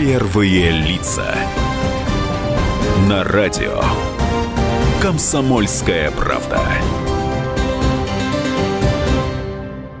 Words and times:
Первые 0.00 0.70
лица. 0.70 1.36
На 3.06 3.22
радио. 3.22 3.82
Комсомольская 5.02 6.10
правда. 6.12 6.58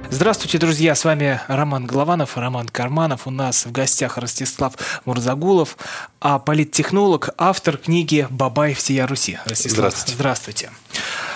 Здравствуйте, 0.08 0.56
друзья! 0.56 0.94
С 0.94 1.04
вами 1.04 1.38
Роман 1.48 1.84
Голованов, 1.84 2.38
Роман 2.38 2.66
Карманов. 2.68 3.26
У 3.26 3.30
нас 3.30 3.66
в 3.66 3.72
гостях 3.72 4.16
Ростислав 4.16 4.72
Мурзагулов, 5.04 5.76
а 6.18 6.38
политтехнолог, 6.38 7.28
автор 7.36 7.76
книги 7.76 8.26
«Бабай 8.30 8.72
всея 8.72 9.06
Руси». 9.06 9.38
Ростислав, 9.44 9.76
здравствуйте. 9.76 10.14
здравствуйте. 10.14 10.70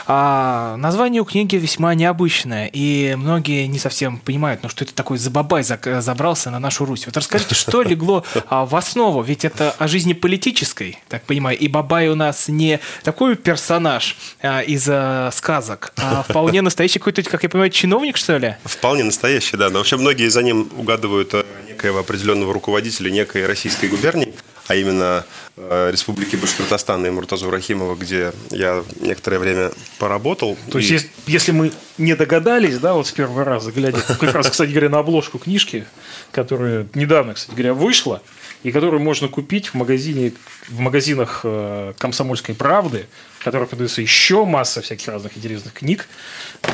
А 0.06 0.76
название 0.76 1.22
у 1.22 1.24
книги 1.24 1.56
весьма 1.56 1.94
необычное, 1.94 2.68
и 2.72 3.14
многие 3.16 3.66
не 3.66 3.78
совсем 3.78 4.18
понимают, 4.18 4.62
ну 4.62 4.68
что 4.68 4.84
это 4.84 4.94
такой 4.94 5.18
забабай 5.18 5.62
забрался 5.62 6.50
на 6.50 6.58
нашу 6.58 6.84
Русь. 6.84 7.06
Вот 7.06 7.16
расскажите, 7.16 7.54
что 7.54 7.82
легло 7.82 8.24
а, 8.48 8.66
в 8.66 8.76
основу? 8.76 9.22
Ведь 9.22 9.44
это 9.44 9.74
о 9.78 9.88
жизни 9.88 10.12
политической, 10.12 10.98
так 11.08 11.22
понимаю, 11.24 11.58
и 11.58 11.68
Бабай 11.68 12.08
у 12.08 12.14
нас 12.14 12.48
не 12.48 12.80
такой 13.02 13.36
персонаж 13.36 14.16
а, 14.42 14.60
из 14.60 14.86
а, 14.88 15.30
сказок, 15.32 15.92
а 15.96 16.22
вполне 16.28 16.60
настоящий 16.62 16.98
какой-то, 16.98 17.22
как 17.22 17.42
я 17.42 17.48
понимаю, 17.48 17.70
чиновник, 17.70 18.16
что 18.16 18.36
ли? 18.36 18.56
Вполне 18.64 19.04
настоящий, 19.04 19.56
да. 19.56 19.70
Но 19.70 19.78
вообще 19.78 19.96
многие 19.96 20.28
за 20.28 20.42
ним 20.42 20.68
угадывают 20.76 21.32
э, 21.34 21.44
некоего 21.68 22.00
определенного 22.00 22.52
руководителя 22.52 23.10
некой 23.10 23.46
российской 23.46 23.88
губернии 23.88 24.34
а 24.66 24.74
именно 24.74 25.24
э, 25.56 25.90
Республики 25.92 26.36
Башкортостан 26.36 27.04
и 27.06 27.10
Муртазу 27.10 27.50
Рахимова, 27.50 27.94
где 27.94 28.32
я 28.50 28.82
некоторое 29.00 29.38
время 29.38 29.72
поработал. 29.98 30.56
То 30.70 30.78
и... 30.78 30.82
есть, 30.82 31.08
если 31.26 31.52
мы 31.52 31.72
не 31.98 32.16
догадались, 32.16 32.78
да, 32.78 32.94
вот 32.94 33.06
с 33.06 33.12
первого 33.12 33.44
раза, 33.44 33.72
глядя 33.72 34.00
как 34.00 34.34
раз, 34.34 34.48
кстати 34.50 34.70
говоря, 34.70 34.88
на 34.88 34.98
обложку 34.98 35.38
книжки, 35.38 35.84
которая 36.32 36.86
недавно, 36.94 37.34
кстати 37.34 37.54
говоря, 37.54 37.74
вышла, 37.74 38.22
и 38.62 38.72
которую 38.72 39.02
можно 39.02 39.28
купить 39.28 39.68
в 39.68 39.74
магазине, 39.74 40.32
в 40.68 40.80
магазинах 40.80 41.40
э, 41.44 41.92
«Комсомольской 41.98 42.54
правды», 42.54 43.06
в 43.38 43.44
которых 43.44 43.68
продается 43.68 44.00
еще 44.00 44.46
масса 44.46 44.80
всяких 44.80 45.06
разных 45.08 45.36
интересных 45.36 45.74
книг. 45.74 46.08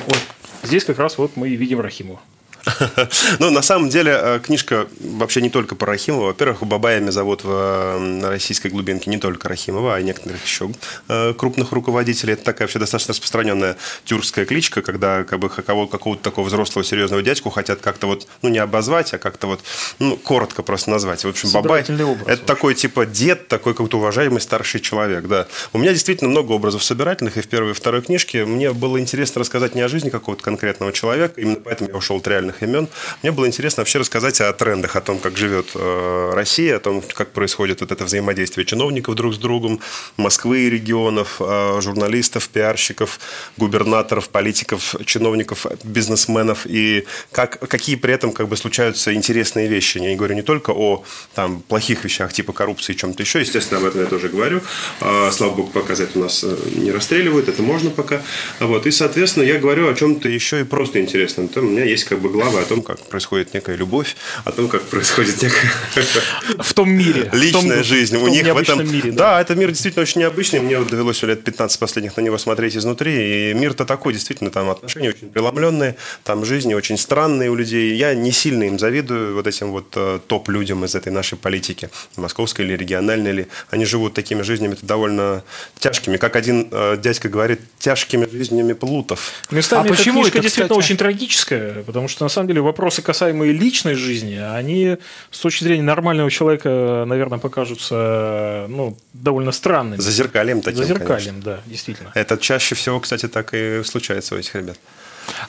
Вот 0.06 0.18
здесь 0.62 0.84
как 0.84 0.98
раз 1.00 1.18
вот 1.18 1.36
мы 1.36 1.48
и 1.48 1.56
видим 1.56 1.80
Рахимова. 1.80 2.20
Ну, 3.38 3.50
на 3.50 3.62
самом 3.62 3.88
деле, 3.88 4.12
э, 4.14 4.40
книжка 4.40 4.86
вообще 5.00 5.40
не 5.40 5.50
только 5.50 5.74
про 5.74 5.92
Рахимова. 5.92 6.26
Во-первых, 6.26 6.62
Бабаями 6.62 7.10
зовут 7.10 7.44
в 7.44 8.20
российской 8.28 8.68
глубинке 8.68 9.10
не 9.10 9.18
только 9.18 9.48
Рахимова, 9.48 9.96
а 9.96 10.00
и 10.00 10.04
некоторых 10.04 10.44
еще 10.44 10.70
э, 11.08 11.34
крупных 11.34 11.72
руководителей. 11.72 12.34
Это 12.34 12.44
такая 12.44 12.66
вообще 12.66 12.78
достаточно 12.78 13.12
распространенная 13.12 13.76
тюркская 14.04 14.44
кличка, 14.44 14.82
когда 14.82 15.24
как 15.24 15.38
бы, 15.38 15.48
какого-то 15.48 16.22
такого 16.22 16.46
взрослого 16.46 16.84
серьезного 16.84 17.22
дядьку 17.22 17.50
хотят 17.50 17.80
как-то 17.80 18.06
вот, 18.06 18.26
ну, 18.42 18.48
не 18.48 18.58
обозвать, 18.58 19.12
а 19.14 19.18
как-то 19.18 19.46
вот, 19.46 19.60
ну, 19.98 20.16
коротко 20.16 20.62
просто 20.62 20.90
назвать. 20.90 21.24
В 21.24 21.28
общем, 21.28 21.50
Бабай– 21.52 21.82
это 22.26 22.44
такой 22.44 22.74
типа 22.74 23.06
дед, 23.06 23.48
такой 23.48 23.74
какой-то 23.74 23.98
уважаемый 23.98 24.40
старший 24.40 24.80
человек, 24.80 25.26
да. 25.26 25.46
У 25.72 25.78
меня 25.78 25.92
действительно 25.92 26.30
много 26.30 26.52
образов 26.52 26.84
собирательных, 26.84 27.36
и 27.36 27.40
в 27.40 27.48
первой 27.48 27.70
и 27.70 27.74
второй 27.74 28.02
книжке 28.02 28.44
мне 28.44 28.72
было 28.72 29.00
интересно 29.00 29.40
рассказать 29.40 29.74
не 29.74 29.80
о 29.80 29.88
жизни 29.88 30.10
какого-то 30.10 30.42
конкретного 30.42 30.92
человека, 30.92 31.40
именно 31.40 31.56
поэтому 31.56 31.90
я 31.90 31.96
ушел 31.96 32.16
от 32.16 32.28
реальных 32.28 32.49
разных 32.50 32.62
имен. 32.62 32.88
Мне 33.22 33.32
было 33.32 33.46
интересно 33.46 33.80
вообще 33.80 33.98
рассказать 33.98 34.40
о 34.40 34.52
трендах, 34.52 34.96
о 34.96 35.00
том, 35.00 35.18
как 35.18 35.36
живет 35.36 35.70
э, 35.74 36.32
Россия, 36.34 36.76
о 36.76 36.80
том, 36.80 37.02
как 37.14 37.32
происходит 37.32 37.80
вот 37.80 37.92
это 37.92 38.04
взаимодействие 38.04 38.64
чиновников 38.64 39.14
друг 39.14 39.34
с 39.34 39.38
другом, 39.38 39.80
Москвы 40.16 40.60
и 40.60 40.70
регионов, 40.70 41.36
э, 41.40 41.80
журналистов, 41.80 42.48
пиарщиков, 42.48 43.20
губернаторов, 43.56 44.28
политиков, 44.28 44.94
чиновников, 45.04 45.66
бизнесменов, 45.84 46.66
и 46.66 47.06
как, 47.32 47.58
какие 47.68 47.96
при 47.96 48.12
этом 48.14 48.32
как 48.32 48.48
бы 48.48 48.56
случаются 48.56 49.12
интересные 49.14 49.68
вещи. 49.68 49.98
Я 49.98 50.10
не 50.10 50.16
говорю 50.16 50.34
не 50.34 50.42
только 50.42 50.72
о 50.72 51.04
там, 51.34 51.60
плохих 51.60 52.04
вещах 52.04 52.32
типа 52.32 52.52
коррупции 52.52 52.92
и 52.92 52.96
чем-то 52.96 53.22
еще, 53.22 53.40
естественно, 53.40 53.80
об 53.80 53.86
этом 53.86 54.00
я 54.00 54.06
тоже 54.06 54.28
говорю. 54.28 54.60
А, 55.00 55.30
слава 55.32 55.54
богу, 55.54 55.70
пока 55.72 55.94
за 55.94 56.04
это 56.04 56.18
у 56.18 56.22
нас 56.22 56.44
э, 56.44 56.56
не 56.76 56.90
расстреливают, 56.90 57.48
это 57.48 57.62
можно 57.62 57.90
пока. 57.90 58.22
Вот. 58.58 58.86
И, 58.86 58.90
соответственно, 58.90 59.44
я 59.44 59.58
говорю 59.58 59.88
о 59.88 59.94
чем-то 59.94 60.28
еще 60.28 60.60
и 60.60 60.64
просто 60.64 61.00
интересном. 61.00 61.48
Там 61.48 61.66
у 61.66 61.70
меня 61.70 61.84
есть 61.84 62.04
как 62.04 62.18
бы 62.20 62.28
главы 62.40 62.60
о 62.60 62.64
том, 62.64 62.82
как 62.82 62.98
происходит 63.00 63.54
некая 63.54 63.76
любовь, 63.76 64.16
о 64.44 64.52
том, 64.52 64.68
как 64.68 64.82
происходит 64.82 65.42
некая... 65.42 65.70
В 66.58 66.74
том 66.74 66.90
мире. 66.90 67.30
Личная 67.32 67.76
том, 67.76 67.84
жизнь. 67.84 68.16
В 68.16 68.24
У 68.24 68.28
них 68.28 68.46
в 68.46 68.56
этом... 68.56 68.90
Мире, 68.90 69.12
да. 69.12 69.36
да, 69.36 69.40
этот 69.40 69.56
мир 69.56 69.70
действительно 69.70 70.02
очень 70.02 70.20
необычный. 70.20 70.60
Мне 70.60 70.78
вот 70.78 70.88
довелось 70.88 71.22
лет 71.22 71.44
15 71.44 71.78
последних 71.78 72.16
на 72.16 72.22
него 72.22 72.38
смотреть 72.38 72.76
изнутри. 72.76 73.50
И 73.50 73.54
мир-то 73.54 73.84
такой, 73.84 74.12
действительно, 74.12 74.50
там 74.50 74.70
отношения 74.70 75.10
очень 75.10 75.28
преломленные, 75.28 75.96
там 76.24 76.44
жизни 76.44 76.74
очень 76.74 76.96
странные 76.96 77.50
у 77.50 77.54
людей. 77.54 77.94
Я 77.94 78.14
не 78.14 78.32
сильно 78.32 78.64
им 78.64 78.78
завидую, 78.78 79.34
вот 79.34 79.46
этим 79.46 79.72
вот 79.72 79.92
э, 79.96 80.18
топ-людям 80.26 80.84
из 80.84 80.94
этой 80.94 81.12
нашей 81.12 81.36
политики, 81.38 81.90
московской 82.16 82.64
или 82.64 82.76
региональной 82.76 83.30
или 83.30 83.48
Они 83.70 83.84
живут 83.84 84.14
такими 84.14 84.42
жизнями 84.42 84.76
довольно 84.82 85.42
тяжкими. 85.78 86.16
Как 86.16 86.36
один 86.36 86.68
э, 86.70 86.96
дядька 86.98 87.28
говорит, 87.28 87.60
тяжкими 87.78 88.26
жизнями 88.30 88.72
плутов. 88.72 89.32
Местами 89.50 89.88
а 89.88 89.88
почему 89.88 90.26
это 90.26 90.40
действительно 90.40 90.76
очень 90.76 90.96
трагическая? 90.96 91.82
Потому 91.82 92.08
что 92.08 92.24
на 92.24 92.28
самом 92.30 92.48
деле 92.48 92.62
вопросы, 92.62 93.02
касаемые 93.02 93.52
личной 93.52 93.94
жизни, 93.94 94.36
они 94.36 94.96
с 95.30 95.38
точки 95.38 95.64
зрения 95.64 95.82
нормального 95.82 96.30
человека, 96.30 97.04
наверное, 97.06 97.38
покажутся 97.38 98.66
ну, 98.68 98.96
довольно 99.12 99.52
странными. 99.52 100.00
Зазеркальем 100.00 100.62
таким, 100.62 100.78
Зазеркальем, 100.78 101.08
конечно. 101.08 101.42
да, 101.42 101.60
действительно. 101.66 102.12
Это 102.14 102.38
чаще 102.38 102.74
всего, 102.74 103.00
кстати, 103.00 103.28
так 103.28 103.50
и 103.52 103.82
случается 103.84 104.34
у 104.34 104.38
этих 104.38 104.54
ребят. 104.54 104.78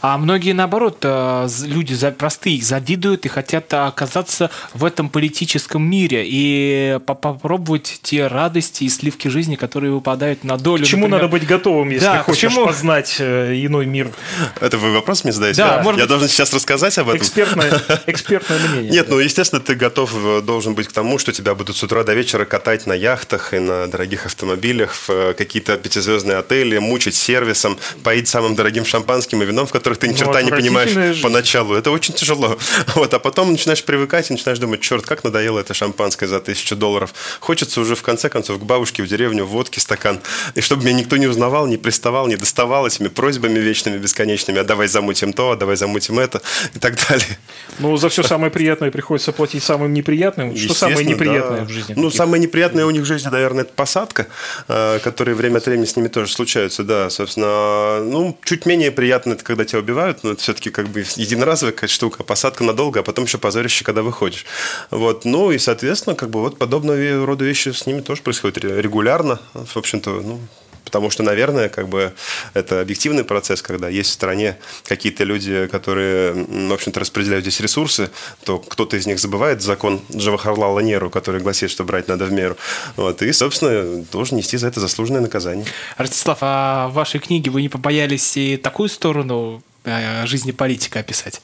А 0.02 0.18
многие, 0.18 0.54
наоборот, 0.54 0.98
э, 1.04 1.48
люди 1.64 1.96
простые 2.12 2.62
завидуют 2.62 3.26
и 3.26 3.30
хотят 3.30 3.74
оказаться 3.74 4.50
в 4.74 4.86
этом 4.86 5.10
политическом 5.10 5.84
мире 5.84 6.24
и 6.26 7.00
попробовать 7.06 8.00
те 8.02 8.28
радости 8.28 8.84
и 8.84 8.90
сливки 8.90 9.28
жизни, 9.28 9.56
которые 9.56 9.92
выпадают 9.92 10.44
на 10.44 10.58
долю. 10.58 10.84
К 10.84 10.88
чему 10.88 11.08
например... 11.08 11.22
надо 11.22 11.32
быть 11.32 11.46
готовым, 11.46 11.90
если 11.90 12.06
да, 12.06 12.24
хочешь 12.24 12.50
почему... 12.50 12.66
познать 12.66 13.16
э, 13.20 13.54
иной 13.66 13.86
мир? 13.86 14.12
Это 14.60 14.78
вы 14.78 14.94
вопрос 14.94 15.24
мне 15.24 15.34
задаете? 15.34 15.62
Да, 15.62 15.82
может 15.84 16.00
Я 16.00 16.06
быть, 16.06 16.10
должен 16.10 16.28
сейчас 16.28 16.54
рассказать 16.54 16.98
об 16.98 17.10
этом? 17.10 17.22
Экспертное, 17.22 17.82
экспертное 18.08 18.60
мнение. 18.60 18.92
Нет, 18.92 19.08
ну, 19.10 19.20
естественно, 19.20 19.62
ты 19.62 19.76
готов 19.76 20.12
э, 20.16 20.42
должен 20.42 20.74
быть 20.76 20.88
к 20.88 20.92
тому, 20.92 21.18
что 21.20 21.32
тебя 21.32 21.56
будут 21.56 21.76
с 21.76 21.84
утра 21.84 22.04
до 22.04 22.14
вечера 22.14 22.46
катать 22.46 22.88
на 22.88 22.94
яхтах 22.94 23.54
и 23.54 23.60
на 23.60 23.88
дорогих 23.88 24.26
автомобилях 24.26 24.94
в 25.08 25.34
какие-то 25.34 25.78
пятизвездные 25.78 26.38
отели, 26.38 26.78
мучить 26.78 27.16
сервисом, 27.16 27.78
поить 28.04 28.28
самым 28.28 28.56
дорогим 28.56 28.86
шампанским 28.86 29.42
и 29.42 29.46
вином, 29.46 29.68
в 29.72 29.74
которых 29.74 30.00
ты 30.00 30.10
ни 30.10 30.14
черта 30.14 30.42
не 30.42 30.52
понимаешь 30.52 30.92
жизнь. 30.92 31.22
поначалу. 31.22 31.74
Это 31.74 31.92
очень 31.92 32.14
тяжело. 32.14 32.58
Вот, 32.96 33.14
а 33.14 33.20
потом 33.20 33.52
начинаешь 33.52 33.84
привыкать 33.84 34.30
и 34.30 34.34
начинаешь 34.34 34.60
думать, 34.60 34.82
черт, 34.82 35.06
как 35.06 35.24
надоело 35.24 35.60
это 35.60 35.74
шампанское 35.74 36.28
за 36.28 36.42
тысячу 36.42 36.76
долларов. 36.76 37.14
Хочется 37.40 37.80
уже 37.80 37.96
в 37.96 38.02
конце 38.02 38.28
концов 38.28 38.60
к 38.60 38.64
бабушке 38.64 39.02
в 39.02 39.08
деревню 39.08 39.46
водки 39.46 39.80
стакан. 39.80 40.20
И 40.56 40.62
чтобы 40.62 40.84
меня 40.84 40.94
никто 40.94 41.16
не 41.16 41.28
узнавал, 41.28 41.68
не 41.68 41.78
приставал, 41.78 42.28
не 42.28 42.36
доставал 42.36 42.86
этими 42.86 43.08
просьбами 43.08 43.60
вечными, 43.60 43.98
бесконечными. 43.98 44.60
А 44.60 44.64
давай 44.64 44.88
замутим 44.88 45.32
то, 45.32 45.52
а 45.52 45.56
давай 45.56 45.78
замутим 45.78 46.20
это 46.20 46.42
и 46.76 46.80
так 46.80 46.98
далее. 47.08 47.38
Ну, 47.80 47.96
за 47.96 48.10
все 48.10 48.24
самое 48.24 48.52
приятное 48.52 48.92
приходится 48.92 49.32
платить 49.32 49.64
самым 49.64 49.94
неприятным. 49.94 50.56
Что 50.58 50.74
самое 50.74 51.06
неприятное 51.06 51.62
да. 51.62 51.66
в 51.66 51.70
жизни? 51.70 51.94
Ну, 51.96 52.12
самое 52.12 52.44
неприятное 52.44 52.86
у 52.86 52.92
них 52.92 53.04
в 53.04 53.06
жизни, 53.06 53.30
наверное, 53.30 53.64
это 53.64 53.72
посадка, 53.74 54.28
э, 54.68 55.00
которая 55.02 55.36
время 55.36 55.58
от 55.58 55.66
времени 55.66 55.86
с 55.86 55.96
ними 55.96 56.10
тоже 56.10 56.32
случаются, 56.34 56.84
да, 56.84 57.10
собственно. 57.10 58.02
Ну, 58.04 58.38
чуть 58.44 58.66
менее 58.66 58.92
приятно 58.92 59.34
это, 59.34 59.44
когда 59.44 59.61
тебя 59.66 59.80
убивают 59.80 60.24
но 60.24 60.32
это 60.32 60.42
все-таки 60.42 60.70
как 60.70 60.90
бы 60.90 61.00
единоразовая 61.16 61.74
какая-то 61.74 61.94
штука, 61.94 62.24
посадка 62.24 62.64
надолго, 62.64 63.00
а 63.00 63.04
потом 63.04 63.26
еще 63.26 63.38
позорище, 63.38 63.84
когда 63.84 64.04
выходишь. 64.04 64.46
Вот. 64.90 65.26
Ну 65.26 65.52
и, 65.52 65.58
соответственно, 65.58 66.16
как 66.16 66.30
бы 66.30 66.42
вот 66.42 66.58
подобного 66.58 67.26
рода 67.26 67.46
вещи 67.46 67.70
с 67.70 67.86
ними 67.86 68.02
тоже 68.02 68.22
происходят 68.22 68.58
регулярно. 68.58 69.40
В 69.54 69.78
общем-то, 69.78 70.10
ну, 70.22 70.40
Потому 70.84 71.10
что, 71.10 71.24
наверное, 71.24 71.70
как 71.70 71.88
бы 71.88 72.14
это 72.54 72.82
объективный 72.82 73.24
процесс, 73.24 73.62
когда 73.62 73.90
есть 73.90 74.10
в 74.10 74.14
стране 74.14 74.58
какие-то 74.86 75.24
люди, 75.24 75.68
которые, 75.68 76.34
в 76.34 76.74
общем-то, 76.74 77.00
распределяют 77.00 77.46
здесь 77.46 77.60
ресурсы, 77.60 78.10
то 78.44 78.60
кто-то 78.60 78.98
из 78.98 79.06
них 79.08 79.20
забывает 79.20 79.62
закон 79.62 80.02
Джавахарлала 80.14 80.80
Неру, 80.80 81.10
который 81.10 81.42
гласит, 81.42 81.72
что 81.72 81.84
брать 81.84 82.08
надо 82.08 82.26
в 82.26 82.32
меру. 82.32 82.58
Вот, 82.96 83.22
и, 83.22 83.32
собственно, 83.32 84.04
должен 84.12 84.38
нести 84.38 84.58
за 84.58 84.68
это 84.68 84.80
заслуженное 84.80 85.22
наказание. 85.22 85.66
Ростислав, 85.98 86.40
а 86.42 86.88
в 86.90 86.94
вашей 86.94 87.20
книге 87.20 87.52
вы 87.52 87.62
не 87.62 87.70
побоялись 87.70 88.38
и 88.38 88.58
такую 88.58 88.90
сторону 88.90 89.64
Э, 89.84 90.26
жизни 90.28 90.52
политика 90.52 91.00
описать. 91.00 91.42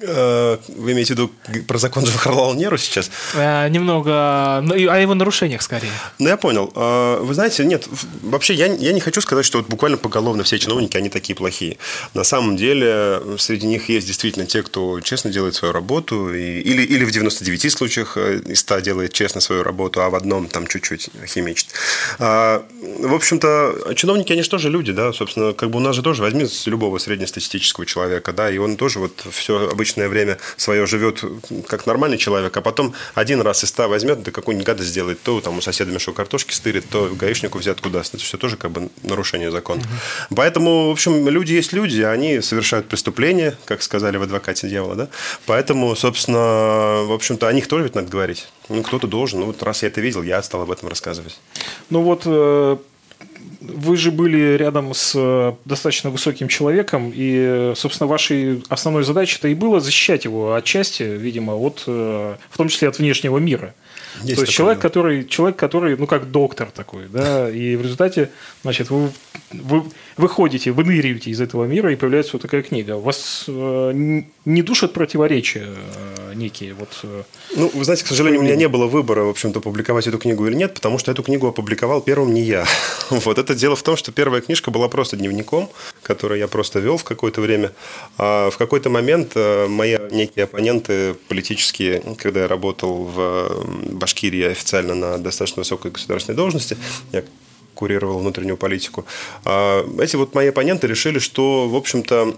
Э, 0.00 0.58
вы 0.68 0.92
имеете 0.92 1.14
в 1.14 1.18
виду 1.18 1.30
про 1.68 1.78
закон 1.78 2.04
Джавахарлала 2.04 2.54
Неру 2.54 2.76
сейчас? 2.78 3.10
Э, 3.34 3.68
немного, 3.68 4.60
ну, 4.62 4.74
о 4.74 4.98
его 4.98 5.14
нарушениях 5.14 5.62
скорее. 5.62 5.90
Ну, 6.18 6.28
я 6.28 6.36
понял. 6.36 6.72
Э, 6.74 7.18
вы 7.20 7.32
знаете, 7.34 7.64
нет, 7.64 7.88
вообще 8.22 8.54
я, 8.54 8.66
я 8.66 8.92
не 8.92 9.00
хочу 9.00 9.20
сказать, 9.20 9.46
что 9.46 9.58
вот 9.58 9.68
буквально 9.68 9.96
поголовно 9.96 10.42
все 10.42 10.58
чиновники, 10.58 10.96
они 10.96 11.10
такие 11.10 11.36
плохие. 11.36 11.78
На 12.12 12.24
самом 12.24 12.56
деле, 12.56 13.22
среди 13.38 13.66
них 13.66 13.88
есть 13.88 14.06
действительно 14.06 14.46
те, 14.46 14.62
кто 14.62 15.00
честно 15.00 15.30
делает 15.30 15.54
свою 15.54 15.72
работу, 15.72 16.34
и, 16.34 16.60
или, 16.60 16.82
или 16.82 17.04
в 17.04 17.12
99 17.12 17.72
случаях 17.72 18.16
из 18.16 18.60
100 18.60 18.80
делает 18.80 19.12
честно 19.12 19.40
свою 19.40 19.62
работу, 19.62 20.02
а 20.02 20.10
в 20.10 20.16
одном 20.16 20.48
там 20.48 20.66
чуть-чуть 20.66 21.10
химичит. 21.26 21.68
В 22.18 23.14
общем-то, 23.14 23.94
чиновники, 23.94 24.32
они 24.32 24.42
же 24.42 24.50
тоже 24.50 24.70
люди, 24.70 24.92
да, 24.92 25.12
собственно, 25.12 25.52
как 25.52 25.70
бы 25.70 25.78
у 25.78 25.80
нас 25.80 25.94
же 25.94 26.02
тоже 26.02 26.22
возьми 26.22 26.46
любого 26.66 26.98
среднестатистического 26.98 27.86
человека, 27.86 28.32
да, 28.32 28.50
и 28.50 28.58
он 28.58 28.76
тоже 28.76 28.98
вот 28.98 29.24
все 29.30 29.68
обычно 29.70 29.83
обычное 29.84 30.08
время 30.08 30.38
свое 30.56 30.86
живет 30.86 31.22
как 31.68 31.84
нормальный 31.84 32.16
человек, 32.16 32.56
а 32.56 32.62
потом 32.62 32.94
один 33.14 33.42
раз 33.42 33.64
из 33.64 33.68
ста 33.68 33.86
возьмет, 33.86 34.22
да 34.22 34.30
какую-нибудь 34.30 34.66
гадость 34.66 34.88
сделает, 34.88 35.22
то 35.22 35.40
там 35.42 35.58
у 35.58 35.60
соседа 35.60 35.92
мешок 35.92 36.16
картошки 36.16 36.54
стырит, 36.54 36.88
то 36.88 37.10
гаишнику 37.12 37.58
взятку 37.58 37.90
даст. 37.90 38.14
Это 38.14 38.24
все 38.24 38.38
тоже 38.38 38.56
как 38.56 38.70
бы 38.70 38.88
нарушение 39.02 39.50
закона. 39.50 39.82
Угу. 39.82 40.36
Поэтому, 40.36 40.88
в 40.88 40.92
общем, 40.92 41.28
люди 41.28 41.52
есть 41.52 41.74
люди, 41.74 42.00
они 42.00 42.40
совершают 42.40 42.88
преступления, 42.88 43.58
как 43.66 43.82
сказали 43.82 44.16
в 44.16 44.22
«Адвокате 44.22 44.68
дьявола», 44.68 44.94
да? 44.94 45.08
Поэтому, 45.44 45.94
собственно, 45.96 47.04
в 47.04 47.12
общем-то, 47.12 47.46
о 47.46 47.52
них 47.52 47.68
тоже 47.68 47.84
ведь 47.84 47.94
надо 47.94 48.08
говорить. 48.08 48.48
Ну, 48.70 48.82
кто-то 48.82 49.06
должен. 49.06 49.40
Ну, 49.40 49.46
вот 49.46 49.62
раз 49.62 49.82
я 49.82 49.88
это 49.88 50.00
видел, 50.00 50.22
я 50.22 50.42
стал 50.42 50.62
об 50.62 50.70
этом 50.70 50.88
рассказывать. 50.88 51.38
Ну, 51.90 52.00
вот 52.00 52.22
э, 52.24 52.76
вы 53.60 53.96
же 53.96 54.10
были 54.10 54.56
рядом 54.56 54.94
с 54.94 55.12
э, 55.14 55.52
достаточно 55.64 56.10
высоким 56.10 56.48
человеком, 56.48 57.12
и, 57.14 57.72
собственно, 57.76 58.06
вашей 58.06 58.62
основной 58.68 59.04
задачей-то 59.04 59.48
и 59.48 59.54
было 59.54 59.80
защищать 59.80 60.24
его 60.24 60.54
отчасти, 60.54 61.02
видимо, 61.02 61.54
от, 61.54 61.84
э, 61.86 62.36
в 62.50 62.56
том 62.56 62.68
числе 62.68 62.88
от 62.88 62.98
внешнего 62.98 63.38
мира. 63.38 63.74
Есть 64.22 64.36
То 64.36 64.40
есть 64.42 64.52
человек, 64.52 64.80
который, 64.80 65.24
человек, 65.24 65.56
который, 65.56 65.96
ну, 65.96 66.06
как 66.06 66.30
доктор 66.30 66.70
такой, 66.70 67.06
да, 67.08 67.50
и 67.50 67.74
в 67.76 67.82
результате, 67.82 68.30
значит, 68.62 68.90
вы, 68.90 69.10
вы 69.52 69.82
выходите, 70.16 70.70
выныриваете 70.70 71.30
из 71.30 71.40
этого 71.40 71.64
мира, 71.64 71.92
и 71.92 71.96
появляется 71.96 72.32
вот 72.34 72.42
такая 72.42 72.62
книга. 72.62 72.96
Вас 72.96 73.44
э, 73.48 74.22
не 74.44 74.62
душат 74.62 74.92
противоречия 74.92 75.66
э, 75.66 76.23
некие? 76.34 76.74
Вот, 76.74 76.88
э, 77.02 77.22
ну, 77.56 77.70
вы 77.72 77.84
знаете, 77.84 78.04
к 78.04 78.08
сожалению, 78.08 78.40
у 78.40 78.44
меня 78.44 78.56
не 78.56 78.68
было 78.68 78.86
выбора, 78.86 79.24
в 79.24 79.28
общем-то, 79.30 79.60
публиковать 79.60 80.06
эту 80.06 80.18
книгу 80.18 80.46
или 80.46 80.54
нет, 80.54 80.74
потому 80.74 80.98
что 80.98 81.10
эту 81.10 81.22
книгу 81.22 81.46
опубликовал 81.46 82.00
первым 82.00 82.34
не 82.34 82.42
я. 82.42 82.66
Вот 83.10 83.38
это 83.38 83.54
дело 83.54 83.76
в 83.76 83.82
том, 83.82 83.96
что 83.96 84.12
первая 84.12 84.40
книжка 84.40 84.70
была 84.70 84.88
просто 84.88 85.16
дневником, 85.16 85.70
который 86.02 86.38
я 86.38 86.48
просто 86.48 86.80
вел 86.80 86.96
в 86.96 87.04
какое-то 87.04 87.40
время. 87.40 87.72
А 88.18 88.50
в 88.50 88.56
какой-то 88.56 88.90
момент 88.90 89.32
э, 89.34 89.66
мои 89.68 89.96
некие 90.10 90.44
оппоненты 90.44 91.14
политические, 91.28 92.02
когда 92.18 92.42
я 92.42 92.48
работал 92.48 93.04
в 93.04 93.66
Башкирии 93.90 94.44
официально 94.44 94.94
на 94.94 95.18
достаточно 95.18 95.60
высокой 95.60 95.90
государственной 95.90 96.36
должности, 96.36 96.76
я 97.12 97.24
курировал 97.74 98.18
внутреннюю 98.18 98.56
политику. 98.56 99.04
А 99.44 99.84
эти 100.00 100.16
вот 100.16 100.34
мои 100.34 100.48
оппоненты 100.48 100.86
решили, 100.86 101.18
что, 101.18 101.68
в 101.68 101.76
общем-то, 101.76 102.34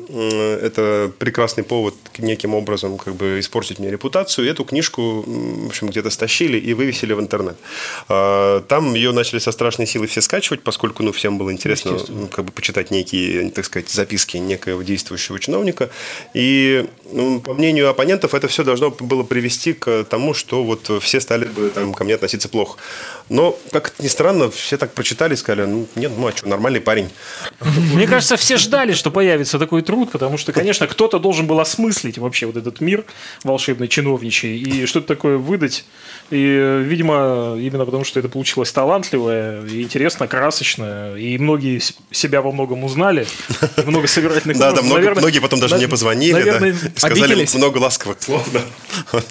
это 0.62 1.12
прекрасный 1.18 1.64
повод 1.64 1.94
неким 2.18 2.54
образом 2.54 2.98
как 2.98 3.14
бы 3.14 3.38
испортить 3.40 3.78
мне 3.78 3.90
репутацию. 3.90 4.46
И 4.46 4.50
эту 4.50 4.64
книжку, 4.64 5.22
в 5.26 5.66
общем, 5.66 5.88
где-то 5.88 6.10
стащили 6.10 6.58
и 6.58 6.74
вывесили 6.74 7.12
в 7.12 7.20
интернет. 7.20 7.56
А, 8.08 8.62
там 8.62 8.94
ее 8.94 9.12
начали 9.12 9.38
со 9.38 9.52
страшной 9.52 9.86
силой 9.86 10.08
все 10.08 10.20
скачивать, 10.20 10.62
поскольку, 10.62 11.02
ну, 11.02 11.12
всем 11.12 11.38
было 11.38 11.52
интересно 11.52 11.98
как 12.30 12.44
бы 12.44 12.52
почитать 12.52 12.90
некие, 12.90 13.50
так 13.50 13.64
сказать, 13.64 13.88
записки 13.88 14.36
некоего 14.38 14.82
действующего 14.82 15.38
чиновника. 15.38 15.90
И, 16.34 16.86
ну, 17.12 17.40
по 17.40 17.54
мнению 17.54 17.88
оппонентов, 17.88 18.34
это 18.34 18.48
все 18.48 18.64
должно 18.64 18.90
было 18.90 19.22
привести 19.22 19.72
к 19.72 20.04
тому, 20.04 20.34
что 20.34 20.64
вот 20.64 20.90
все 21.02 21.20
стали 21.20 21.44
бы 21.44 21.70
там 21.70 21.94
ко 21.94 22.04
мне 22.04 22.14
относиться 22.14 22.48
плохо. 22.48 22.78
Но, 23.28 23.58
как 23.72 23.94
ни 23.98 24.08
странно, 24.08 24.50
все 24.50 24.76
так 24.76 24.92
прочитали 24.92 25.34
и 25.34 25.36
сказали, 25.36 25.66
ну, 25.66 25.86
нет, 25.94 26.12
ну, 26.16 26.28
а 26.28 26.32
что, 26.36 26.48
нормальный 26.48 26.80
парень. 26.80 27.10
Мне 27.94 28.06
кажется, 28.06 28.36
все 28.36 28.56
ждали, 28.56 28.92
что 28.92 29.10
появится 29.10 29.58
такой 29.58 29.82
труд, 29.82 30.12
потому 30.12 30.38
что, 30.38 30.52
конечно, 30.52 30.86
кто-то 30.86 31.18
должен 31.18 31.46
был 31.46 31.60
осмыслить 31.60 32.18
вообще 32.18 32.46
вот 32.46 32.56
этот 32.56 32.80
мир 32.80 33.04
волшебный, 33.42 33.88
чиновничий, 33.88 34.56
и 34.56 34.86
что-то 34.86 35.08
такое 35.08 35.38
выдать. 35.38 35.84
И, 36.30 36.82
видимо, 36.84 37.56
именно 37.58 37.84
потому, 37.84 38.04
что 38.04 38.18
это 38.18 38.28
получилось 38.28 38.72
талантливое, 38.72 39.64
и 39.64 39.82
интересно, 39.82 40.26
красочно, 40.26 41.14
и 41.16 41.38
многие 41.38 41.80
себя 42.10 42.42
во 42.42 42.50
многом 42.50 42.82
узнали, 42.82 43.26
много 43.86 44.08
собирательных 44.08 44.58
Да, 44.58 44.72
да, 44.72 44.82
многие 44.82 45.40
потом 45.40 45.60
даже 45.60 45.76
мне 45.76 45.88
позвонили, 45.88 46.74
сказали 46.96 47.46
много 47.56 47.78
ласковых 47.78 48.20
слов, 48.20 48.48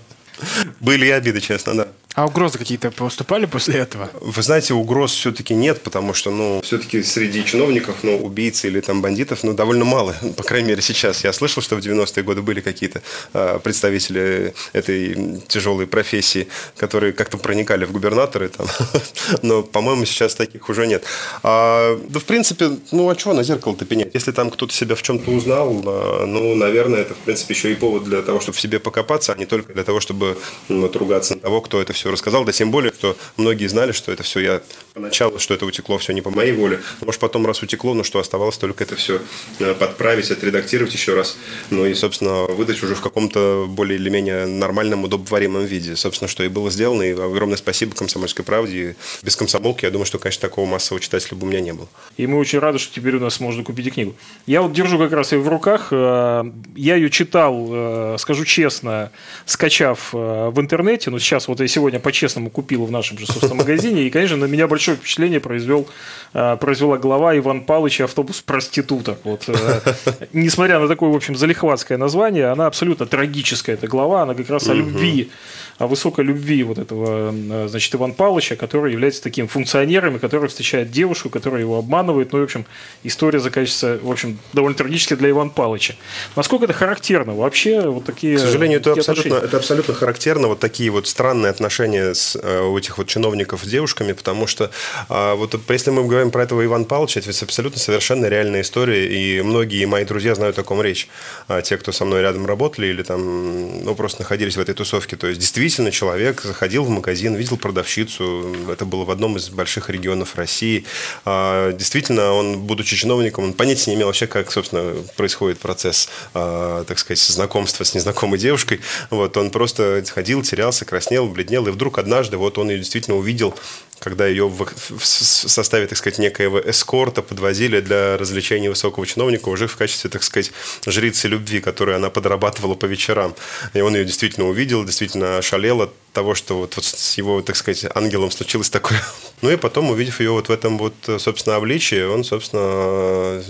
Были 0.80 1.06
и 1.06 1.10
обиды, 1.12 1.40
честно, 1.42 1.74
да. 1.74 1.88
А 2.16 2.26
угрозы 2.26 2.58
какие-то 2.58 2.92
поступали 2.92 3.46
после 3.46 3.80
этого? 3.80 4.10
Вы 4.22 4.42
знаете, 4.42 4.74
угроз 4.74 5.12
все-таки 5.12 5.54
нет, 5.54 5.82
потому 5.82 6.14
что, 6.14 6.32
ну, 6.32 6.62
все-таки 6.64 7.04
среди 7.04 7.44
чиновников, 7.44 7.98
ну, 8.04 8.18
убийц 8.18 8.64
или 8.64 8.80
там 8.80 9.02
бандитов, 9.02 9.44
ну, 9.44 9.54
довольно 9.54 9.84
мало, 9.84 10.16
по 10.38 10.44
крайней 10.44 10.70
мере, 10.70 10.82
сейчас. 10.82 11.26
Я 11.26 11.34
слышал, 11.34 11.62
что 11.62 11.76
в 11.76 11.80
90-е 11.80 12.24
годы 12.24 12.42
были 12.42 12.62
какие-то 12.62 13.02
э, 13.34 13.60
представители 13.62 14.54
этой 14.72 15.42
тяжелой 15.50 15.88
профессии, 15.88 16.48
которые 16.78 17.12
как-то 17.12 17.38
проникали 17.38 17.84
в 17.84 17.92
губернаторы, 17.92 18.48
там. 18.48 18.66
но, 19.42 19.62
по-моему, 19.62 20.06
сейчас 20.06 20.36
таких 20.36 20.70
уже 20.70 20.88
нет. 20.88 21.04
А, 21.44 22.00
да, 22.08 22.20
в 22.22 22.24
принципе, 22.24 22.78
ну, 22.92 23.10
а 23.10 23.16
чего 23.18 23.34
на 23.34 23.44
зеркало-то 23.44 23.84
пенять? 23.84 24.12
Если 24.14 24.32
там 24.32 24.52
кто-то 24.52 24.74
себя 24.74 24.96
в 24.96 25.02
чем-то 25.02 25.32
узнал, 25.32 25.84
а, 25.86 26.26
ну, 26.26 26.56
наверное, 26.56 27.02
это, 27.02 27.14
в 27.14 27.18
принципе, 27.18 27.54
еще 27.54 27.74
и 27.74 27.76
повод 27.76 28.06
для 28.06 28.22
того, 28.22 28.40
чтобы 28.40 28.58
в 28.58 28.62
себе 28.62 28.80
покопаться, 28.80 29.34
а 29.34 29.38
не 29.38 29.46
только 29.46 29.74
для 29.74 29.84
того, 29.84 30.00
чтобы 30.00 30.38
ну, 30.70 30.80
вот, 30.82 30.96
на 30.96 31.20
того, 31.20 31.60
кто 31.60 31.82
это 31.82 31.92
все 31.92 32.05
все 32.06 32.12
рассказал, 32.12 32.46
да 32.46 32.52
тем 32.52 32.70
более, 32.70 32.94
что 32.94 33.18
многие 33.36 33.66
знали, 33.66 33.92
что 33.92 34.12
это 34.12 34.22
все 34.22 34.40
я 34.40 34.62
поначалу, 34.96 35.40
что 35.40 35.54
это 35.54 35.66
утекло 35.66 35.98
все 35.98 36.14
не 36.14 36.22
по 36.22 36.32
моей 36.32 36.54
воле. 36.54 36.80
Может, 37.02 37.20
потом 37.20 37.46
раз 37.46 37.62
утекло, 37.62 37.94
но 37.94 38.04
что 38.04 38.20
оставалось 38.20 38.58
только 38.58 38.86
это 38.86 38.96
все 38.96 39.22
э, 39.60 39.74
подправить, 39.74 40.32
отредактировать 40.32 40.94
еще 40.94 41.14
раз. 41.14 41.38
Ну 41.70 41.86
и, 41.86 41.94
собственно, 41.94 42.46
выдать 42.46 42.82
уже 42.82 42.96
в 42.96 43.02
каком-то 43.02 43.66
более 43.68 44.00
или 44.00 44.10
менее 44.10 44.46
нормальном, 44.46 45.04
удобоваримом 45.04 45.66
виде. 45.66 45.98
Собственно, 45.98 46.30
что 46.30 46.44
и 46.44 46.48
было 46.48 46.72
сделано. 46.72 47.04
И 47.04 47.12
огромное 47.12 47.58
спасибо 47.58 47.94
«Комсомольской 47.94 48.46
правде». 48.46 48.92
И 49.22 49.26
без 49.26 49.36
комсомолки, 49.36 49.84
я 49.84 49.92
думаю, 49.92 50.06
что, 50.06 50.18
конечно, 50.18 50.42
такого 50.42 50.66
массового 50.66 51.02
читателя 51.02 51.36
бы 51.36 51.46
у 51.46 51.50
меня 51.50 51.60
не 51.60 51.74
было. 51.74 51.90
И 52.16 52.26
мы 52.26 52.40
очень 52.40 52.60
рады, 52.60 52.80
что 52.80 52.94
теперь 52.94 53.18
у 53.18 53.20
нас 53.20 53.42
можно 53.42 53.66
купить 53.66 53.88
и 53.88 53.92
книгу. 53.92 54.16
Я 54.46 54.62
вот 54.62 54.72
держу 54.72 54.98
как 54.98 55.12
раз 55.12 55.34
ее 55.34 55.40
в 55.40 55.50
руках. 55.50 55.90
Э, 55.92 56.46
я 56.78 56.96
ее 56.96 57.10
читал, 57.10 57.68
э, 57.70 58.16
скажу 58.18 58.46
честно, 58.46 59.12
скачав 59.46 60.14
в 60.14 60.54
интернете. 60.56 61.10
Но 61.10 61.20
сейчас 61.20 61.50
вот 61.50 61.60
я 61.60 61.68
сегодня 61.68 62.00
по-честному 62.00 62.50
купил 62.50 62.86
в 62.86 62.92
нашем 62.92 63.18
же 63.18 63.26
собственном 63.26 63.58
магазине. 63.58 64.04
И, 64.04 64.10
конечно, 64.10 64.38
на 64.38 64.46
меня 64.46 64.68
большое 64.68 64.85
впечатление 64.94 65.40
произвел, 65.40 65.88
э, 66.34 66.58
произвела 66.58 66.98
глава 67.00 67.36
Иван 67.36 67.62
Палыч 67.62 68.00
и 68.00 68.04
автобус 68.04 68.42
проституток. 68.42 69.18
Вот, 69.24 69.46
э, 69.48 69.82
несмотря 70.34 70.80
на 70.80 70.88
такое, 70.88 71.10
в 71.10 71.16
общем, 71.16 71.36
залихватское 71.36 71.98
название, 71.98 72.52
она 72.52 72.68
абсолютно 72.68 73.08
трагическая, 73.08 73.74
эта 73.76 73.88
глава. 73.88 74.22
Она 74.22 74.36
как 74.36 74.50
раз 74.50 74.70
о 74.70 74.74
любви 74.74 75.32
высокой 75.80 76.24
любви 76.24 76.64
вот 76.64 76.78
этого, 76.78 77.34
э, 77.34 77.68
значит, 77.68 77.94
Иван 77.96 78.14
Павловича, 78.14 78.56
который 78.56 78.94
является 78.94 79.22
таким 79.22 79.48
функционером, 79.48 80.16
и 80.16 80.20
который 80.20 80.48
встречает 80.48 80.92
девушку, 80.92 81.30
которая 81.30 81.62
его 81.62 81.78
обманывает. 81.78 82.32
Ну, 82.32 82.40
в 82.40 82.44
общем, 82.44 82.66
история 83.04 83.40
заканчивается, 83.40 84.00
в 84.02 84.10
общем, 84.10 84.40
довольно 84.54 84.78
трагически 84.78 85.16
для 85.16 85.30
Ивана 85.30 85.50
Павловича. 85.50 85.96
Насколько 86.36 86.66
это 86.66 86.74
характерно 86.74 87.36
вообще? 87.36 87.82
Вот 87.82 88.06
такие 88.06 88.38
К 88.38 88.40
сожалению, 88.40 88.80
это 88.80 88.94
абсолютно, 88.94 89.36
это 89.36 89.58
абсолютно 89.58 89.94
характерно, 89.94 90.48
вот 90.48 90.60
такие 90.60 90.90
вот 90.90 91.08
странные 91.08 91.50
отношения 91.50 92.14
с, 92.14 92.38
э, 92.42 92.62
у 92.62 92.78
этих 92.78 92.98
вот 92.98 93.08
чиновников 93.08 93.64
с 93.64 93.68
девушками, 93.68 94.14
потому 94.14 94.48
что 94.48 94.72
а, 95.10 95.36
вот 95.36 95.60
если 95.70 95.92
мы 95.92 96.06
говорим 96.08 96.32
про 96.32 96.44
этого 96.44 96.64
Ивана 96.64 96.86
Павловича, 96.86 97.20
это 97.20 97.30
ведь 97.30 97.44
абсолютно 97.44 97.80
совершенно 97.80 98.28
реальная 98.28 98.62
история, 98.62 99.08
и 99.08 99.42
многие 99.42 99.86
мои 99.86 100.06
друзья 100.06 100.36
знают 100.36 100.58
о 100.58 100.64
ком 100.64 100.82
речь. 100.82 101.10
А, 101.48 101.62
те, 101.62 101.78
кто 101.78 101.92
со 101.92 102.06
мной 102.06 102.22
рядом 102.22 102.46
работали 102.46 102.88
или 102.88 103.04
там, 103.04 103.84
ну, 103.84 103.96
просто 103.96 104.22
находились 104.22 104.56
в 104.56 104.60
этой 104.60 104.74
тусовке. 104.74 105.16
То 105.16 105.28
есть, 105.28 105.40
действительно, 105.40 105.65
действительно 105.66 105.92
человек 105.92 106.42
заходил 106.42 106.84
в 106.84 106.90
магазин, 106.90 107.36
видел 107.36 107.58
продавщицу. 107.58 108.56
Это 108.70 108.86
было 108.86 109.04
в 109.04 109.12
одном 109.12 109.38
из 109.38 109.50
больших 109.50 109.90
регионов 109.90 110.36
России. 110.36 110.86
А, 111.26 111.72
действительно, 111.72 112.34
он, 112.34 112.60
будучи 112.60 112.96
чиновником, 112.96 113.46
он 113.46 113.54
понятия 113.54 113.92
не 113.92 113.98
имел 113.98 114.08
вообще, 114.08 114.28
как, 114.28 114.52
собственно, 114.52 114.96
происходит 115.18 115.60
процесс, 115.60 116.10
а, 116.34 116.84
так 116.86 117.00
сказать, 117.00 117.20
знакомства 117.20 117.84
с 117.84 117.96
незнакомой 117.96 118.38
девушкой. 118.38 118.80
Вот, 119.10 119.36
он 119.38 119.50
просто 119.50 120.04
ходил, 120.08 120.44
терялся, 120.44 120.86
краснел, 120.86 121.28
бледнел, 121.28 121.68
и 121.68 121.72
вдруг 121.72 121.98
однажды 121.98 122.38
вот 122.38 122.58
он 122.58 122.70
ее 122.70 122.78
действительно 122.78 123.18
увидел 123.18 123.56
когда 124.00 124.28
ее 124.28 124.48
в, 124.48 124.66
составе, 125.04 125.88
так 125.88 125.98
сказать, 125.98 126.20
некоего 126.20 126.60
эскорта 126.60 127.22
подвозили 127.22 127.80
для 127.80 128.18
развлечения 128.18 128.70
высокого 128.70 129.06
чиновника 129.06 129.50
уже 129.50 129.68
в 129.68 129.76
качестве, 129.76 130.10
так 130.10 130.24
сказать, 130.24 130.52
жрицы 130.86 131.28
любви, 131.28 131.62
которую 131.62 131.96
она 131.96 132.10
подрабатывала 132.10 132.76
по 132.76 132.86
вечерам. 132.86 133.36
И 133.74 133.82
он 133.82 133.96
ее 133.96 134.06
действительно 134.06 134.48
увидел, 134.48 134.84
действительно 134.84 135.38
ошалел 135.38 135.82
от 135.82 135.94
того, 136.16 136.34
что 136.34 136.58
вот, 136.58 136.76
вот 136.78 136.86
с 136.86 137.18
его, 137.18 137.42
так 137.42 137.56
сказать, 137.56 137.86
ангелом 137.94 138.32
случилось 138.32 138.70
такое. 138.70 139.00
Ну 139.42 139.52
и 139.52 139.58
потом, 139.58 139.90
увидев 139.90 140.22
ее 140.22 140.32
вот 140.32 140.48
в 140.48 140.52
этом 140.52 140.78
вот, 140.78 140.94
собственно, 141.20 141.58
обличии, 141.58 142.04
он, 142.04 142.24
собственно, 142.24 143.44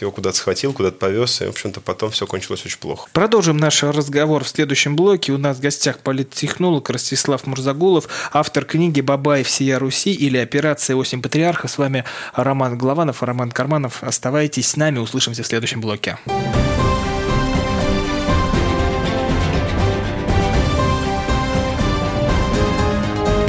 его 0.00 0.10
куда-то 0.10 0.36
схватил, 0.36 0.72
куда-то 0.72 0.96
повез, 0.96 1.42
и, 1.42 1.44
в 1.44 1.50
общем-то, 1.50 1.80
потом 1.82 2.10
все 2.10 2.26
кончилось 2.26 2.64
очень 2.64 2.78
плохо. 2.78 3.08
Продолжим 3.12 3.58
наш 3.58 3.82
разговор 3.82 4.44
в 4.44 4.48
следующем 4.48 4.96
блоке. 4.96 5.32
У 5.32 5.38
нас 5.38 5.58
в 5.58 5.60
гостях 5.60 5.98
политтехнолог 5.98 6.88
Ростислав 6.88 7.46
Мурзагулов, 7.46 8.08
автор 8.32 8.64
книги 8.64 9.02
«Бабаев. 9.02 9.48
Сия 9.48 9.78
Руси» 9.78 10.12
или 10.12 10.38
«Операция 10.38 10.96
Осень 10.96 11.20
Патриарха». 11.20 11.68
С 11.68 11.76
вами 11.76 12.04
Роман 12.34 12.78
Голованов 12.78 13.22
и 13.22 13.26
Роман 13.26 13.52
Карманов. 13.52 14.02
Оставайтесь 14.02 14.68
с 14.68 14.76
нами, 14.76 14.98
услышимся 14.98 15.42
в 15.42 15.46
следующем 15.46 15.82
блоке. 15.82 16.18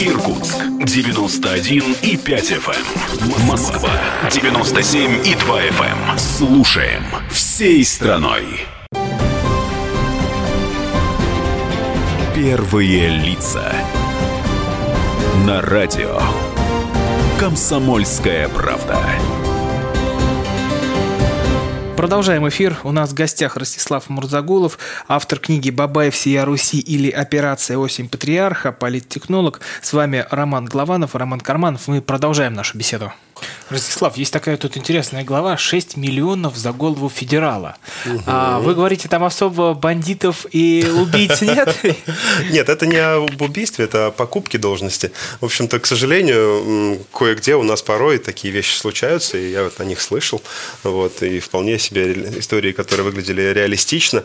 Эм. 0.00 0.12
Иркутск 0.12 0.56
91 0.84 1.96
и 2.02 2.16
5 2.16 2.52
FM. 2.52 2.74
Эм. 3.20 3.46
Москва 3.46 3.90
97 4.30 5.26
и 5.26 5.34
2 5.34 5.60
FM. 5.62 6.18
Слушаем 6.18 7.02
всей 7.30 7.84
страной. 7.84 8.44
Первые 12.34 13.08
лица. 13.08 13.72
На 15.44 15.60
радио. 15.60 16.20
Комсомольская 17.40 18.48
правда. 18.48 18.98
Продолжаем 21.98 22.48
эфир. 22.48 22.76
У 22.84 22.92
нас 22.92 23.10
в 23.10 23.14
гостях 23.14 23.56
Ростислав 23.56 24.08
Мурзагулов, 24.08 24.78
автор 25.08 25.40
книги 25.40 25.70
«Бабаев 25.70 26.14
всея 26.14 26.44
Руси» 26.44 26.78
или 26.78 27.10
«Операция 27.10 27.76
осень 27.76 28.08
патриарха», 28.08 28.70
политтехнолог. 28.70 29.60
С 29.82 29.92
вами 29.92 30.24
Роман 30.30 30.66
Главанов 30.66 31.16
Роман 31.16 31.40
Карманов. 31.40 31.88
Мы 31.88 32.00
продолжаем 32.00 32.54
нашу 32.54 32.78
беседу. 32.78 33.12
Ростислав, 33.70 34.16
есть 34.16 34.32
такая 34.32 34.56
тут 34.56 34.76
интересная 34.76 35.24
глава 35.24 35.56
6 35.56 35.96
миллионов 35.96 36.56
за 36.56 36.72
голову 36.72 37.08
федерала. 37.08 37.76
Угу. 38.06 38.22
А, 38.26 38.58
вы 38.60 38.74
говорите, 38.74 39.08
там 39.08 39.24
особо 39.24 39.74
бандитов 39.74 40.46
и 40.52 40.86
убийц 41.02 41.42
нет? 41.42 41.76
Нет, 42.50 42.68
это 42.68 42.86
не 42.86 42.96
об 42.96 43.40
убийстве, 43.40 43.84
это 43.84 44.06
о 44.06 44.10
покупке 44.10 44.58
должности. 44.58 45.12
В 45.40 45.44
общем-то, 45.44 45.80
к 45.80 45.86
сожалению, 45.86 46.98
кое-где 47.12 47.56
у 47.56 47.62
нас 47.62 47.82
порой 47.82 48.18
такие 48.18 48.52
вещи 48.52 48.74
случаются, 48.74 49.36
и 49.36 49.50
я 49.50 49.64
вот 49.64 49.80
о 49.80 49.84
них 49.84 50.00
слышал. 50.00 50.42
Вот, 50.82 51.22
и 51.22 51.40
вполне 51.40 51.78
себе 51.78 52.12
истории, 52.38 52.72
которые 52.72 53.04
выглядели 53.04 53.42
реалистично. 53.52 54.24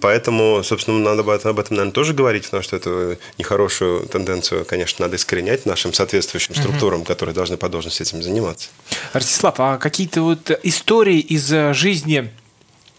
Поэтому, 0.00 0.62
собственно, 0.64 0.98
надо 0.98 1.22
об 1.22 1.58
этом, 1.58 1.76
наверное, 1.76 1.92
тоже 1.92 2.12
говорить, 2.12 2.44
потому 2.44 2.62
что 2.62 2.76
эту 2.76 3.18
нехорошую 3.38 4.06
тенденцию, 4.06 4.64
конечно, 4.64 5.04
надо 5.04 5.16
искоренять 5.16 5.66
нашим 5.66 5.92
соответствующим 5.92 6.54
структурам, 6.54 7.04
которые 7.04 7.34
должны 7.34 7.56
по 7.56 7.68
должности 7.68 8.02
этим 8.02 8.19
заниматься. 8.22 8.68
Ростислав, 9.12 9.54
а 9.58 9.78
какие-то 9.78 10.22
вот 10.22 10.50
истории 10.62 11.18
из 11.18 11.52
э, 11.52 11.72
жизни 11.74 12.30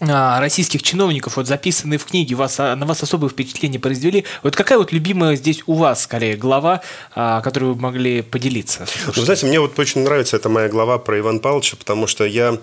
российских 0.02 0.82
чиновников 0.82 1.38
вот 1.38 1.48
записанные 1.48 2.00
в 2.00 2.06
книге 2.06 2.36
вас, 2.36 2.60
а, 2.60 2.76
на 2.76 2.86
вас 2.86 3.04
особое 3.04 3.30
впечатление 3.30 3.80
произвели. 3.80 4.26
Вот 4.42 4.56
какая 4.56 4.80
вот 4.80 4.92
любимая 4.92 5.36
здесь 5.36 5.62
у 5.68 5.76
вас, 5.76 6.04
скорее, 6.04 6.36
глава, 6.36 6.82
а, 7.14 7.42
которую 7.42 7.76
вы 7.76 7.82
могли 7.82 8.22
поделиться? 8.24 8.88
Вы 9.16 9.22
знаете, 9.24 9.46
мне 9.46 9.60
вот 9.60 9.78
очень 9.78 10.02
нравится 10.02 10.38
эта 10.38 10.50
моя 10.50 10.70
глава 10.70 10.98
про 10.98 11.20
Иван 11.20 11.40
Павловича, 11.40 11.78
потому 11.78 12.08
что 12.08 12.26
я 12.26 12.58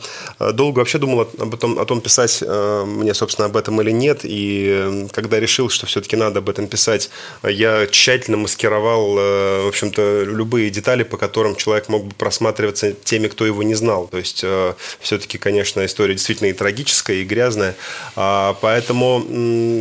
долго 0.52 0.80
вообще 0.80 0.98
думал 0.98 1.28
об 1.38 1.54
этом, 1.54 1.78
о 1.78 1.84
том, 1.84 2.00
писать 2.00 2.42
мне, 2.42 3.14
собственно, 3.14 3.46
об 3.46 3.56
этом 3.56 3.80
или 3.82 3.90
нет. 3.90 4.20
И 4.24 5.06
когда 5.12 5.38
решил, 5.38 5.68
что 5.68 5.86
все-таки 5.86 6.16
надо 6.16 6.40
об 6.40 6.48
этом 6.48 6.66
писать, 6.66 7.10
я 7.44 7.86
тщательно 7.86 8.36
маскировал, 8.36 9.14
в 9.14 9.68
общем-то, 9.68 10.24
любые 10.24 10.70
детали, 10.70 11.04
по 11.04 11.16
которым 11.16 11.54
человек 11.54 11.88
мог 11.88 12.06
бы 12.06 12.14
просматриваться 12.14 12.92
теми, 12.92 13.28
кто 13.28 13.46
его 13.46 13.62
не 13.62 13.74
знал. 13.74 14.08
То 14.08 14.18
есть, 14.18 14.44
все-таки, 15.00 15.38
конечно, 15.38 15.84
история 15.84 16.14
действительно 16.14 16.48
и 16.48 16.52
трагическая, 16.52 17.18
и 17.18 17.27
грязная. 17.28 17.76
А, 18.16 18.56
поэтому 18.60 19.24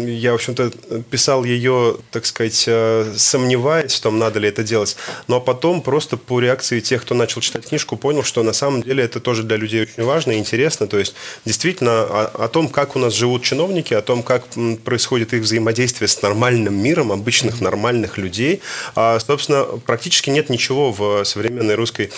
я, 0.08 0.32
в 0.32 0.36
общем-то, 0.36 0.72
писал 1.10 1.44
ее, 1.44 1.98
так 2.12 2.26
сказать, 2.26 2.66
э, 2.68 3.14
сомневаясь 3.16 3.94
в 3.96 4.02
том, 4.02 4.20
надо 4.20 4.40
ли 4.40 4.50
это 4.50 4.64
делать. 4.64 4.96
Но 5.28 5.42
потом 5.42 5.82
просто 5.82 6.18
по 6.18 6.40
реакции 6.40 6.80
тех, 6.80 7.02
кто 7.02 7.16
начал 7.16 7.42
читать 7.42 7.68
книжку, 7.68 7.98
понял, 7.98 8.24
что 8.24 8.44
на 8.44 8.54
самом 8.54 8.84
деле 8.84 9.04
это 9.04 9.20
тоже 9.20 9.44
для 9.44 9.58
людей 9.58 9.84
очень 9.84 10.04
важно 10.04 10.34
и 10.34 10.38
интересно. 10.38 10.88
То 10.88 11.00
есть, 11.00 11.16
действительно, 11.46 12.02
о, 12.02 12.46
о 12.46 12.48
том, 12.48 12.68
как 12.68 12.96
у 12.96 13.00
нас 13.00 13.14
живут 13.14 13.44
чиновники, 13.44 13.94
о 13.94 14.02
том, 14.02 14.24
как 14.24 14.46
происходит 14.84 15.34
их 15.34 15.44
взаимодействие 15.44 16.08
с 16.08 16.22
нормальным 16.22 16.76
миром, 16.76 17.12
обычных 17.12 17.62
нормальных 17.62 18.18
людей. 18.18 18.62
А, 18.96 19.20
собственно, 19.20 19.64
практически 19.64 20.30
нет 20.30 20.50
ничего 20.50 20.92
в 20.92 21.24
современной 21.24 21.76
русской 21.76 22.12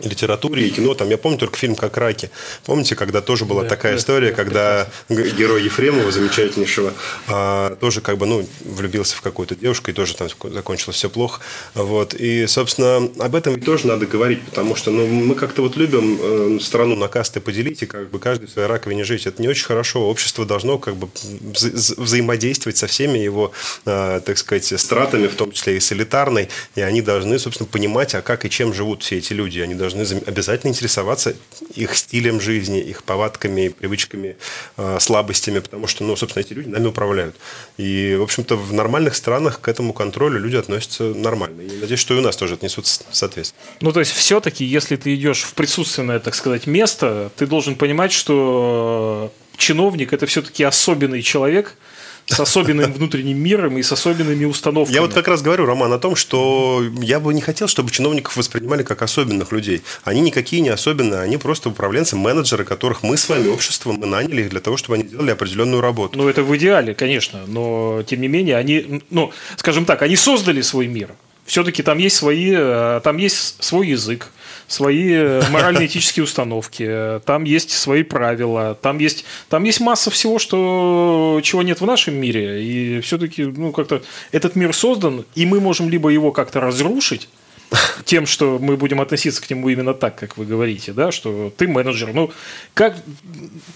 литературе 0.00 0.66
и 0.66 0.70
кино. 0.70 0.94
Там, 0.94 1.08
я 1.10 1.18
помню 1.18 1.38
только 1.38 1.56
фильм 1.56 1.74
«Как 1.74 1.96
раки». 1.96 2.30
Помните, 2.64 2.94
когда 2.96 3.20
тоже 3.20 3.44
была 3.44 3.62
да, 3.62 3.68
такая 3.68 3.92
да, 3.92 3.98
история, 3.98 4.30
да, 4.30 4.36
когда 4.36 4.88
герой 5.08 5.64
Ефремова, 5.64 6.10
замечательнейшего, 6.10 6.92
а, 7.28 7.76
тоже 7.76 8.00
как 8.00 8.18
бы, 8.18 8.26
ну, 8.26 8.46
влюбился 8.64 9.16
в 9.16 9.22
какую-то 9.22 9.54
девушку, 9.54 9.90
и 9.90 9.94
тоже 9.94 10.14
там 10.14 10.28
закончилось 10.52 10.96
все 10.96 11.10
плохо. 11.10 11.40
Вот. 11.74 12.14
И, 12.14 12.46
собственно, 12.46 13.08
об 13.18 13.34
этом 13.34 13.60
тоже 13.60 13.86
надо 13.86 14.06
говорить, 14.06 14.42
потому 14.42 14.76
что, 14.76 14.90
ну, 14.90 15.06
мы 15.06 15.34
как-то 15.34 15.62
вот 15.62 15.76
любим 15.76 16.18
э, 16.20 16.58
страну 16.60 16.96
на 16.96 17.08
касты 17.08 17.40
поделить, 17.40 17.82
и 17.82 17.86
как 17.86 18.10
бы 18.10 18.18
каждый 18.18 18.46
в 18.46 18.50
своей 18.50 18.68
раковине 18.68 19.04
жить. 19.04 19.26
Это 19.26 19.40
не 19.40 19.48
очень 19.48 19.66
хорошо. 19.66 20.08
Общество 20.08 20.44
должно 20.44 20.78
как 20.78 20.96
бы 20.96 21.08
вза 21.40 21.94
взаимодействовать 21.96 22.76
со 22.76 22.86
всеми 22.86 23.18
его, 23.18 23.52
э, 23.84 24.20
так 24.24 24.38
сказать, 24.38 24.72
стратами, 24.80 25.26
в 25.26 25.34
том 25.34 25.52
числе 25.52 25.76
и 25.76 25.80
с 25.80 25.92
элитарной, 25.92 26.48
и 26.74 26.80
они 26.80 27.02
должны, 27.02 27.38
собственно, 27.38 27.68
понимать, 27.68 28.14
а 28.14 28.22
как 28.22 28.44
и 28.44 28.50
чем 28.50 28.74
живут 28.74 29.02
все 29.02 29.18
эти 29.18 29.32
люди. 29.32 29.60
Они 29.60 29.74
должны 29.74 29.85
обязательно 29.88 30.70
интересоваться 30.70 31.34
их 31.74 31.96
стилем 31.96 32.40
жизни, 32.40 32.80
их 32.80 33.02
повадками, 33.02 33.68
привычками, 33.68 34.36
э, 34.76 34.98
слабостями, 35.00 35.60
потому 35.60 35.86
что, 35.86 36.04
ну, 36.04 36.16
собственно, 36.16 36.44
эти 36.44 36.52
люди 36.52 36.68
нами 36.68 36.86
управляют. 36.86 37.36
И, 37.76 38.16
в 38.18 38.22
общем-то, 38.22 38.56
в 38.56 38.72
нормальных 38.72 39.16
странах 39.16 39.60
к 39.60 39.68
этому 39.68 39.92
контролю 39.92 40.38
люди 40.38 40.56
относятся 40.56 41.04
нормально. 41.04 41.62
И 41.62 41.80
надеюсь, 41.80 42.00
что 42.00 42.14
и 42.14 42.18
у 42.18 42.22
нас 42.22 42.36
тоже 42.36 42.54
отнесут 42.54 42.86
соответственно. 42.86 43.60
Ну, 43.80 43.92
то 43.92 44.00
есть, 44.00 44.12
все-таки, 44.12 44.64
если 44.64 44.96
ты 44.96 45.14
идешь 45.14 45.42
в 45.42 45.54
присутственное, 45.54 46.20
так 46.20 46.34
сказать, 46.34 46.66
место, 46.66 47.30
ты 47.36 47.46
должен 47.46 47.76
понимать, 47.76 48.12
что 48.12 49.32
чиновник– 49.56 50.12
это 50.14 50.26
все-таки 50.26 50.64
особенный 50.64 51.22
человек– 51.22 51.74
с 52.26 52.40
особенным 52.40 52.92
внутренним 52.92 53.38
миром 53.38 53.78
и 53.78 53.82
с 53.82 53.92
особенными 53.92 54.44
установками. 54.44 54.94
Я 54.94 55.02
вот 55.02 55.14
как 55.14 55.28
раз 55.28 55.42
говорю, 55.42 55.64
Роман, 55.64 55.92
о 55.92 55.98
том, 55.98 56.16
что 56.16 56.84
я 57.00 57.20
бы 57.20 57.32
не 57.32 57.40
хотел, 57.40 57.68
чтобы 57.68 57.90
чиновников 57.90 58.36
воспринимали 58.36 58.82
как 58.82 59.02
особенных 59.02 59.52
людей. 59.52 59.82
Они 60.04 60.20
никакие 60.20 60.60
не 60.60 60.70
особенные, 60.70 61.20
они 61.20 61.36
просто 61.36 61.68
управленцы, 61.68 62.16
менеджеры, 62.16 62.64
которых 62.64 63.02
мы 63.02 63.16
с 63.16 63.28
вами, 63.28 63.48
общество, 63.48 63.92
мы 63.92 64.06
наняли 64.06 64.48
для 64.48 64.60
того, 64.60 64.76
чтобы 64.76 64.96
они 64.96 65.04
делали 65.04 65.30
определенную 65.30 65.80
работу. 65.80 66.18
Ну, 66.18 66.28
это 66.28 66.42
в 66.42 66.56
идеале, 66.56 66.94
конечно, 66.94 67.42
но 67.46 68.02
тем 68.06 68.20
не 68.20 68.28
менее, 68.28 68.56
они, 68.56 69.02
ну, 69.10 69.32
скажем 69.56 69.84
так, 69.84 70.02
они 70.02 70.16
создали 70.16 70.62
свой 70.62 70.88
мир. 70.88 71.10
Все-таки 71.46 71.82
там 71.82 71.98
есть 71.98 72.16
свои, 72.16 72.52
э, 72.54 73.00
там 73.02 73.16
есть 73.16 73.62
свой 73.62 73.88
язык, 73.88 74.30
свои 74.66 75.12
э, 75.12 75.42
морально-этические 75.50 76.24
установки, 76.24 77.20
там 77.24 77.44
есть 77.44 77.70
свои 77.70 78.02
правила, 78.02 78.76
там 78.80 78.98
есть, 78.98 79.24
там 79.48 79.64
есть 79.64 79.80
масса 79.80 80.10
всего, 80.10 80.38
что, 80.38 81.40
чего 81.42 81.62
нет 81.62 81.80
в 81.80 81.86
нашем 81.86 82.14
мире. 82.14 82.62
И 82.62 83.00
все-таки 83.00 83.44
ну, 83.44 83.72
как-то 83.72 84.02
этот 84.32 84.56
мир 84.56 84.74
создан, 84.74 85.24
и 85.34 85.46
мы 85.46 85.60
можем 85.60 85.88
либо 85.88 86.08
его 86.10 86.32
как-то 86.32 86.60
разрушить, 86.60 87.28
тем, 88.04 88.26
что 88.26 88.58
мы 88.60 88.76
будем 88.76 89.00
относиться 89.00 89.42
к 89.42 89.50
нему 89.50 89.68
именно 89.68 89.94
так, 89.94 90.16
как 90.16 90.36
вы 90.36 90.44
говорите, 90.44 90.92
да, 90.92 91.12
что 91.12 91.52
ты 91.56 91.68
менеджер. 91.68 92.12
Ну, 92.12 92.30
как 92.74 92.96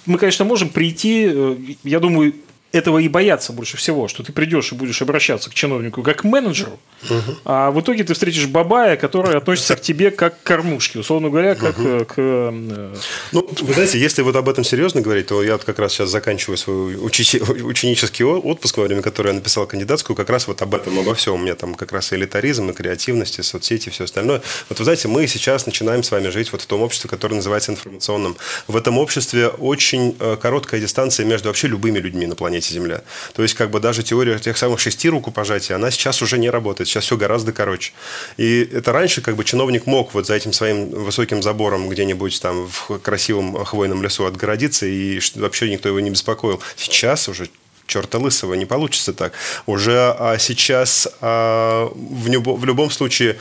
мы, 0.06 0.18
конечно, 0.18 0.44
можем 0.44 0.68
прийти, 0.68 1.30
э, 1.32 1.56
я 1.84 2.00
думаю, 2.00 2.34
этого 2.72 2.98
и 2.98 3.08
боятся 3.08 3.52
больше 3.52 3.76
всего, 3.76 4.06
что 4.08 4.22
ты 4.22 4.32
придешь 4.32 4.72
и 4.72 4.74
будешь 4.74 5.02
обращаться 5.02 5.50
к 5.50 5.54
чиновнику 5.54 6.02
как 6.02 6.18
к 6.18 6.24
менеджеру, 6.24 6.78
угу. 7.08 7.36
а 7.44 7.70
в 7.70 7.80
итоге 7.80 8.04
ты 8.04 8.14
встретишь 8.14 8.46
бабая, 8.46 8.96
который 8.96 9.36
относится 9.36 9.76
к 9.76 9.80
тебе 9.80 10.10
как 10.10 10.40
к 10.40 10.42
кормушке, 10.44 10.98
условно 11.00 11.30
говоря, 11.30 11.54
как 11.54 11.78
угу. 11.78 12.04
к... 12.04 12.14
Э, 12.16 12.94
ну, 13.32 13.48
вы 13.60 13.74
знаете, 13.74 13.98
если 13.98 14.22
вот 14.22 14.36
об 14.36 14.48
этом 14.48 14.62
серьезно 14.62 15.00
говорить, 15.00 15.26
то 15.26 15.42
я 15.42 15.54
вот 15.54 15.64
как 15.64 15.78
раз 15.78 15.92
сейчас 15.92 16.10
заканчиваю 16.10 16.56
свой 16.56 16.96
учи... 16.96 17.40
ученический 17.62 18.24
отпуск, 18.24 18.78
во 18.78 18.84
время 18.84 19.02
которого 19.02 19.32
я 19.32 19.34
написал 19.34 19.66
кандидатскую, 19.66 20.16
как 20.16 20.30
раз 20.30 20.46
вот 20.46 20.62
об 20.62 20.74
этом, 20.74 20.98
обо 20.98 21.14
всем. 21.14 21.34
У 21.34 21.38
меня 21.38 21.54
там 21.56 21.74
как 21.74 21.92
раз 21.92 22.12
и 22.12 22.16
элитаризм, 22.16 22.70
и 22.70 22.72
креативность, 22.72 23.38
и 23.38 23.42
соцсети, 23.42 23.88
и 23.88 23.90
все 23.90 24.04
остальное. 24.04 24.42
Вот 24.68 24.78
вы 24.78 24.84
знаете, 24.84 25.08
мы 25.08 25.26
сейчас 25.26 25.66
начинаем 25.66 26.02
с 26.02 26.10
вами 26.10 26.28
жить 26.28 26.52
вот 26.52 26.62
в 26.62 26.66
том 26.66 26.82
обществе, 26.82 27.10
которое 27.10 27.36
называется 27.36 27.72
информационным. 27.72 28.36
В 28.68 28.76
этом 28.76 28.98
обществе 28.98 29.48
очень 29.48 30.16
э, 30.20 30.36
короткая 30.40 30.80
дистанция 30.80 31.26
между 31.26 31.48
вообще 31.48 31.66
любыми 31.66 31.98
людьми 31.98 32.26
на 32.26 32.36
планете 32.36 32.60
планете 32.61 32.75
Земля. 32.75 33.02
То 33.35 33.43
есть, 33.43 33.55
как 33.55 33.71
бы 33.71 33.81
даже 33.81 34.02
теория 34.02 34.38
тех 34.38 34.57
самых 34.57 34.81
шести 34.81 35.09
рукопожатий, 35.09 35.75
она 35.75 35.90
сейчас 35.90 36.23
уже 36.23 36.38
не 36.38 36.50
работает. 36.50 36.88
Сейчас 36.88 37.05
все 37.05 37.17
гораздо 37.17 37.52
короче. 37.52 37.93
И 38.37 38.69
это 38.73 38.93
раньше 38.93 39.23
как 39.23 39.37
бы 39.37 39.45
чиновник 39.45 39.87
мог 39.87 40.14
вот 40.14 40.26
за 40.26 40.35
этим 40.35 40.52
своим 40.52 40.90
высоким 40.90 41.43
забором 41.43 41.88
где-нибудь 41.88 42.40
там 42.40 42.69
в 42.69 42.99
красивом 42.99 43.64
хвойном 43.64 44.02
лесу 44.02 44.25
отгородиться, 44.25 44.87
и 44.87 45.21
вообще 45.37 45.71
никто 45.71 45.88
его 45.88 46.00
не 46.00 46.11
беспокоил. 46.11 46.61
Сейчас 46.76 47.29
уже 47.29 47.49
черта 47.90 48.18
лысого, 48.18 48.54
не 48.54 48.66
получится 48.66 49.12
так. 49.12 49.32
Уже 49.66 50.14
а, 50.18 50.38
сейчас 50.38 51.09
а, 51.20 51.90
в, 51.94 52.28
любо, 52.28 52.56
в 52.56 52.64
любом 52.64 52.90
случае 52.90 53.37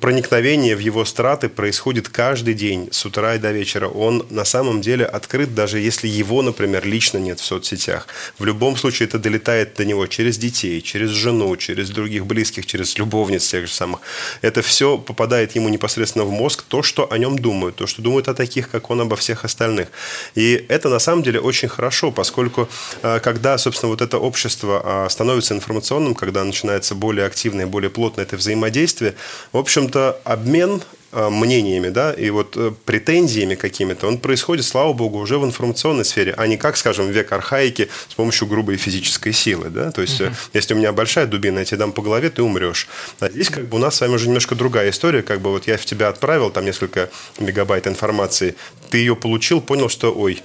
проникновение 0.00 0.76
в 0.76 0.80
его 0.80 1.04
страты 1.04 1.48
происходит 1.48 2.08
каждый 2.08 2.54
день, 2.54 2.88
с 2.90 3.06
утра 3.06 3.36
и 3.36 3.38
до 3.38 3.52
вечера. 3.52 3.88
Он 3.88 4.26
на 4.30 4.44
самом 4.44 4.80
деле 4.80 5.04
открыт, 5.04 5.54
даже 5.54 5.78
если 5.78 6.08
его, 6.08 6.42
например, 6.42 6.86
лично 6.86 7.18
нет 7.18 7.40
в 7.40 7.44
соцсетях. 7.44 8.08
В 8.38 8.44
любом 8.44 8.76
случае 8.76 9.08
это 9.08 9.18
долетает 9.18 9.74
до 9.76 9.84
него 9.84 10.06
через 10.06 10.38
детей, 10.38 10.82
через 10.82 11.10
жену, 11.10 11.56
через 11.56 11.90
других 11.90 12.26
близких, 12.26 12.66
через 12.66 12.98
любовниц 12.98 13.46
тех 13.46 13.66
же 13.66 13.72
самых. 13.72 14.00
Это 14.42 14.62
все 14.62 14.98
попадает 14.98 15.54
ему 15.54 15.68
непосредственно 15.68 16.24
в 16.24 16.30
мозг, 16.30 16.64
то, 16.66 16.82
что 16.82 17.12
о 17.12 17.18
нем 17.18 17.38
думают, 17.38 17.76
то, 17.76 17.86
что 17.86 18.02
думают 18.02 18.28
о 18.28 18.34
таких, 18.34 18.70
как 18.70 18.90
он, 18.90 19.00
обо 19.00 19.14
всех 19.16 19.44
остальных. 19.44 19.88
И 20.34 20.64
это 20.68 20.88
на 20.88 20.98
самом 20.98 21.22
деле 21.22 21.40
очень 21.40 21.68
хорошо, 21.68 22.10
поскольку 22.10 22.68
а, 23.02 23.20
когда, 23.20 23.58
собственно, 23.58 23.83
вот 23.86 24.00
это 24.00 24.18
общество 24.18 24.80
а, 24.84 25.08
становится 25.08 25.54
информационным, 25.54 26.14
когда 26.14 26.44
начинается 26.44 26.94
более 26.94 27.26
активное, 27.26 27.66
более 27.66 27.90
плотное 27.90 28.24
это 28.24 28.36
взаимодействие, 28.36 29.14
в 29.52 29.58
общем-то, 29.58 30.20
обмен 30.24 30.82
мнениями, 31.30 31.88
да, 31.88 32.12
и 32.12 32.30
вот 32.30 32.56
э, 32.56 32.72
претензиями 32.84 33.54
какими-то, 33.54 34.06
он 34.08 34.18
происходит, 34.18 34.64
слава 34.64 34.92
богу, 34.92 35.18
уже 35.18 35.38
в 35.38 35.44
информационной 35.44 36.04
сфере, 36.04 36.34
а 36.36 36.46
не 36.46 36.56
как, 36.56 36.76
скажем, 36.76 37.10
век 37.10 37.32
архаики 37.32 37.88
с 38.08 38.14
помощью 38.14 38.48
грубой 38.48 38.76
физической 38.76 39.32
силы, 39.32 39.70
да, 39.70 39.90
то 39.90 40.02
есть, 40.02 40.20
uh-huh. 40.20 40.32
если 40.52 40.74
у 40.74 40.76
меня 40.76 40.92
большая 40.92 41.26
дубина, 41.26 41.60
я 41.60 41.64
тебе 41.64 41.78
дам 41.78 41.92
по 41.92 42.02
голове, 42.02 42.30
ты 42.30 42.42
умрешь. 42.42 42.88
А 43.20 43.28
здесь 43.28 43.48
как 43.48 43.66
бы 43.68 43.76
у 43.76 43.80
нас 43.80 43.96
с 43.96 44.00
вами 44.00 44.14
уже 44.14 44.26
немножко 44.26 44.54
другая 44.54 44.90
история, 44.90 45.22
как 45.22 45.40
бы 45.40 45.50
вот 45.50 45.66
я 45.66 45.76
в 45.76 45.84
тебя 45.84 46.08
отправил 46.08 46.50
там 46.50 46.64
несколько 46.64 47.10
мегабайт 47.38 47.86
информации, 47.86 48.56
ты 48.90 48.98
ее 48.98 49.16
получил, 49.16 49.60
понял, 49.60 49.88
что, 49.88 50.12
ой, 50.12 50.42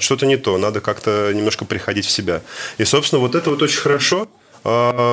что-то 0.00 0.26
не 0.26 0.36
то, 0.36 0.58
надо 0.58 0.80
как-то 0.80 1.32
немножко 1.34 1.64
приходить 1.64 2.06
в 2.06 2.10
себя. 2.10 2.42
И, 2.78 2.84
собственно, 2.84 3.20
вот 3.20 3.34
это 3.34 3.50
вот 3.50 3.62
очень 3.62 3.80
хорошо, 3.80 4.28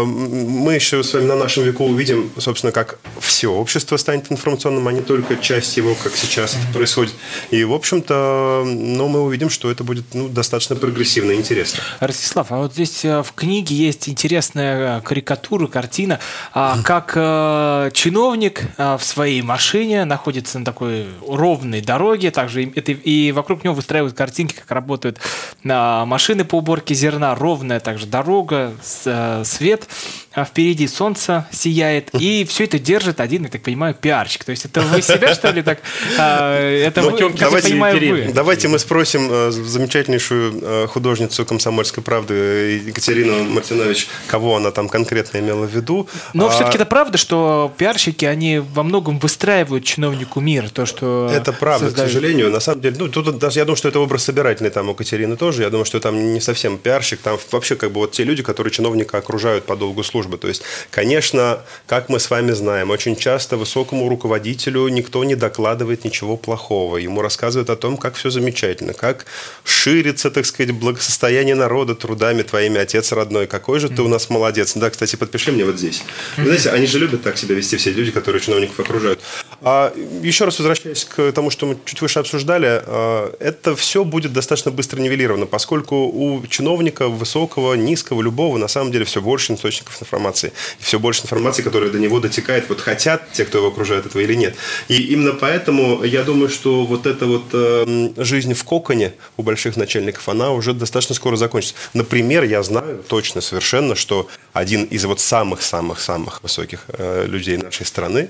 мы 0.06 0.74
еще 0.74 1.04
с 1.04 1.14
вами 1.14 1.26
на 1.26 1.36
нашем 1.36 1.64
веку 1.64 1.86
увидим, 1.86 2.32
собственно, 2.38 2.72
как 2.72 3.00
все 3.20 3.48
общество 3.48 3.98
станет 3.98 4.32
информационным, 4.32 4.88
а 4.88 4.92
не 4.92 5.02
только 5.02 5.38
часть 5.38 5.78
его, 5.78 5.96
как 5.96 6.16
сейчас 6.16 6.56
это 6.56 6.74
происходит. 6.74 7.14
И, 7.52 7.64
в 7.64 7.74
общем-то, 7.74 8.64
ну, 8.66 9.08
мы 9.08 9.22
увидим, 9.22 9.50
что 9.50 9.72
это 9.72 9.84
будет 9.84 10.14
ну, 10.14 10.28
достаточно 10.28 10.76
прогрессивно 10.76 11.32
и 11.32 11.36
интересно. 11.36 11.80
Ростислав, 12.00 12.52
а 12.52 12.58
вот 12.58 12.74
здесь 12.74 13.06
э, 13.06 13.24
в 13.24 13.34
книге 13.34 13.76
есть 13.76 14.10
интересная 14.10 14.98
э, 14.98 15.02
карикатура, 15.02 15.68
картина, 15.68 16.20
а, 16.54 16.82
как 16.84 17.14
э, 17.16 17.92
чиновник 17.94 18.64
в 18.78 19.00
своей 19.02 19.42
машине 19.42 20.06
находится 20.06 20.60
на 20.60 20.66
такой 20.66 21.08
ровной 21.28 21.82
дороге, 21.82 22.32
также 22.32 22.64
это, 22.76 22.92
и 22.92 23.32
вокруг 23.32 23.64
него 23.64 23.74
выстраивают 23.74 24.16
картинки, 24.16 24.54
как 24.54 24.70
работают 24.72 25.20
машины 25.64 26.44
по 26.46 26.56
уборке 26.56 26.94
зерна, 26.94 27.36
ровная 27.36 27.80
также 27.80 28.06
дорога 28.06 28.74
с 28.84 29.44
свет, 29.46 29.88
а 30.36 30.44
впереди 30.44 30.88
солнце 30.88 31.48
сияет, 31.52 32.10
и 32.14 32.46
все 32.50 32.66
это 32.66 32.78
держит 32.78 33.20
один, 33.20 33.44
я 33.44 33.50
так 33.50 33.62
понимаю, 33.62 33.96
пиарщик. 33.96 34.44
То 34.44 34.52
есть 34.52 34.66
это 34.66 34.82
вы 34.82 35.02
себя, 35.02 35.34
что 35.34 35.50
ли, 35.50 35.62
так? 35.62 35.80
А, 36.20 36.60
это 36.60 37.02
ну, 37.02 37.12
вы, 37.12 37.34
давайте, 37.34 37.70
понимаю, 37.70 38.00
вы. 38.00 38.32
Давайте 38.34 38.68
мы 38.68 38.78
спросим 38.78 39.30
э, 39.32 39.52
замечательнейшую 39.52 40.60
э, 40.62 40.88
художницу 40.88 41.46
«Комсомольской 41.46 42.04
правды» 42.04 42.84
Екатерину 42.86 43.46
Мартинович, 43.46 44.10
кого 44.28 44.58
она 44.58 44.72
там 44.72 44.90
конкретно 44.90 45.38
имела 45.38 45.66
в 45.66 45.74
виду. 45.74 46.10
Но 46.34 46.48
а... 46.48 46.50
все-таки 46.50 46.76
это 46.76 46.86
правда, 46.86 47.18
что 47.18 47.74
пиарщики, 47.78 48.26
они 48.26 48.60
во 48.60 48.84
многом 48.84 49.20
выстраивают 49.20 49.86
чиновнику 49.86 50.42
мир, 50.42 50.70
то, 50.70 50.86
что 50.86 51.30
Это 51.34 51.54
правда, 51.54 51.86
создают. 51.86 52.10
к 52.10 52.14
сожалению. 52.14 52.52
На 52.52 52.60
самом 52.60 52.82
деле, 52.82 52.98
ну, 53.00 53.08
тут 53.08 53.38
даже, 53.38 53.60
я 53.60 53.66
думаю, 53.66 53.78
что 53.78 53.88
это 53.88 54.00
образ 54.00 54.26
собирательный 54.26 54.70
там 54.70 54.90
у 54.90 54.96
Катерины 54.96 55.38
тоже. 55.38 55.64
Я 55.64 55.70
думаю, 55.70 55.86
что 55.86 56.00
там 56.02 56.34
не 56.34 56.42
совсем 56.42 56.78
пиарщик, 56.78 57.22
там 57.22 57.38
вообще 57.52 57.76
как 57.76 57.92
бы 57.92 58.02
вот 58.02 58.12
те 58.12 58.26
люди, 58.26 58.44
которые 58.44 58.72
чиновника 58.72 59.18
окружают 59.18 59.66
по 59.66 59.78
долгу 59.78 60.04
службы. 60.04 60.25
То 60.38 60.48
есть, 60.48 60.64
конечно, 60.92 61.62
как 61.88 62.10
мы 62.10 62.20
с 62.20 62.30
вами 62.30 62.52
знаем, 62.52 62.90
очень 62.90 63.16
часто 63.16 63.58
высокому 63.58 64.10
руководителю 64.10 64.88
никто 64.88 65.24
не 65.24 65.36
докладывает 65.36 66.04
ничего 66.04 66.38
плохого. 66.38 66.98
Ему 66.98 67.22
рассказывают 67.22 67.70
о 67.70 67.76
том, 67.76 67.98
как 67.98 68.16
все 68.16 68.30
замечательно, 68.30 68.94
как 68.94 69.26
ширится, 69.64 70.32
так 70.32 70.46
сказать, 70.46 70.74
благосостояние 70.74 71.56
народа 71.56 71.96
трудами 71.96 72.44
твоими, 72.44 72.80
отец 72.80 73.12
родной. 73.12 73.48
Какой 73.48 73.80
же 73.80 73.90
ты 73.90 74.02
у 74.02 74.08
нас 74.08 74.30
молодец. 74.30 74.74
Да, 74.76 74.90
кстати, 74.90 75.16
подпиши 75.16 75.52
мне 75.52 75.66
вот 75.66 75.78
здесь. 75.78 76.04
Вы 76.38 76.46
знаете, 76.46 76.70
они 76.72 76.88
же 76.88 77.00
любят 77.00 77.24
так 77.24 77.38
себя 77.38 77.56
вести, 77.56 77.78
все 77.78 77.92
люди, 77.92 78.12
которые 78.12 78.42
чиновников 78.42 78.80
окружают. 78.80 79.20
А 79.62 79.94
еще 80.22 80.46
раз 80.46 80.60
возвращаясь 80.60 81.06
к 81.06 81.32
тому, 81.32 81.50
что 81.50 81.66
мы 81.66 81.78
чуть 81.86 82.02
выше 82.02 82.20
обсуждали, 82.20 82.82
а, 82.86 83.34
это 83.40 83.76
все 83.76 84.04
будет 84.04 84.34
достаточно 84.34 84.72
быстро 84.72 85.00
нивелировано, 85.00 85.46
поскольку 85.46 86.08
у 86.08 86.46
чиновника 86.48 87.08
высокого, 87.08 87.74
низкого, 87.74 88.22
любого, 88.22 88.58
на 88.58 88.68
самом 88.68 88.92
деле 88.92 89.06
все 89.06 89.22
больше 89.22 89.54
источников 89.54 89.96
информации. 90.16 90.54
И 90.80 90.84
все 90.84 91.00
больше 91.00 91.24
информации, 91.24 91.62
которая 91.62 91.90
до 91.90 92.00
него 92.00 92.20
дотекает, 92.20 92.70
вот 92.70 92.82
хотят 92.82 93.32
те, 93.34 93.46
кто 93.46 93.58
его 93.58 93.68
окружает, 93.68 94.06
этого 94.06 94.22
или 94.22 94.34
нет. 94.36 94.56
И 94.88 94.96
именно 95.14 95.34
поэтому 95.34 96.04
я 96.04 96.24
думаю, 96.24 96.50
что 96.50 96.86
вот 96.86 97.06
эта 97.06 97.26
вот 97.26 97.46
э, 97.54 98.10
жизнь 98.18 98.54
в 98.54 98.64
коконе 98.64 99.14
у 99.38 99.44
больших 99.44 99.78
начальников, 99.78 100.30
она 100.30 100.52
уже 100.52 100.74
достаточно 100.74 101.16
скоро 101.16 101.36
закончится. 101.36 101.76
Например, 101.94 102.44
я 102.44 102.64
знаю 102.64 103.04
точно 103.08 103.42
совершенно, 103.42 103.96
что 103.96 104.28
один 104.54 104.86
из 104.86 105.06
вот 105.06 105.20
самых-самых-самых 105.20 106.44
высоких 106.44 106.86
э, 106.88 107.26
людей 107.28 107.58
нашей 107.58 107.86
страны, 107.86 108.30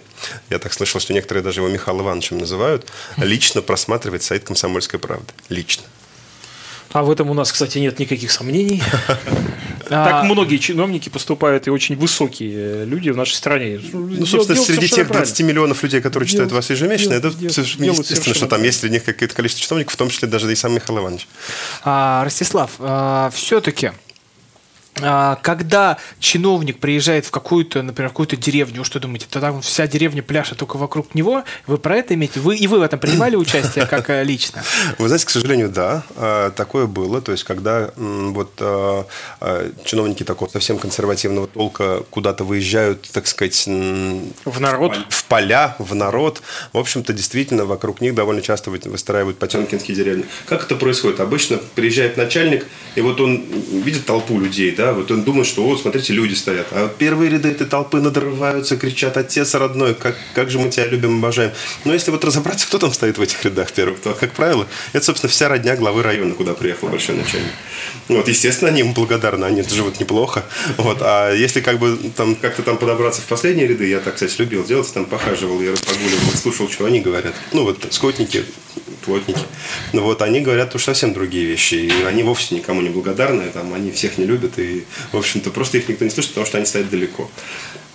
я 0.50 0.60
так 0.60 0.74
слышал, 0.74 1.00
что 1.00 1.14
некоторые 1.14 1.44
даже 1.44 1.60
его 1.60 1.70
Михаил 1.70 2.02
Ивановичем 2.02 2.38
называют, 2.40 2.88
лично 3.18 3.62
просматривает 3.62 4.24
сайт 4.24 4.44
«Комсомольской 4.44 5.00
правды». 5.00 5.34
Лично. 5.50 5.84
А 6.92 7.04
в 7.04 7.12
этом 7.12 7.30
у 7.30 7.34
нас, 7.34 7.52
кстати, 7.52 7.78
нет 7.78 8.00
никаких 8.00 8.32
сомнений. 8.32 8.82
Так 9.90 10.14
а, 10.14 10.24
многие 10.24 10.58
чиновники 10.58 11.10
поступают 11.10 11.68
и 11.68 11.70
очень 11.70 11.96
высокие 11.96 12.86
люди 12.86 13.10
в 13.10 13.18
нашей 13.18 13.34
стране. 13.34 13.80
Ну, 13.94 14.26
собственно, 14.26 14.60
среди 14.60 14.88
тех 14.88 15.08
20 15.08 15.42
миллионов 15.42 15.84
людей, 15.84 16.02
которые 16.02 16.28
читают 16.28 16.52
вас 16.52 16.70
ежемесячно, 16.70 17.14
это 17.14 17.28
естественно, 17.28 18.36
что 18.36 18.48
там 18.48 18.64
есть 18.64 18.80
среди 18.80 18.96
них 18.96 19.04
какое-то 19.04 19.36
количество 19.36 19.66
чиновников, 19.66 19.94
в 19.94 19.98
том 19.98 20.10
числе 20.10 20.28
даже 20.28 20.52
и 20.52 20.56
сам 20.56 20.74
Михаил 20.74 21.00
Иванович. 21.00 21.28
А, 21.84 22.24
Ростислав, 22.24 22.72
все-таки 23.34 23.88
а, 23.88 23.94
когда 24.96 25.98
чиновник 26.20 26.80
приезжает 26.80 27.26
в 27.26 27.32
какую-то, 27.32 27.82
например, 27.82 28.10
в 28.10 28.14
какую-то 28.14 28.38
деревню, 28.38 28.84
что 28.86 29.00
думаете, 29.00 29.28
тогда 29.30 29.60
вся 29.60 29.88
деревня 29.88 30.24
пляшет 30.24 30.58
только 30.58 30.78
вокруг 30.78 31.14
него, 31.16 31.44
вы 31.68 31.78
про 31.78 31.98
это 31.98 32.14
имеете? 32.14 32.40
Вы, 32.40 32.56
и 32.56 32.68
вы 32.68 32.80
в 32.80 32.82
этом 32.82 32.98
принимали 33.00 33.36
участие 33.36 33.86
как 33.90 34.10
э, 34.10 34.24
лично? 34.24 34.64
Вы 34.98 35.08
знаете, 35.08 35.26
к 35.26 35.30
сожалению, 35.30 35.70
да, 35.70 36.04
а, 36.16 36.52
такое 36.52 36.86
было. 36.86 37.22
То 37.22 37.34
есть, 37.34 37.44
когда 37.44 37.92
вот 37.98 38.54
а, 38.60 39.06
чиновники 39.84 40.24
такого 40.24 40.50
совсем 40.50 40.78
консервативного 40.78 41.48
толка 41.48 42.04
куда-то 42.10 42.44
выезжают, 42.46 43.10
так 43.12 43.28
сказать... 43.28 43.66
В 43.66 44.60
народ? 44.62 44.98
В 45.10 45.26
поля, 45.26 45.76
в 45.80 45.94
народ. 45.94 46.42
В 46.72 46.78
общем-то, 46.78 47.12
действительно, 47.12 47.66
вокруг 47.66 48.00
них 48.00 48.16
довольно 48.16 48.42
часто 48.42 48.70
выстраивают 48.72 49.40
потемкинские 49.40 49.96
деревни. 49.96 50.26
Как 50.46 50.64
это 50.64 50.76
происходит? 50.76 51.20
Обычно 51.20 51.60
приезжает 51.76 52.16
начальник, 52.16 52.66
и 52.96 53.02
вот 53.02 53.20
он 53.20 53.44
видит 53.84 54.06
толпу 54.06 54.40
людей, 54.40 54.72
да, 54.76 54.85
да, 54.86 54.94
вот 54.94 55.10
он 55.10 55.24
думает, 55.24 55.48
что 55.48 55.64
вот, 55.64 55.82
смотрите, 55.82 56.14
люди 56.14 56.36
стоят. 56.36 56.68
А 56.70 56.88
первые 56.88 57.32
ряды 57.32 57.50
этой 57.50 57.66
толпы 57.66 58.00
надрываются, 58.02 58.78
кричат, 58.78 59.18
отец 59.18 59.56
родной, 59.56 59.96
как, 59.96 60.16
как 60.36 60.52
же 60.52 60.60
мы 60.60 60.70
тебя 60.70 60.86
любим, 60.86 61.18
обожаем. 61.18 61.52
Но 61.86 61.94
если 61.94 62.12
вот 62.12 62.24
разобраться, 62.24 62.68
кто 62.68 62.78
там 62.78 62.94
стоит 62.94 63.18
в 63.18 63.22
этих 63.22 63.44
рядах 63.44 63.72
первых, 63.72 64.00
то, 64.02 64.14
как 64.14 64.34
правило, 64.34 64.68
это, 64.94 65.04
собственно, 65.04 65.32
вся 65.32 65.50
родня 65.50 65.76
главы 65.76 66.04
района, 66.04 66.36
куда 66.36 66.54
приехал 66.54 66.90
большой 66.90 67.16
начальник. 67.16 67.52
Вот, 68.10 68.28
естественно, 68.28 68.70
они 68.70 68.82
ему 68.82 68.94
благодарны, 68.94 69.46
они 69.46 69.64
живут 69.64 70.00
неплохо. 70.00 70.46
Вот, 70.78 71.00
а 71.02 71.34
если 71.34 71.62
как 71.62 71.80
бы 71.80 71.98
там 72.16 72.36
как-то 72.36 72.62
там 72.62 72.78
подобраться 72.78 73.22
в 73.22 73.26
последние 73.26 73.66
ряды, 73.66 73.88
я 73.90 74.00
так, 74.00 74.14
кстати, 74.14 74.36
любил 74.38 74.64
делать, 74.64 74.94
там 74.94 75.06
похаживал, 75.06 75.60
я 75.62 75.72
прогуливал, 75.72 76.32
слушал, 76.36 76.70
что 76.70 76.86
они 76.86 77.00
говорят. 77.00 77.34
Ну, 77.54 77.64
вот 77.64 77.88
скотники, 77.90 78.46
плотники. 79.06 79.42
Но 79.94 80.04
вот 80.04 80.22
они 80.22 80.42
говорят 80.42 80.76
уж 80.76 80.84
совсем 80.84 81.14
другие 81.14 81.46
вещи. 81.46 81.76
И 81.76 82.04
они 82.04 82.24
вовсе 82.24 82.56
никому 82.56 82.82
не 82.82 82.90
благодарны, 82.90 83.50
там, 83.54 83.74
они 83.74 83.92
всех 83.92 84.18
не 84.18 84.26
любят. 84.26 84.60
И, 84.60 84.86
в 85.12 85.18
общем-то, 85.18 85.52
просто 85.52 85.78
их 85.78 85.88
никто 85.88 86.04
не 86.06 86.12
слышит, 86.12 86.32
потому 86.32 86.48
что 86.48 86.58
они 86.58 86.66
стоят 86.66 86.90
далеко. 86.90 87.30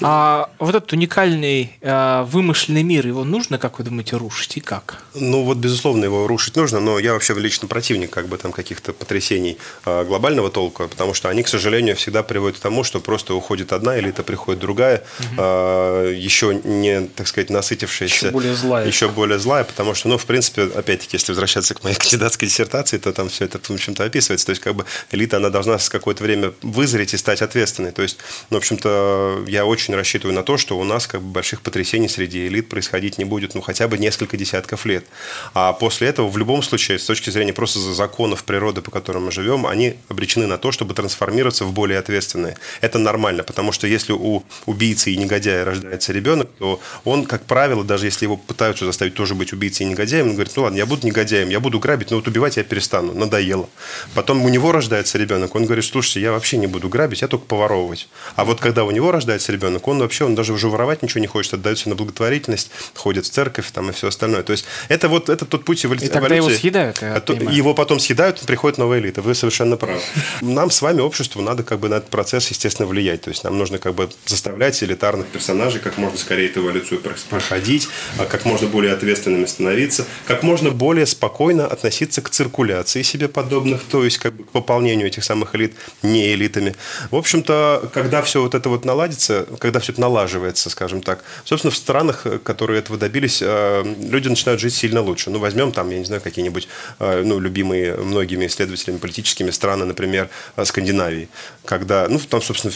А 0.03 0.51
вот 0.59 0.75
этот 0.75 0.93
уникальный 0.93 1.77
э, 1.81 2.23
вымышленный 2.25 2.83
мир, 2.83 3.07
его 3.07 3.25
нужно, 3.25 3.59
как 3.59 3.79
вы 3.79 3.85
думаете, 3.85 4.17
рушить 4.17 4.57
и 4.57 4.61
как? 4.61 5.03
Ну 5.15 5.45
вот, 5.45 5.59
безусловно, 5.59 6.05
его 6.05 6.27
рушить 6.27 6.57
нужно, 6.57 6.81
но 6.81 6.99
я 6.99 7.13
вообще 7.13 7.35
лично 7.35 7.69
противник 7.69 8.11
как 8.11 8.29
бы 8.29 8.39
там 8.39 8.53
каких-то 8.53 8.93
потрясений 8.93 9.59
э, 9.85 10.05
глобального 10.05 10.51
толка, 10.51 10.89
потому 10.89 11.15
что 11.15 11.29
они, 11.29 11.43
к 11.43 11.49
сожалению, 11.49 11.97
всегда 11.97 12.23
приводят 12.23 12.59
к 12.59 12.61
тому, 12.61 12.85
что 12.85 13.01
просто 13.01 13.35
уходит 13.35 13.73
одна 13.73 13.99
элита, 13.99 14.23
приходит 14.23 14.61
другая, 14.61 15.05
угу. 15.19 15.29
э, 15.39 16.15
еще 16.17 16.61
не, 16.65 17.09
так 17.09 17.27
сказать, 17.27 17.51
насытившаяся. 17.51 18.27
Еще 18.27 18.31
более 18.31 18.55
злая. 18.55 18.87
Еще 18.87 19.09
более 19.09 19.39
злая, 19.39 19.65
потому 19.65 19.95
что, 19.95 20.09
ну, 20.09 20.19
в 20.19 20.27
принципе, 20.27 20.63
опять-таки, 20.63 21.17
если 21.17 21.33
возвращаться 21.33 21.75
к 21.75 21.85
моей 21.85 21.97
кандидатской 21.99 22.49
диссертации, 22.49 22.99
то 22.99 23.13
там 23.13 23.29
все 23.29 23.45
это, 23.45 23.59
в 23.59 23.71
общем-то, 23.71 24.05
описывается. 24.05 24.47
То 24.47 24.51
есть, 24.51 24.63
как 24.63 24.75
бы 24.75 24.85
элита, 25.11 25.37
она 25.37 25.51
должна 25.51 25.79
с 25.79 25.89
какое-то 25.89 26.23
время 26.23 26.53
вызреть 26.63 27.15
и 27.15 27.17
стать 27.17 27.43
ответственной. 27.43 27.93
То 27.93 28.03
есть, 28.03 28.19
ну, 28.51 28.57
в 28.57 28.59
общем-то, 28.59 29.45
я 29.47 29.67
очень 29.67 29.90
очень 29.91 29.97
рассчитываю 29.97 30.35
на 30.35 30.43
то, 30.43 30.57
что 30.57 30.79
у 30.79 30.85
нас 30.85 31.07
как 31.07 31.21
бы 31.21 31.33
больших 31.33 31.63
потрясений 31.63 32.09
среди 32.09 32.47
элит 32.47 32.69
происходить 32.69 33.19
не 33.19 33.25
будет, 33.25 33.55
ну, 33.55 33.61
хотя 33.61 33.89
бы 33.89 33.99
несколько 33.99 34.37
десятков 34.37 34.87
лет. 34.87 35.05
А 35.53 35.73
после 35.73 36.09
этого, 36.09 36.29
в 36.29 36.39
любом 36.39 36.63
случае, 36.63 36.99
с 36.99 37.05
точки 37.05 37.31
зрения 37.31 37.53
просто 37.53 37.81
законов 37.81 38.45
природы, 38.45 38.83
по 38.83 38.91
которым 38.91 39.25
мы 39.25 39.33
живем, 39.33 39.67
они 39.67 39.97
обречены 40.09 40.47
на 40.47 40.59
то, 40.59 40.71
чтобы 40.71 40.95
трансформироваться 40.95 41.65
в 41.65 41.73
более 41.73 41.99
ответственные. 41.99 42.57
Это 42.81 42.99
нормально, 42.99 43.43
потому 43.43 43.73
что 43.73 43.89
если 43.89 44.13
у 44.13 44.45
убийцы 44.67 45.11
и 45.11 45.17
негодяя 45.17 45.65
рождается 45.65 46.13
ребенок, 46.13 46.49
то 46.59 46.81
он, 47.05 47.25
как 47.25 47.45
правило, 47.45 47.83
даже 47.83 48.07
если 48.07 48.27
его 48.27 48.37
пытаются 48.37 48.85
заставить 48.85 49.15
тоже 49.15 49.35
быть 49.35 49.53
убийцей 49.53 49.87
и 49.87 49.89
негодяем, 49.89 50.29
он 50.29 50.35
говорит, 50.35 50.53
ну 50.57 50.63
ладно, 50.63 50.77
я 50.77 50.87
буду 50.87 51.07
негодяем, 51.07 51.49
я 51.49 51.59
буду 51.59 51.81
грабить, 51.81 52.11
но 52.11 52.19
вот 52.19 52.29
убивать 52.29 52.57
я 52.57 52.63
перестану, 52.63 53.13
надоело. 53.13 53.69
Потом 54.15 54.45
у 54.45 54.49
него 54.49 54.71
рождается 54.71 55.19
ребенок, 55.19 55.57
он 55.57 55.65
говорит, 55.65 55.85
слушайте, 55.85 56.21
я 56.21 56.31
вообще 56.31 56.59
не 56.59 56.69
буду 56.69 56.89
грабить, 56.89 57.23
я 57.23 57.29
только 57.29 57.47
поворовывать. 57.47 58.09
А 58.37 58.45
вот 58.45 58.61
когда 58.61 58.85
у 58.85 58.91
него 58.91 59.11
рождается 59.11 59.51
ребенок, 59.53 59.80
он 59.89 59.99
вообще, 59.99 60.25
он 60.25 60.35
даже 60.35 60.53
уже 60.53 60.69
воровать 60.69 61.03
ничего 61.03 61.21
не 61.21 61.27
хочет, 61.27 61.55
отдается 61.55 61.89
на 61.89 61.95
благотворительность, 61.95 62.71
ходит 62.95 63.27
в 63.27 63.31
церковь 63.31 63.71
там 63.73 63.91
и 63.91 63.93
все 63.93 64.09
остальное. 64.09 64.43
То 64.43 64.53
есть 64.53 64.65
это 64.89 65.09
вот 65.09 65.29
это 65.29 65.45
тот 65.45 65.65
путь 65.65 65.85
эволюции. 65.85 66.07
И 66.07 66.11
тогда 66.11 66.35
его 66.35 66.51
съедают, 66.51 67.03
а 67.03 67.21
то, 67.21 67.33
Его 67.33 67.75
потом 67.75 68.01
съедают, 68.01 68.41
приходит 68.41 68.79
новая 68.79 68.99
элита. 68.99 69.23
Вы 69.23 69.35
совершенно 69.35 69.77
правы. 69.77 70.01
Нам 70.41 70.71
с 70.71 70.83
вами, 70.83 71.01
обществу, 71.01 71.43
надо 71.43 71.63
как 71.63 71.81
бы 71.81 71.89
на 71.89 71.95
этот 71.95 72.11
процесс, 72.11 72.49
естественно, 72.49 72.89
влиять. 72.89 73.23
То 73.23 73.31
есть 73.31 73.45
нам 73.45 73.59
нужно 73.59 73.79
как 73.79 73.95
бы 73.95 74.09
заставлять 74.27 74.83
элитарных 74.83 75.27
персонажей 75.29 75.81
как 75.81 75.99
можно 75.99 76.19
скорее 76.19 76.49
эту 76.49 76.61
эволюцию 76.61 77.01
проходить, 77.29 77.89
а 78.19 78.25
как 78.25 78.45
можно 78.45 78.67
более 78.69 78.93
ответственными 78.93 79.47
становиться, 79.47 80.07
как 80.27 80.43
можно 80.43 80.71
более 80.71 81.07
спокойно 81.07 81.67
относиться 81.67 82.23
к 82.23 82.31
циркуляции 82.31 83.03
себе 83.03 83.29
подобных, 83.29 83.83
то 83.85 84.05
есть 84.05 84.19
как 84.19 84.35
бы 84.35 84.45
к 84.45 84.49
пополнению 84.49 85.07
этих 85.07 85.25
самых 85.25 85.55
элит 85.55 85.75
не 86.03 86.33
элитами. 86.33 86.75
В 87.11 87.17
общем-то, 87.17 87.91
когда 87.95 88.23
все 88.23 88.43
вот 88.43 88.55
это 88.55 88.69
вот 88.69 88.85
наладится, 88.85 89.47
когда 89.59 89.70
все 89.79 89.93
это 89.93 90.01
налаживается, 90.01 90.71
скажем 90.71 91.03
так, 91.03 91.23
собственно, 91.45 91.71
в 91.71 91.77
странах, 91.77 92.27
которые 92.43 92.81
этого 92.81 92.99
добились, 92.99 93.41
э, 93.43 93.85
люди 94.01 94.29
начинают 94.29 94.61
жить 94.61 94.75
сильно 94.75 95.01
лучше. 95.01 95.31
Ну, 95.31 95.39
возьмем 95.39 95.71
там, 95.71 95.91
я 95.91 95.99
не 95.99 96.05
знаю, 96.05 96.21
какие-нибудь, 96.21 96.67
э, 96.99 97.23
ну, 97.25 97.39
любимые 97.39 97.95
многими 97.97 98.47
исследователями 98.47 98.99
политическими 98.99 99.51
страны, 99.51 99.85
например, 99.85 100.29
э, 100.57 100.65
Скандинавии, 100.65 101.29
когда, 101.65 102.09
ну, 102.09 102.19
там, 102.19 102.43
собственно, 102.43 102.73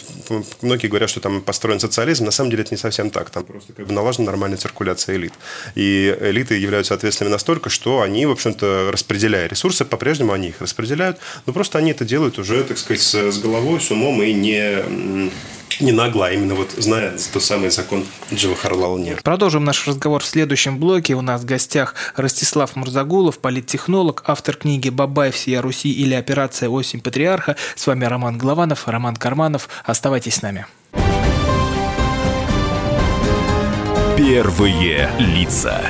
многие 0.63 0.87
говорят, 0.87 1.11
что 1.11 1.21
там 1.21 1.41
построен 1.41 1.81
социализм, 1.81 2.25
на 2.25 2.31
самом 2.31 2.51
деле 2.51 2.63
это 2.63 2.75
не 2.75 2.79
совсем 2.79 3.11
так, 3.11 3.31
там 3.31 3.45
просто 3.45 3.73
как 3.73 3.87
бы 3.87 3.93
налажена 3.93 4.27
нормальная 4.27 4.59
циркуляция 4.59 5.17
элит. 5.17 5.33
И 5.75 6.17
элиты 6.21 6.57
являются 6.57 6.95
ответственными 6.95 7.33
настолько, 7.33 7.71
что 7.71 8.03
они, 8.03 8.27
в 8.27 8.31
общем-то, 8.31 8.91
распределяя 8.93 9.49
ресурсы, 9.49 9.85
по-прежнему 9.85 10.33
они 10.33 10.49
их 10.49 10.61
распределяют, 10.61 11.19
но 11.47 11.53
просто 11.53 11.79
они 11.79 11.91
это 11.91 12.05
делают 12.05 12.39
уже, 12.39 12.63
так 12.65 12.79
сказать, 12.79 13.03
с 13.03 13.39
головой, 13.39 13.81
с 13.81 13.91
умом 13.91 14.23
и 14.23 14.33
не 14.33 15.31
не 15.81 15.93
нагло, 15.93 16.27
а 16.27 16.31
именно 16.31 16.55
вот 16.55 16.73
зная 16.77 17.15
тот 17.33 17.43
самый 17.43 17.71
закон 17.71 18.05
Джавахарлала 18.33 18.99
нет. 18.99 19.23
Продолжим 19.23 19.65
наш 19.65 19.87
разговор 19.87 20.23
в 20.23 20.27
следующем 20.27 20.79
блоке. 20.79 21.15
У 21.15 21.21
нас 21.21 21.43
в 21.43 21.45
гостях 21.45 21.95
Ростислав 22.17 22.77
Мурзагулов, 22.77 23.39
политтехнолог, 23.39 24.23
автор 24.27 24.57
книги 24.57 24.89
«Бабай, 24.89 25.31
всея 25.31 25.63
Руси» 25.63 25.93
или 25.93 26.15
«Операция 26.15 26.69
«Осень 26.69 27.01
патриарха». 27.01 27.57
С 27.75 27.87
вами 27.87 28.05
Роман 28.05 28.39
Главанов, 28.39 28.89
Роман 28.89 29.17
Карманов. 29.17 29.69
Оставайтесь 29.85 30.37
с 30.37 30.43
нами. 30.43 30.67
Первые 34.17 35.11
лица. 35.19 35.81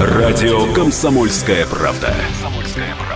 Радио 0.00 0.72
«Комсомольская 0.74 1.66
правда». 1.66 2.14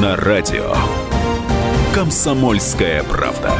На 0.00 0.16
радио. 0.16 0.74
Комсомольская 1.94 3.02
правда. 3.02 3.52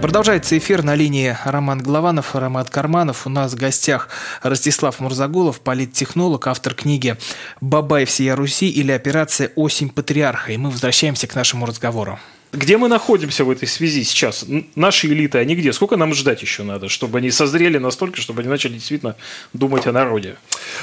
Продолжается 0.00 0.56
эфир 0.56 0.84
на 0.84 0.94
линии 0.94 1.36
Роман 1.44 1.80
Главанов, 1.80 2.36
Роман 2.36 2.66
Карманов. 2.66 3.26
У 3.26 3.30
нас 3.30 3.54
в 3.54 3.56
гостях 3.56 4.10
Ростислав 4.42 5.00
Мурзагулов, 5.00 5.60
политтехнолог, 5.60 6.46
автор 6.46 6.74
книги 6.74 7.16
«Бабай 7.60 8.04
всея 8.04 8.36
Руси» 8.36 8.68
или 8.70 8.92
«Операция 8.92 9.50
«Осень 9.56 9.88
патриарха». 9.88 10.52
И 10.52 10.56
мы 10.56 10.70
возвращаемся 10.70 11.26
к 11.26 11.34
нашему 11.34 11.66
разговору. 11.66 12.20
Где 12.52 12.76
мы 12.76 12.88
находимся 12.88 13.44
в 13.46 13.50
этой 13.50 13.66
связи 13.66 14.04
сейчас? 14.04 14.44
Наши 14.74 15.06
элиты, 15.06 15.38
они 15.38 15.54
где? 15.54 15.72
Сколько 15.72 15.96
нам 15.96 16.12
ждать 16.12 16.42
еще 16.42 16.64
надо, 16.64 16.90
чтобы 16.90 17.16
они 17.16 17.30
созрели 17.30 17.78
настолько, 17.78 18.20
чтобы 18.20 18.42
они 18.42 18.50
начали 18.50 18.74
действительно 18.74 19.16
думать 19.54 19.86
о 19.86 19.92
народе? 19.92 20.36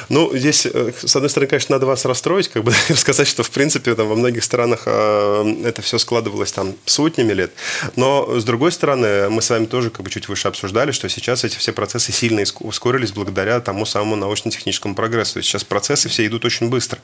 Ну, 0.09 0.35
здесь, 0.35 0.65
э, 0.65 0.91
с 0.97 1.15
одной 1.15 1.29
стороны, 1.29 1.47
конечно, 1.47 1.75
надо 1.75 1.85
вас 1.85 2.05
расстроить, 2.05 2.47
как 2.47 2.63
бы 2.63 2.71
сказать, 2.95 3.27
что, 3.27 3.43
в 3.43 3.51
принципе, 3.51 3.93
там, 3.93 4.07
во 4.07 4.15
многих 4.15 4.43
странах 4.43 4.83
э, 4.87 5.61
это 5.63 5.83
все 5.83 5.99
складывалось 5.99 6.51
там 6.51 6.73
сотнями 6.85 7.33
лет. 7.33 7.51
Но, 7.95 8.39
с 8.39 8.43
другой 8.43 8.71
стороны, 8.71 9.29
мы 9.29 9.43
с 9.43 9.51
вами 9.51 9.65
тоже 9.65 9.91
как 9.91 10.01
бы 10.01 10.09
чуть 10.09 10.27
выше 10.27 10.47
обсуждали, 10.47 10.91
что 10.91 11.07
сейчас 11.07 11.43
эти 11.43 11.57
все 11.57 11.71
процессы 11.71 12.11
сильно 12.11 12.41
ускорились 12.61 13.11
благодаря 13.11 13.59
тому 13.59 13.85
самому 13.85 14.15
научно-техническому 14.15 14.95
прогрессу. 14.95 15.39
Сейчас 15.43 15.63
процессы 15.63 16.09
все 16.09 16.25
идут 16.25 16.45
очень 16.45 16.69
быстро. 16.69 16.97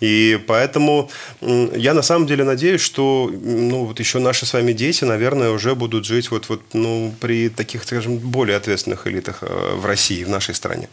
И 0.00 0.40
поэтому 0.48 1.08
я 1.40 1.94
на 1.94 2.02
самом 2.02 2.26
деле 2.26 2.42
надеюсь, 2.42 2.80
что 2.80 3.30
ну, 3.32 3.84
вот 3.84 4.00
еще 4.00 4.07
еще 4.08 4.18
наши 4.20 4.46
с 4.46 4.54
вами 4.54 4.72
дети, 4.72 5.04
наверное, 5.04 5.50
уже 5.50 5.74
будут 5.74 6.06
жить 6.06 6.30
вот, 6.30 6.48
вот, 6.48 6.62
ну, 6.72 7.14
при 7.20 7.50
таких, 7.50 7.84
скажем, 7.84 8.16
более 8.16 8.56
ответственных 8.56 9.06
элитах 9.06 9.38
э, 9.42 9.74
в 9.74 9.84
России, 9.84 10.24
в 10.24 10.30
нашей 10.30 10.54
стране. 10.54 10.88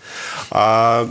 А 0.52 1.10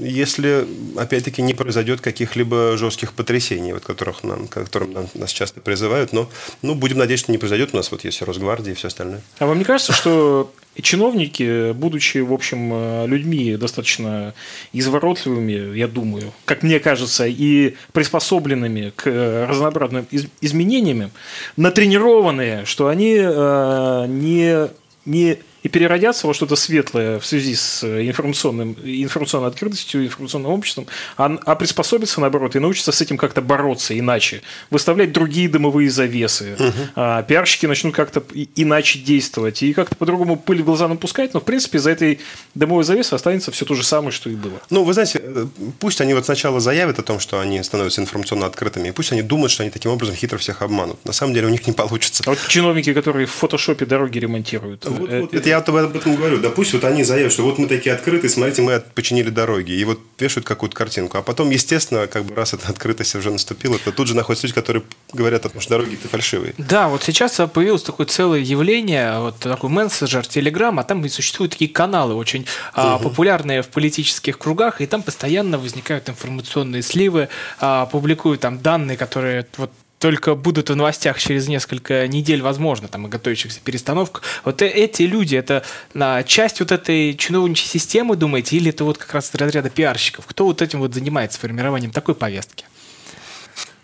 если, 0.00 0.64
опять-таки, 0.96 1.42
не 1.42 1.54
произойдет 1.54 2.00
каких-либо 2.00 2.76
жестких 2.76 3.12
потрясений, 3.12 3.72
вот, 3.72 3.82
которых 3.82 4.22
нам, 4.22 4.46
которым 4.46 4.92
нам, 4.92 5.08
нас 5.14 5.32
часто 5.32 5.60
призывают, 5.60 6.12
но 6.12 6.30
ну, 6.62 6.74
будем 6.76 6.98
надеяться, 6.98 7.24
что 7.24 7.32
не 7.32 7.38
произойдет. 7.38 7.70
У 7.72 7.76
нас 7.76 7.90
вот 7.90 8.04
есть 8.04 8.22
Росгвардия 8.22 8.72
и 8.72 8.76
все 8.76 8.86
остальное. 8.86 9.20
А 9.40 9.46
вам 9.46 9.58
не 9.58 9.64
кажется, 9.64 9.92
что 9.92 10.52
чиновники, 10.80 11.72
будучи, 11.72 12.18
в 12.18 12.32
общем, 12.32 12.70
э, 12.72 13.06
людьми 13.06 13.56
достаточно 13.56 14.34
изворотливыми, 14.72 15.76
я 15.76 15.88
думаю, 15.88 16.32
как 16.44 16.62
мне 16.62 16.78
кажется, 16.80 17.26
и 17.26 17.74
приспособленными 17.92 18.92
к 18.94 19.06
э, 19.06 19.46
разнообразным 19.46 20.06
изменениям, 20.40 21.10
натренированные, 21.56 22.64
что 22.64 22.88
они 22.88 23.16
э, 23.18 24.06
не, 24.08 24.68
не 25.04 25.38
и 25.62 25.68
переродятся 25.68 26.26
во 26.26 26.34
что-то 26.34 26.56
светлое 26.56 27.18
в 27.18 27.26
связи 27.26 27.54
с 27.54 27.82
э, 27.82 28.06
информационным, 28.06 28.76
информационной 28.82 29.48
открытостью, 29.48 30.04
информационным 30.04 30.52
обществом, 30.52 30.86
а, 31.16 31.38
а 31.44 31.54
приспособиться, 31.54 32.20
наоборот, 32.20 32.56
и 32.56 32.58
научиться 32.58 32.92
с 32.92 33.00
этим 33.00 33.16
как-то 33.16 33.42
бороться 33.42 33.98
иначе, 33.98 34.42
выставлять 34.70 35.12
другие 35.12 35.48
дымовые 35.48 35.90
завесы. 35.90 36.56
Угу. 36.58 36.72
А, 36.96 37.22
пиарщики 37.22 37.66
начнут 37.66 37.94
как-то 37.94 38.22
иначе 38.56 38.98
действовать 38.98 39.62
и 39.62 39.72
как-то 39.72 39.96
по-другому 39.96 40.36
пыль 40.36 40.62
в 40.62 40.64
глаза 40.64 40.88
напускать, 40.88 41.34
но, 41.34 41.40
в 41.40 41.44
принципе, 41.44 41.78
за 41.78 41.90
этой 41.90 42.20
дымовой 42.54 42.84
завесой 42.84 43.16
останется 43.16 43.50
все 43.50 43.64
то 43.64 43.74
же 43.74 43.84
самое, 43.84 44.12
что 44.12 44.30
и 44.30 44.34
было. 44.34 44.60
Ну, 44.70 44.84
вы 44.84 44.94
знаете, 44.94 45.20
э, 45.22 45.46
пусть 45.78 46.00
они 46.00 46.14
вот 46.14 46.24
сначала 46.24 46.60
заявят 46.60 46.98
о 46.98 47.02
том, 47.02 47.20
что 47.20 47.40
они 47.40 47.62
становятся 47.62 48.00
информационно 48.00 48.46
открытыми, 48.46 48.88
и 48.88 48.92
пусть 48.92 49.12
они 49.12 49.22
думают, 49.22 49.52
что 49.52 49.62
они 49.62 49.70
таким 49.70 49.90
образом 49.90 50.14
хитро 50.14 50.38
всех 50.38 50.62
обманут. 50.62 51.04
На 51.04 51.12
самом 51.12 51.34
деле 51.34 51.48
у 51.48 51.50
них 51.50 51.66
не 51.66 51.72
получится. 51.72 52.22
А 52.26 52.30
вот 52.30 52.38
чиновники, 52.48 52.94
которые 52.94 53.26
в 53.26 53.32
фотошопе 53.32 53.84
дороги 53.84 54.18
ремонтируют. 54.18 54.86
Вот, 54.86 55.10
вот, 55.10 55.34
это 55.34 55.49
я 55.50 55.58
об 55.58 55.96
этом 55.96 56.16
говорю. 56.16 56.38
Да 56.38 56.50
пусть 56.50 56.72
вот 56.72 56.84
они 56.84 57.04
заявят, 57.04 57.32
что 57.32 57.42
вот 57.42 57.58
мы 57.58 57.66
такие 57.66 57.94
открытые, 57.94 58.30
смотрите, 58.30 58.62
мы 58.62 58.82
починили 58.94 59.30
дороги. 59.30 59.72
И 59.72 59.84
вот 59.84 60.00
вешают 60.18 60.46
какую-то 60.46 60.76
картинку. 60.76 61.18
А 61.18 61.22
потом, 61.22 61.50
естественно, 61.50 62.06
как 62.06 62.24
бы 62.24 62.34
раз 62.34 62.54
эта 62.54 62.68
открытость 62.68 63.14
уже 63.14 63.30
наступила, 63.30 63.78
то 63.78 63.92
тут 63.92 64.08
же 64.08 64.16
находятся 64.16 64.46
люди, 64.46 64.54
которые 64.54 64.82
говорят 65.12 65.44
о 65.46 65.48
том, 65.48 65.60
что 65.60 65.70
дороги-то 65.70 66.08
фальшивые. 66.08 66.54
Да, 66.58 66.88
вот 66.88 67.02
сейчас 67.02 67.40
появилось 67.52 67.82
такое 67.82 68.06
целое 68.06 68.40
явление, 68.40 69.20
вот 69.20 69.38
такой 69.38 69.70
мессенджер, 69.70 70.26
Телеграм, 70.26 70.78
а 70.78 70.84
там 70.84 71.06
существуют 71.08 71.52
такие 71.52 71.70
каналы 71.70 72.14
очень 72.14 72.46
угу. 72.76 72.98
популярные 73.02 73.62
в 73.62 73.68
политических 73.68 74.38
кругах, 74.38 74.80
и 74.80 74.86
там 74.86 75.02
постоянно 75.02 75.58
возникают 75.58 76.08
информационные 76.08 76.82
сливы, 76.82 77.28
а, 77.58 77.86
публикуют 77.86 78.40
там 78.40 78.60
данные, 78.60 78.96
которые 78.96 79.46
вот 79.56 79.70
только 80.00 80.34
будут 80.34 80.70
в 80.70 80.74
новостях 80.74 81.20
через 81.20 81.46
несколько 81.46 82.08
недель, 82.08 82.40
возможно, 82.40 82.88
там, 82.88 83.06
и 83.06 83.10
готовящихся 83.10 83.60
перестановок. 83.62 84.22
Вот 84.44 84.62
э, 84.62 84.66
эти 84.66 85.02
люди, 85.02 85.36
это 85.36 85.62
на 85.92 86.22
часть 86.22 86.60
вот 86.60 86.72
этой 86.72 87.14
чиновничьей 87.14 87.68
системы, 87.68 88.16
думаете, 88.16 88.56
или 88.56 88.70
это 88.70 88.84
вот 88.84 88.96
как 88.96 89.12
раз 89.12 89.30
разряда 89.34 89.68
пиарщиков? 89.68 90.24
Кто 90.26 90.46
вот 90.46 90.62
этим 90.62 90.80
вот 90.80 90.94
занимается 90.94 91.38
формированием 91.38 91.92
такой 91.92 92.14
повестки? 92.14 92.64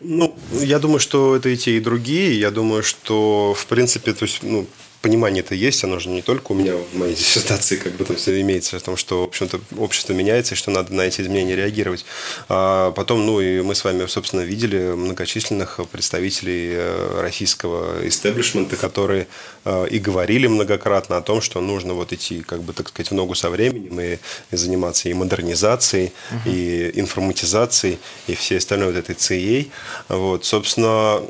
Ну, 0.01 0.35
я 0.53 0.79
думаю, 0.79 1.01
что 1.01 1.37
это 1.37 1.51
и 1.51 1.57
те, 1.57 1.77
и 1.77 1.81
другие. 1.81 2.41
Я 2.41 2.51
думаю, 2.51 2.83
что, 2.83 3.53
в 3.55 3.67
принципе, 3.67 4.15
то 4.15 4.25
есть, 4.25 4.43
ну, 4.43 4.67
понимание-то 5.07 5.55
есть, 5.55 5.85
оно 5.85 6.01
же 6.01 6.09
не 6.09 6.21
только 6.21 6.51
у 6.51 6.55
меня 6.57 6.75
в 6.75 6.99
моей 6.99 7.15
диссертации 7.21 7.77
как 7.77 7.93
бы 7.93 8.05
там 8.05 8.17
все 8.17 8.41
имеется, 8.41 8.77
о 8.77 8.81
том, 8.81 8.97
что, 8.97 9.21
в 9.21 9.25
общем-то, 9.29 9.61
общество 9.79 10.13
меняется, 10.15 10.55
и 10.55 10.59
что 10.59 10.73
надо 10.73 10.93
на 10.93 11.03
эти 11.03 11.21
изменения 11.21 11.55
реагировать. 11.55 12.05
А 12.49 12.91
потом, 12.91 13.25
ну, 13.25 13.41
и 13.41 13.63
мы 13.63 13.77
с 13.77 13.85
вами, 13.85 14.07
собственно, 14.07 14.41
видели 14.41 14.79
многочисленных 14.97 15.79
представителей 15.93 16.71
э, 16.73 17.21
российского 17.21 18.09
истеблишмента, 18.09 18.75
которые 18.75 19.29
э, 19.65 19.87
и 19.93 20.01
говорили 20.01 20.49
многократно 20.49 21.19
о 21.19 21.23
том, 21.23 21.41
что 21.41 21.61
нужно 21.61 21.95
вот 21.95 22.13
идти, 22.13 22.43
как 22.43 22.63
бы, 22.63 22.73
так 22.73 22.89
сказать, 22.89 23.13
в 23.13 23.15
ногу 23.15 23.37
со 23.37 23.49
временем 23.49 24.01
и, 24.01 24.19
и 24.51 24.57
заниматься 24.57 25.09
и 25.09 25.15
модернизацией, 25.15 26.13
угу. 26.33 26.51
и 26.51 26.91
информатизацией, 26.99 28.01
и 28.27 28.35
всей 28.35 28.59
остальной 28.59 28.89
вот 28.89 28.97
этой 28.97 29.15
ЦИей. 29.15 29.71
Вот, 30.09 30.45
собственно, 30.45 31.23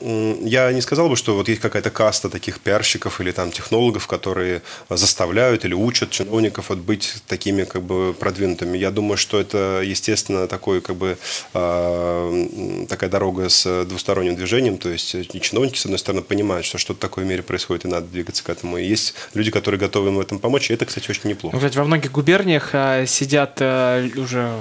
я 0.48 0.72
не 0.72 0.80
сказал 0.80 1.10
бы, 1.10 1.16
что 1.16 1.36
вот 1.36 1.50
есть 1.50 1.60
какая-то 1.60 1.90
каста 1.90 2.30
таких 2.30 2.60
пиарщиков 2.60 3.20
или 3.20 3.32
там 3.32 3.52
тех 3.52 3.65
технологов, 3.66 4.07
которые 4.07 4.62
заставляют 4.88 5.64
или 5.64 5.74
учат 5.74 6.11
чиновников 6.11 6.68
вот 6.68 6.79
быть 6.79 7.14
такими 7.26 7.64
как 7.64 7.83
бы 7.83 8.14
продвинутыми. 8.14 8.79
Я 8.79 8.90
думаю, 8.90 9.16
что 9.16 9.40
это, 9.40 9.83
естественно, 9.85 10.46
такой 10.46 10.81
как 10.81 10.96
бы 10.96 11.18
э, 11.55 12.87
такая 12.88 13.11
дорога 13.11 13.48
с 13.48 13.85
двусторонним 13.85 14.37
движением, 14.37 14.79
то 14.79 14.88
есть 14.88 15.14
и 15.14 15.40
чиновники, 15.40 15.79
с 15.79 15.85
одной 15.85 15.98
стороны, 15.98 16.22
понимают, 16.22 16.64
что 16.64 16.79
что-то 16.79 17.00
такое 17.00 17.24
в 17.24 17.29
мире 17.29 17.42
происходит, 17.42 17.85
и 17.85 17.88
надо 17.88 18.07
двигаться 18.07 18.44
к 18.44 18.50
этому. 18.50 18.79
И 18.79 18.85
есть 18.85 19.14
люди, 19.35 19.50
которые 19.50 19.81
готовы 19.81 20.09
им 20.09 20.16
в 20.16 20.20
этом 20.20 20.38
помочь, 20.38 20.70
и 20.70 20.74
это, 20.74 20.87
кстати, 20.87 21.11
очень 21.11 21.31
неплохо. 21.31 21.57
Кстати, 21.57 21.76
во 21.76 21.85
многих 21.85 22.12
губерниях 22.12 22.70
а, 22.72 23.05
сидят 23.07 23.59
а, 23.61 24.07
уже 24.16 24.52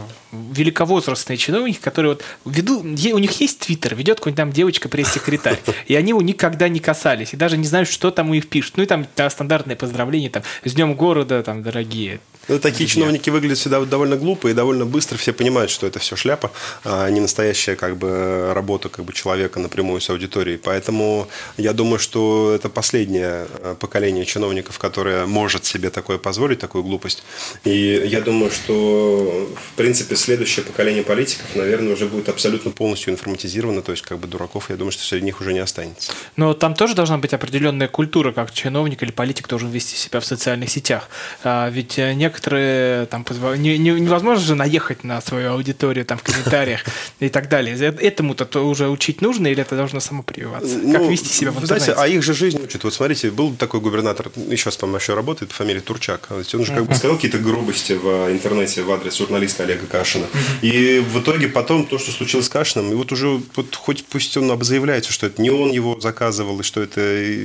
великовозрастные 0.51 1.37
чиновники, 1.37 1.79
которые 1.79 2.13
вот 2.13 2.23
ведут, 2.45 2.83
у 2.83 3.17
них 3.17 3.39
есть 3.39 3.59
твиттер, 3.59 3.95
ведет 3.95 4.19
какой-нибудь 4.19 4.37
там 4.37 4.51
девочка 4.51 4.89
пресс-секретарь, 4.89 5.59
и 5.87 5.95
они 5.95 6.09
его 6.09 6.21
никогда 6.21 6.67
не 6.69 6.79
касались, 6.79 7.33
и 7.33 7.37
даже 7.37 7.57
не 7.57 7.65
знают, 7.65 7.89
что 7.89 8.11
там 8.11 8.29
у 8.29 8.33
них 8.33 8.47
пишут. 8.47 8.77
Ну 8.77 8.83
и 8.83 8.85
там 8.85 9.05
да, 9.15 9.29
стандартные 9.29 9.75
поздравления, 9.75 10.29
там, 10.29 10.43
с 10.63 10.73
Днем 10.73 10.95
города, 10.95 11.41
там, 11.43 11.63
дорогие. 11.63 12.19
Ну, 12.47 12.59
такие 12.59 12.87
чиновники 12.87 13.29
выглядят 13.29 13.57
всегда 13.57 13.83
довольно 13.85 14.17
глупо 14.17 14.47
и 14.47 14.53
довольно 14.53 14.85
быстро 14.85 15.17
все 15.17 15.33
понимают, 15.33 15.71
что 15.71 15.87
это 15.87 15.99
все 15.99 16.15
шляпа, 16.15 16.51
а 16.83 17.09
не 17.09 17.19
настоящая 17.19 17.75
как 17.75 17.97
бы 17.97 18.51
работа 18.53 18.89
как 18.89 19.05
бы 19.05 19.13
человека 19.13 19.59
напрямую 19.59 19.99
с 20.01 20.09
аудиторией. 20.09 20.57
Поэтому 20.57 21.27
я 21.57 21.73
думаю, 21.73 21.99
что 21.99 22.53
это 22.55 22.69
последнее 22.69 23.47
э, 23.59 23.75
поколение 23.79 24.25
чиновников, 24.25 24.77
которое 24.77 25.25
может 25.25 25.65
себе 25.65 25.89
такое 25.89 26.17
позволить, 26.17 26.59
такую 26.59 26.83
глупость. 26.83 27.23
И 27.63 28.03
я 28.05 28.21
думаю, 28.21 28.51
что 28.51 29.49
в 29.55 29.73
принципе 29.75 30.15
следующее 30.15 30.65
поколение 30.65 31.03
политиков, 31.03 31.47
наверное, 31.55 31.93
уже 31.93 32.05
будет 32.05 32.29
абсолютно 32.29 32.71
полностью 32.71 33.13
информатизировано, 33.13 33.81
то 33.81 33.91
есть 33.91 34.03
как 34.03 34.19
бы 34.19 34.27
дураков, 34.27 34.69
я 34.69 34.75
думаю, 34.75 34.91
что 34.91 35.03
среди 35.03 35.25
них 35.25 35.41
уже 35.41 35.53
не 35.53 35.59
останется. 35.59 36.13
Но 36.35 36.53
там 36.53 36.75
тоже 36.75 36.95
должна 36.95 37.17
быть 37.17 37.33
определенная 37.33 37.87
культура, 37.87 38.31
как 38.31 38.53
чиновник 38.53 39.01
или 39.03 39.11
политик 39.11 39.47
должен 39.47 39.69
вести 39.71 39.95
себя 39.95 40.19
в 40.19 40.25
социальных 40.25 40.69
сетях. 40.69 41.09
А 41.43 41.69
ведь 41.69 41.97
э, 41.97 42.13
некоторые 42.13 42.34
некоторые 42.35 43.05
там 43.05 43.25
не, 43.57 43.77
не, 43.77 43.91
невозможно 43.91 44.43
же 44.43 44.55
наехать 44.55 45.03
на 45.03 45.21
свою 45.21 45.51
аудиторию 45.51 46.05
там 46.05 46.17
в 46.17 46.23
комментариях 46.23 46.81
и 47.19 47.29
так 47.29 47.49
далее. 47.49 47.75
Этому-то 47.77 48.59
уже 48.59 48.89
учить 48.89 49.21
нужно 49.21 49.47
или 49.47 49.61
это 49.61 49.75
должно 49.75 49.99
само 49.99 50.23
прививаться? 50.23 50.75
Как 50.75 51.01
ну, 51.01 51.09
вести 51.09 51.29
себя 51.29 51.51
в 51.51 51.55
интернете? 51.55 51.93
Знаете, 51.93 52.01
а 52.01 52.07
их 52.07 52.23
же 52.23 52.33
жизнь 52.33 52.59
учит. 52.61 52.83
Вот 52.83 52.93
смотрите, 52.93 53.31
был 53.31 53.55
такой 53.55 53.79
губернатор, 53.79 54.31
еще 54.49 54.71
с 54.71 54.77
по 54.77 54.95
еще 54.95 55.13
работает, 55.13 55.51
фамилия 55.51 55.81
Турчак. 55.81 56.29
Он 56.31 56.65
же 56.65 56.73
как 56.73 56.85
бы 56.85 56.95
сказал 56.95 57.15
какие-то 57.15 57.37
грубости 57.37 57.93
в 57.93 58.31
интернете 58.31 58.83
в 58.83 58.91
адрес 58.91 59.17
журналиста 59.17 59.63
Олега 59.63 59.85
Кашина. 59.87 60.25
И 60.61 61.03
в 61.13 61.21
итоге 61.21 61.47
потом 61.47 61.85
то, 61.85 61.97
что 61.97 62.11
случилось 62.11 62.47
с 62.47 62.49
Кашиным, 62.49 62.91
и 62.91 62.95
вот 62.95 63.11
уже 63.11 63.41
вот 63.55 63.75
хоть 63.75 64.05
пусть 64.05 64.35
он 64.37 64.63
заявляется, 64.63 65.11
что 65.11 65.27
это 65.27 65.41
не 65.41 65.49
он 65.49 65.71
его 65.71 65.99
заказывал, 65.99 66.59
и 66.59 66.63
что 66.63 66.81
это 66.81 67.01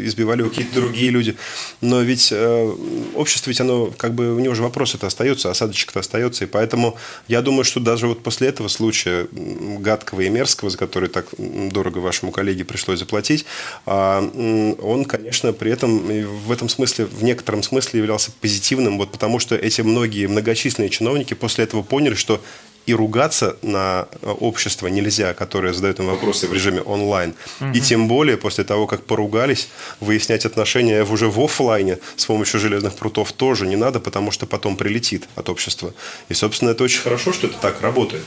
избивали 0.07 0.43
какие-то 0.43 0.75
другие 0.75 1.11
люди, 1.11 1.37
но 1.81 2.01
ведь 2.01 2.29
э, 2.33 2.75
общество 3.15 3.51
ведь 3.51 3.61
оно 3.61 3.93
как 3.97 4.15
бы 4.15 4.35
у 4.35 4.39
него 4.39 4.55
же 4.55 4.63
вопрос 4.63 4.80
вопрос 4.81 4.95
это 4.95 5.09
остается, 5.09 5.51
осадочек-то 5.51 6.01
остается. 6.01 6.45
И 6.45 6.47
поэтому 6.47 6.97
я 7.29 7.43
думаю, 7.43 7.65
что 7.65 7.81
даже 7.81 8.07
вот 8.07 8.23
после 8.23 8.49
этого 8.49 8.69
случая 8.69 9.29
гадкого 9.31 10.23
и 10.23 10.31
мерзкого, 10.31 10.71
за 10.71 10.79
который 10.79 11.11
так 11.11 11.27
дорого 11.39 11.99
вашему 11.99 12.33
коллеге 12.33 12.65
пришлось 12.65 12.99
заплатить, 12.99 13.45
а, 13.85 14.21
он, 14.83 15.05
конечно, 15.05 15.53
при 15.53 15.71
этом 15.71 16.01
в 16.47 16.51
этом 16.51 16.71
смысле, 16.71 17.05
в 17.05 17.23
некотором 17.23 17.63
смысле 17.63 18.01
являлся 18.01 18.33
позитивным, 18.41 18.97
вот 18.97 19.13
потому 19.13 19.39
что 19.39 19.55
эти 19.55 19.83
многие 19.83 20.27
многочисленные 20.27 20.89
чиновники 20.89 21.35
после 21.35 21.65
этого 21.65 21.83
поняли, 21.83 22.15
что 22.15 22.41
и 22.91 22.95
ругаться 22.95 23.57
на 23.63 24.09
э, 24.23 24.31
общество 24.41 24.89
нельзя, 24.89 25.33
которое 25.33 25.73
задает 25.73 26.01
им 26.01 26.07
вопросы 26.07 26.49
в 26.49 26.53
режиме 26.53 26.81
онлайн. 26.83 27.35
Угу. 27.61 27.71
И 27.73 27.81
тем 27.81 28.09
более 28.09 28.37
после 28.37 28.65
того, 28.65 28.87
как 28.89 29.05
поругались, 29.05 29.69
выяснять 30.01 30.45
отношения 30.45 31.05
уже 31.05 31.29
в 31.29 31.39
офлайне 31.41 31.99
с 32.17 32.27
помощью 32.27 32.59
железных 32.59 32.95
прутов 32.95 33.33
тоже 33.33 33.67
не 33.67 33.77
надо, 33.77 34.01
потому 34.01 34.33
что 34.33 34.47
потом 34.47 34.77
прилетит 34.77 35.29
от 35.37 35.49
общества. 35.49 35.95
И, 36.29 36.35
собственно, 36.35 36.71
это 36.71 36.83
очень 36.83 37.01
хорошо, 37.01 37.33
что 37.33 37.47
это 37.47 37.57
так 37.59 37.81
работает. 37.81 38.25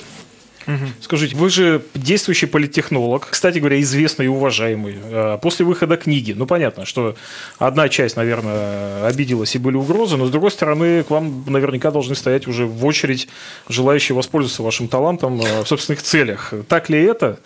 Скажите, 1.02 1.36
вы 1.36 1.50
же 1.50 1.82
действующий 1.94 2.46
политтехнолог, 2.46 3.28
кстати 3.30 3.60
говоря, 3.60 3.80
известный 3.82 4.26
и 4.26 4.30
уважаемый. 4.30 4.96
А, 5.04 5.38
после 5.38 5.66
выхода 5.66 5.98
книги, 5.98 6.34
ну 6.34 6.46
понятно, 6.46 6.86
что 6.86 7.16
одна 7.60 7.90
часть, 7.90 8.16
наверное, 8.16 9.06
обиделась 9.06 9.56
и 9.56 9.60
были 9.60 9.76
угрозы, 9.76 10.18
но 10.18 10.26
с 10.26 10.32
другой 10.32 10.52
стороны, 10.52 11.04
к 11.04 11.10
вам 11.10 11.44
наверняка 11.48 11.92
должны 11.92 12.16
стоять 12.16 12.48
уже 12.48 12.66
в 12.66 12.86
очередь 12.86 13.28
желающие 13.68 14.16
воспользоваться 14.16 14.64
вашим 14.64 14.88
талантом 14.88 15.42
а, 15.42 15.64
в 15.64 15.68
собственных 15.68 16.02
целях. 16.02 16.54
Так 16.68 16.90
ли 16.90 17.02
это? 17.02 17.40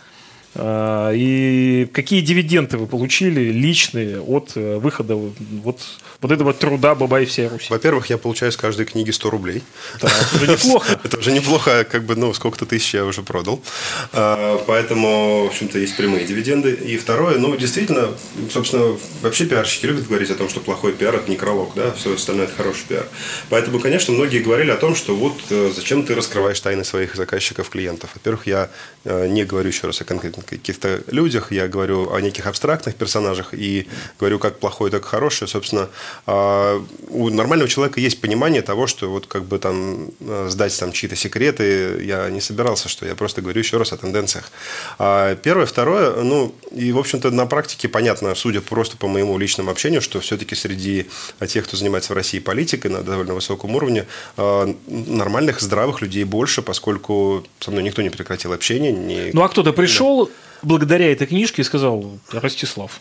А, 0.60 1.12
и 1.14 1.88
какие 1.94 2.22
дивиденды 2.22 2.78
вы 2.78 2.88
получили 2.88 3.52
личные 3.52 4.20
от 4.20 4.54
э, 4.56 4.78
выхода 4.78 5.16
вот, 5.16 5.82
вот 6.20 6.32
этого 6.32 6.52
труда 6.54 6.96
Бабай 6.96 7.26
всей 7.26 7.48
Руси? 7.48 7.68
Во-первых, 7.70 8.10
я 8.10 8.18
получаю 8.18 8.52
с 8.52 8.58
каждой 8.58 8.88
книги 8.88 9.12
100 9.12 9.30
рублей. 9.30 9.62
Да, 10.02 10.08
это 10.08 10.36
уже 10.36 10.52
неплохо. 10.52 11.00
Это 11.04 11.18
уже 11.20 11.32
неплохо, 11.32 11.84
как 11.84 12.06
бы, 12.06 12.16
ну, 12.16 12.34
сколько-то 12.34 12.66
тысяч 12.66 12.96
я 12.96 13.06
уже 13.06 13.22
продал. 13.22 13.62
А, 14.14 14.58
поэтому, 14.66 15.44
в 15.44 15.48
общем-то, 15.48 15.78
есть 15.78 15.96
прямые 15.96 16.26
дивиденды. 16.26 16.72
И 16.72 16.98
второе, 16.98 17.38
ну, 17.38 17.56
действительно, 17.56 18.10
собственно, 18.52 18.98
вообще 19.22 19.46
пиарщики 19.46 19.86
любят 19.86 20.08
говорить 20.08 20.32
о 20.32 20.36
том, 20.36 20.50
что 20.50 20.60
плохой 20.60 20.94
пиар– 20.94 21.16
это 21.18 21.30
некролог, 21.30 21.74
да, 21.76 21.92
все 21.92 22.16
остальное– 22.16 22.46
это 22.48 22.56
хороший 22.56 22.86
пиар. 22.88 23.06
Поэтому, 23.50 23.80
конечно, 23.80 24.12
многие 24.12 24.40
говорили 24.40 24.72
о 24.72 24.78
том, 24.78 24.96
что 24.96 25.16
вот 25.16 25.38
э, 25.52 25.72
зачем 25.76 26.04
ты 26.04 26.16
раскрываешь 26.16 26.60
тайны 26.60 26.84
своих 26.84 27.16
заказчиков, 27.16 27.70
клиентов. 27.70 28.10
Во-первых, 28.16 28.48
я 28.48 28.70
э, 29.04 29.28
не 29.28 29.44
говорю 29.44 29.68
еще 29.70 29.86
раз 29.86 30.02
о 30.02 30.04
конкретных 30.04 30.47
каких-то 30.48 31.04
людях, 31.08 31.52
я 31.52 31.68
говорю 31.68 32.12
о 32.12 32.22
неких 32.22 32.48
абстрактных 32.48 32.96
персонажах 32.96 33.54
и 33.54 33.88
говорю 34.20 34.40
как 34.40 34.60
плохое, 34.60 34.92
так 34.92 35.04
и 35.04 35.08
хорошее. 35.08 35.48
Собственно, 35.48 35.90
а, 36.26 36.84
у 37.10 37.30
нормального 37.30 37.70
человека 37.70 38.00
есть 38.00 38.22
понимание 38.22 38.62
того, 38.62 38.88
что 38.88 39.10
вот 39.10 39.28
как 39.28 39.44
бы 39.44 39.60
там 39.60 40.10
э, 40.20 40.48
сдать 40.50 40.78
там 40.80 40.92
чьи-то 40.92 41.16
секреты 41.16 42.04
я 42.04 42.30
не 42.30 42.42
собирался, 42.42 42.90
что 42.90 43.06
я 43.06 43.16
просто 43.16 43.42
говорю 43.42 43.60
еще 43.60 43.78
раз 43.78 43.94
о 43.94 43.98
тенденциях. 43.98 44.52
А 45.00 45.36
первое, 45.36 45.66
второе, 45.66 46.24
ну 46.24 46.56
и 46.72 46.92
в 46.92 46.98
общем-то 46.98 47.32
на 47.32 47.46
практике 47.46 47.88
понятно, 47.88 48.34
судя 48.36 48.62
просто 48.62 48.98
по 48.98 49.08
моему 49.08 49.38
личному 49.38 49.72
общению, 49.72 50.02
что 50.02 50.20
все-таки 50.20 50.56
среди 50.56 51.08
тех, 51.48 51.66
кто 51.66 51.78
занимается 51.78 52.14
в 52.14 52.16
России 52.16 52.40
политикой 52.40 52.88
на 52.88 53.02
довольно 53.02 53.34
высоком 53.34 53.76
уровне, 53.76 54.06
а, 54.38 54.74
нормальных, 54.88 55.62
здравых 55.62 56.02
людей 56.02 56.24
больше, 56.24 56.62
поскольку 56.62 57.46
со 57.60 57.72
мной 57.72 57.84
никто 57.84 58.02
не 58.02 58.10
прекратил 58.10 58.54
общение. 58.54 58.92
Не... 58.92 59.32
Ну 59.34 59.42
а 59.44 59.50
кто-то 59.50 59.74
пришел 59.74 60.30
благодаря 60.62 61.12
этой 61.12 61.28
книжке 61.28 61.64
сказал, 61.64 62.20
Ростислав, 62.32 63.00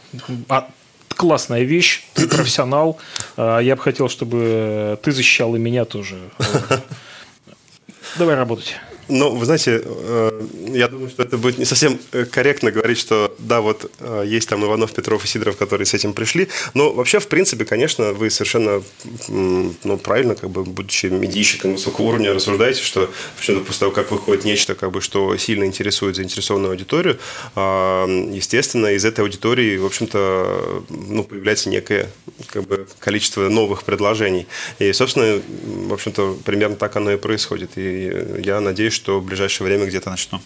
а 0.49 0.69
классная 1.09 1.63
вещь, 1.63 2.05
ты 2.15 2.29
профессионал, 2.29 2.99
а, 3.37 3.59
я 3.59 3.77
бы 3.77 3.83
хотел, 3.83 4.09
чтобы 4.09 4.99
ты 5.03 5.13
защищал 5.13 5.57
и 5.57 5.59
меня 5.59 5.85
тоже. 5.85 6.19
Давай 8.19 8.35
работать. 8.35 8.77
Ну, 9.09 9.35
вы 9.35 9.45
знаете, 9.45 9.83
э, 9.85 10.47
я 10.73 10.89
думаю, 10.89 11.11
что 11.11 11.23
это 11.23 11.39
будет 11.39 11.59
не 11.59 11.65
совсем 11.65 11.99
э, 12.13 12.25
корректно 12.25 12.73
говорить, 12.73 12.99
что 12.99 13.35
да, 13.39 13.61
вот 13.61 13.91
э, 14.01 14.25
есть 14.27 14.49
там 14.49 14.65
Иванов, 14.65 14.93
Петров 14.93 15.25
и 15.25 15.29
Сидоров, 15.29 15.57
которые 15.57 15.87
с 15.87 15.95
этим 15.95 16.13
пришли. 16.13 16.49
Но 16.75 16.93
вообще, 16.93 17.21
в 17.21 17.29
принципе, 17.29 17.65
конечно, 17.65 18.13
вы 18.13 18.31
совершенно 18.31 18.83
ну, 19.29 19.99
правильно, 20.03 20.35
как 20.35 20.51
бы, 20.51 20.65
будучи 20.65 21.07
медийщиком 21.07 21.73
высокого 21.73 22.07
уровня, 22.07 22.35
рассуждаете, 22.35 22.83
что 22.83 23.11
почему-то 23.37 23.65
после 23.65 23.81
того, 23.81 23.93
как 23.93 24.11
выходит 24.11 24.45
нечто, 24.45 24.75
как 24.75 24.91
бы, 24.91 25.01
что 25.01 25.37
сильно 25.37 25.65
интересует 25.65 26.17
заинтересованную 26.17 26.73
аудиторию, 26.73 27.19
а, 27.55 28.07
естественно, 28.07 28.89
из 28.89 29.05
этой 29.05 29.21
аудитории, 29.21 29.77
в 29.77 29.87
общем-то, 29.87 30.85
ну, 30.89 31.23
появляется 31.25 31.69
некое 31.69 32.11
как 32.49 32.65
бы, 32.65 32.87
количество 32.99 33.49
новых 33.49 33.85
предложений. 33.85 34.47
И, 34.79 34.93
собственно, 34.93 35.41
в 35.89 35.93
общем-то, 35.93 36.39
примерно 36.45 36.77
так 36.77 36.97
оно 36.97 37.13
и 37.13 37.17
происходит. 37.17 37.71
И 37.77 38.41
я 38.43 38.61
надеюсь, 38.61 38.96
что 38.97 39.21
в 39.21 39.25
ближайшее 39.25 39.67
время 39.67 39.87
где-то 39.87 40.11
начну, 40.11 40.41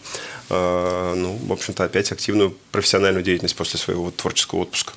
э, 0.51 1.15
ну, 1.17 1.39
в 1.47 1.53
общем-то, 1.53 1.85
опять 1.85 2.13
активную 2.13 2.55
профессиональную 2.73 3.25
деятельность 3.25 3.57
после 3.57 3.79
своего 3.79 4.11
творческого 4.11 4.61
отпуска. 4.61 4.93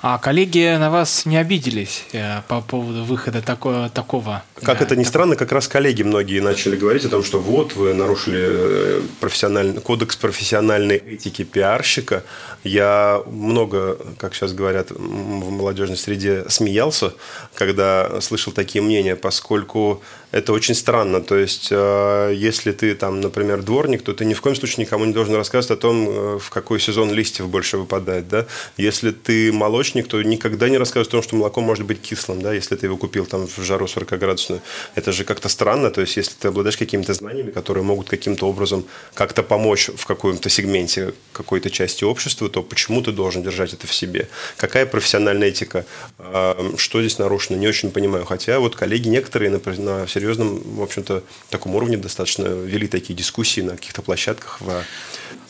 А 0.00 0.18
коллеги 0.18 0.76
на 0.78 0.90
вас 0.90 1.26
не 1.26 1.36
обиделись 1.36 2.04
э, 2.12 2.42
по 2.46 2.60
поводу 2.60 3.02
выхода 3.02 3.42
такого? 3.42 3.88
такого 3.88 4.44
как 4.62 4.78
да, 4.78 4.84
это 4.84 4.94
ни 4.94 5.02
так- 5.02 5.08
странно, 5.08 5.34
как 5.36 5.50
раз 5.50 5.66
коллеги 5.66 6.02
многие 6.02 6.40
начали 6.40 6.76
говорить 6.76 7.04
о 7.04 7.08
том, 7.08 7.24
что 7.24 7.40
вот 7.40 7.74
вы 7.74 7.94
нарушили 7.94 8.38
э, 8.40 9.02
профессиональный, 9.20 9.80
кодекс 9.80 10.16
профессиональной 10.16 10.96
этики 10.96 11.42
пиарщика. 11.42 12.22
Я 12.62 13.22
много, 13.26 13.98
как 14.18 14.34
сейчас 14.34 14.52
говорят 14.52 14.90
в 14.90 15.50
молодежной 15.50 15.96
среде, 15.96 16.44
смеялся, 16.48 17.14
когда 17.54 18.20
слышал 18.20 18.52
такие 18.52 18.82
мнения, 18.82 19.16
поскольку 19.16 20.02
это 20.30 20.52
очень 20.52 20.74
странно. 20.74 21.20
То 21.20 21.36
есть, 21.36 21.68
э, 21.70 22.32
если 22.34 22.72
ты 22.72 22.94
там, 22.94 23.20
например, 23.20 23.62
дворник, 23.62 24.02
то 24.02 24.12
ты 24.12 24.24
ни 24.24 24.34
в 24.34 24.40
коем 24.40 24.56
случае 24.56 24.84
никому 24.84 25.04
не 25.06 25.12
должен 25.12 25.34
рассказывать 25.34 25.78
о 25.78 25.80
том, 25.80 26.08
э, 26.08 26.38
в 26.38 26.50
какой 26.50 26.80
сезон 26.80 27.12
листьев 27.12 27.48
больше 27.48 27.78
выпадает. 27.78 28.28
Да? 28.28 28.46
Если 28.76 29.10
ты 29.10 29.52
молочник, 29.52 30.06
то 30.08 30.22
никогда 30.22 30.68
не 30.68 30.76
рассказывай 30.76 31.08
о 31.08 31.10
том, 31.10 31.22
что 31.22 31.36
молоко 31.36 31.60
может 31.60 31.86
быть 31.86 32.00
кислым, 32.00 32.42
да, 32.42 32.52
если 32.52 32.76
ты 32.76 32.86
его 32.86 32.96
купил 32.96 33.24
там 33.24 33.46
в 33.46 33.62
жару 33.62 33.86
40-градусную. 33.86 34.60
Это 34.94 35.12
же 35.12 35.24
как-то 35.24 35.48
странно. 35.48 35.90
То 35.90 36.02
есть, 36.02 36.16
если 36.16 36.34
ты 36.38 36.48
обладаешь 36.48 36.76
какими-то 36.76 37.14
знаниями, 37.14 37.50
которые 37.50 37.84
могут 37.84 38.08
каким-то 38.08 38.46
образом 38.48 38.84
как-то 39.14 39.42
помочь 39.42 39.90
в 39.96 40.06
каком-то 40.06 40.50
сегменте 40.50 41.14
какой-то 41.32 41.70
части 41.70 42.04
общества, 42.04 42.48
то 42.48 42.62
почему 42.62 43.00
ты 43.02 43.12
должен 43.12 43.42
держать 43.42 43.72
это 43.72 43.86
в 43.86 43.94
себе? 43.94 44.28
Какая 44.56 44.84
профессиональная 44.84 45.48
этика? 45.48 45.86
А, 46.18 46.56
Что 46.76 47.00
здесь 47.00 47.18
нарушено? 47.18 47.58
Не 47.58 47.68
очень 47.68 47.90
понимаю. 47.90 48.26
Хотя 48.26 48.58
вот 48.58 48.76
коллеги 48.76 49.08
некоторые 49.08 49.50
на, 49.50 49.60
на 49.78 50.06
серьезном, 50.18 50.60
в 50.76 50.82
общем-то, 50.82 51.22
таком 51.50 51.74
уровне 51.74 51.96
достаточно 51.96 52.46
вели 52.46 52.88
такие 52.88 53.14
дискуссии 53.14 53.60
на 53.60 53.76
каких-то 53.76 54.02
площадках. 54.02 54.60
В... 54.60 54.82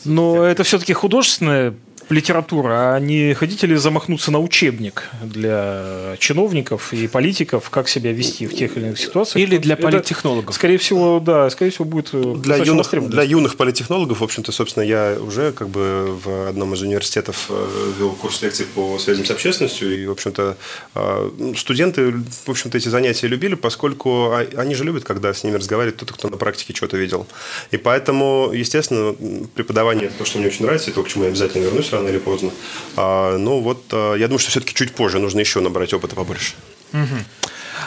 Но 0.05 0.43
это 0.43 0.63
все-таки 0.63 0.93
художественная 0.93 1.73
литература, 2.11 2.95
а 2.95 2.99
не 2.99 3.33
хотите 3.33 3.67
ли 3.67 3.75
замахнуться 3.75 4.31
на 4.31 4.39
учебник 4.39 5.09
для 5.21 6.15
чиновников 6.19 6.93
и 6.93 7.07
политиков, 7.07 7.69
как 7.69 7.87
себя 7.87 8.11
вести 8.11 8.47
в 8.47 8.55
тех 8.55 8.77
или 8.77 8.85
иных 8.85 8.99
ситуациях? 8.99 9.47
Или 9.47 9.57
для 9.57 9.73
Это, 9.73 9.83
политтехнологов. 9.83 10.55
Скорее 10.55 10.77
всего, 10.77 11.19
да, 11.19 11.49
скорее 11.49 11.71
всего, 11.71 11.85
будет 11.85 12.09
э, 12.13 12.35
Для 12.37 12.57
юных, 12.57 13.09
для 13.09 13.23
юных 13.23 13.57
политтехнологов, 13.57 14.19
в 14.19 14.23
общем-то, 14.23 14.51
собственно, 14.51 14.83
я 14.83 15.17
уже 15.19 15.51
как 15.51 15.69
бы 15.69 16.17
в 16.23 16.49
одном 16.49 16.73
из 16.73 16.81
университетов 16.81 17.47
э, 17.49 17.93
вел 17.99 18.11
курс 18.11 18.41
лекций 18.41 18.65
по 18.65 18.97
связям 18.99 19.25
с 19.25 19.31
общественностью, 19.31 20.01
и, 20.01 20.05
в 20.05 20.11
общем-то, 20.11 20.57
э, 20.95 21.53
студенты, 21.57 22.11
в 22.11 22.49
общем-то, 22.49 22.77
эти 22.77 22.89
занятия 22.89 23.27
любили, 23.27 23.55
поскольку 23.55 24.31
а- 24.31 24.47
они 24.57 24.75
же 24.75 24.83
любят, 24.83 25.03
когда 25.03 25.33
с 25.33 25.43
ними 25.43 25.57
разговаривает 25.57 25.95
кто-то, 25.97 26.13
кто 26.13 26.29
на 26.29 26.37
практике 26.37 26.73
что-то 26.73 26.97
видел. 26.97 27.27
И 27.71 27.77
поэтому, 27.77 28.51
естественно, 28.53 29.15
преподавание– 29.55 30.05
это 30.07 30.15
то, 30.17 30.25
что 30.25 30.39
мне 30.39 30.47
очень 30.47 30.65
нравится, 30.65 30.89
и 30.89 30.93
то, 30.93 31.03
к 31.03 31.07
чему 31.07 31.25
я 31.25 31.29
обязательно 31.29 31.63
вернусь 31.63 31.91
рано 31.99 32.09
или 32.09 32.19
поздно. 32.19 32.49
А, 32.95 33.37
Ну, 33.37 33.59
вот, 33.61 33.83
э, 33.91 34.15
я 34.17 34.27
думаю, 34.27 34.39
что 34.39 34.49
все-таки 34.51 34.73
чуть 34.73 34.93
позже 34.95 35.19
нужно 35.19 35.39
еще 35.41 35.59
набрать 35.61 35.93
опыта 35.93 36.15
побольше. 36.15 36.53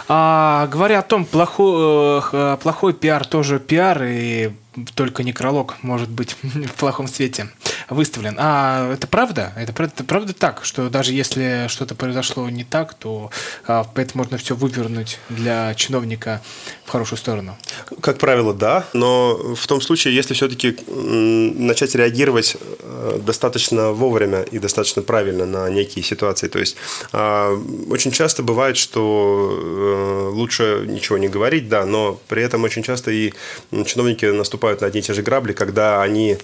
А, 0.08 0.66
говоря 0.72 0.98
о 1.00 1.02
том, 1.02 1.24
плохой, 1.24 2.18
э, 2.18 2.20
х- 2.22 2.56
плохой 2.62 2.92
пиар 2.92 3.24
тоже 3.26 3.58
пиар, 3.58 4.02
и 4.04 4.50
только 4.94 5.22
некролог 5.22 5.76
может 5.82 6.08
быть 6.08 6.36
в 6.42 6.72
плохом 6.74 7.08
свете 7.08 7.48
выставлен. 7.88 8.36
А 8.38 8.92
это 8.92 9.06
правда? 9.06 9.52
Это, 9.56 9.82
это 9.82 10.04
правда 10.04 10.32
так, 10.32 10.64
что 10.64 10.88
даже 10.88 11.12
если 11.12 11.66
что-то 11.68 11.94
произошло 11.94 12.48
не 12.48 12.64
так, 12.64 12.94
то 12.94 13.30
а, 13.66 13.86
это 13.94 14.16
можно 14.16 14.38
все 14.38 14.54
вывернуть 14.54 15.18
для 15.28 15.74
чиновника 15.74 16.42
в 16.84 16.90
хорошую 16.90 17.18
сторону? 17.18 17.56
Как 18.00 18.18
правило, 18.18 18.54
да, 18.54 18.86
но 18.92 19.54
в 19.54 19.66
том 19.66 19.80
случае, 19.80 20.14
если 20.14 20.34
все-таки 20.34 20.76
начать 20.88 21.94
реагировать 21.94 22.56
э, 22.80 23.20
достаточно 23.24 23.92
вовремя 23.92 24.42
и 24.42 24.58
достаточно 24.58 25.02
правильно 25.02 25.46
на 25.46 25.68
некие 25.68 26.04
ситуации, 26.04 26.48
то 26.48 26.58
есть 26.58 26.76
а, 27.12 27.54
очень 27.88 28.10
часто 28.10 28.42
бывает, 28.42 28.76
что 28.76 29.58
э, 29.60 30.30
лучше 30.32 30.84
ничего 30.88 31.18
не 31.18 31.28
говорить, 31.28 31.68
да, 31.68 31.84
но 31.84 32.18
при 32.28 32.42
этом 32.42 32.64
очень 32.64 32.82
часто 32.82 33.10
и 33.10 33.32
чиновники 33.86 34.26
наступают 34.26 34.61
на 34.62 34.86
одни 34.86 35.00
и 35.00 35.02
те 35.02 35.14
же 35.14 35.22
грабли, 35.22 35.52
когда 35.52 36.02
они 36.02 36.38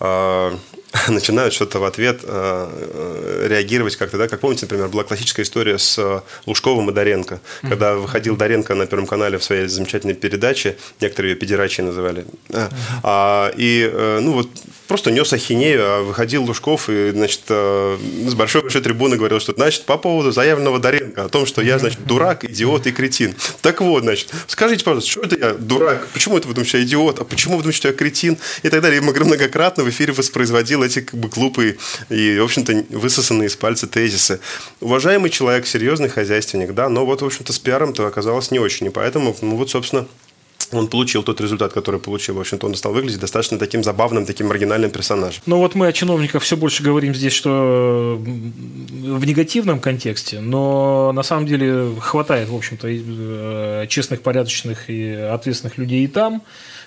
а, 0.00 0.56
начинают 1.08 1.52
что-то 1.52 1.80
в 1.80 1.84
ответ 1.84 2.20
а, 2.24 2.70
э, 2.72 3.46
реагировать 3.48 3.96
как-то, 3.96 4.16
да, 4.16 4.28
как 4.28 4.40
помните, 4.40 4.64
например, 4.64 4.88
была 4.88 5.04
классическая 5.04 5.42
история 5.42 5.78
с 5.78 5.98
э, 5.98 6.20
Лужковым 6.46 6.88
и 6.90 6.92
Доренко, 6.92 7.40
когда 7.62 7.94
выходил 7.94 8.36
Доренко 8.36 8.74
на 8.74 8.86
Первом 8.86 9.06
канале 9.06 9.38
в 9.38 9.44
своей 9.44 9.66
замечательной 9.66 10.14
передаче, 10.14 10.76
некоторые 11.00 11.32
ее 11.32 11.36
педерачей 11.36 11.84
называли, 11.84 12.24
А, 12.52 12.70
а, 13.02 13.52
и, 13.56 13.90
э, 13.92 14.20
ну, 14.22 14.32
вот 14.32 14.48
просто 14.88 15.10
нес 15.10 15.32
ахинею, 15.32 15.80
а 15.84 16.02
выходил 16.02 16.44
Лужков 16.44 16.88
и, 16.88 17.10
значит, 17.10 17.42
э, 17.48 17.98
с 18.26 18.34
большой-большой 18.34 18.80
трибуны 18.80 19.16
говорил, 19.16 19.38
что, 19.38 19.52
значит, 19.52 19.84
по 19.84 19.98
поводу 19.98 20.32
заявленного 20.32 20.78
Доренко, 20.78 21.24
о 21.24 21.28
том, 21.28 21.46
что 21.46 21.62
я, 21.62 21.78
значит, 21.78 22.04
дурак, 22.04 22.44
идиот 22.44 22.86
и 22.86 22.92
кретин. 22.92 23.34
Так 23.60 23.82
вот, 23.82 24.02
значит, 24.02 24.30
скажите, 24.46 24.84
пожалуйста, 24.84 25.10
что 25.10 25.20
это 25.22 25.36
я 25.36 25.52
дурак? 25.54 26.08
Почему 26.12 26.38
это 26.38 26.48
вы 26.48 26.54
думаете, 26.54 26.70
что 26.70 26.78
я 26.78 26.84
идиот? 26.84 27.20
А 27.20 27.24
почему 27.24 27.56
вы 27.56 27.62
думаете, 27.62 27.76
что 27.76 27.88
я 27.88 27.94
кретин? 27.94 28.38
И 28.62 28.70
так 28.70 28.80
далее. 28.80 28.98
И 28.98 29.00
многократно 29.00 29.84
в 29.84 29.90
эфире 29.90 30.12
воспроизводил 30.12 30.82
эти 30.82 31.00
как 31.00 31.20
бы 31.20 31.28
глупые 31.28 31.76
и, 32.08 32.38
в 32.38 32.44
общем-то, 32.44 32.84
высосанные 32.90 33.48
из 33.48 33.56
пальца 33.56 33.86
тезисы. 33.86 34.40
Уважаемый 34.80 35.30
человек, 35.30 35.66
серьезный 35.66 36.08
хозяйственник, 36.08 36.72
да, 36.72 36.88
но 36.88 37.04
вот, 37.04 37.20
в 37.20 37.26
общем-то, 37.26 37.52
с 37.52 37.58
пиаром-то 37.58 38.06
оказалось 38.06 38.50
не 38.50 38.58
очень. 38.58 38.86
И 38.86 38.90
поэтому, 38.90 39.36
ну 39.42 39.56
вот, 39.56 39.70
собственно, 39.70 40.06
он 40.72 40.88
получил 40.88 41.22
тот 41.22 41.40
результат, 41.40 41.72
который 41.72 42.00
получил. 42.00 42.34
В 42.34 42.40
общем-то, 42.40 42.66
он 42.66 42.74
стал 42.74 42.92
выглядеть 42.92 43.20
достаточно 43.20 43.58
таким 43.58 43.82
забавным, 43.82 44.26
таким 44.26 44.48
маргинальным 44.48 44.90
персонажем. 44.90 45.42
Но 45.46 45.58
вот 45.58 45.74
мы 45.74 45.86
о 45.86 45.92
чиновниках 45.92 46.42
все 46.42 46.56
больше 46.56 46.82
говорим 46.82 47.14
здесь, 47.14 47.32
что 47.32 48.18
в 48.18 49.24
негативном 49.24 49.80
контексте, 49.80 50.40
но 50.40 51.12
на 51.12 51.22
самом 51.22 51.46
деле 51.46 51.94
хватает, 52.00 52.48
в 52.48 52.54
общем-то, 52.54 52.88
э, 52.88 53.86
честных, 53.88 54.22
порядочных 54.22 54.90
и 54.90 55.12
ответственных 55.12 55.78
людей 55.78 56.04
и 56.04 56.08
там. 56.08 56.42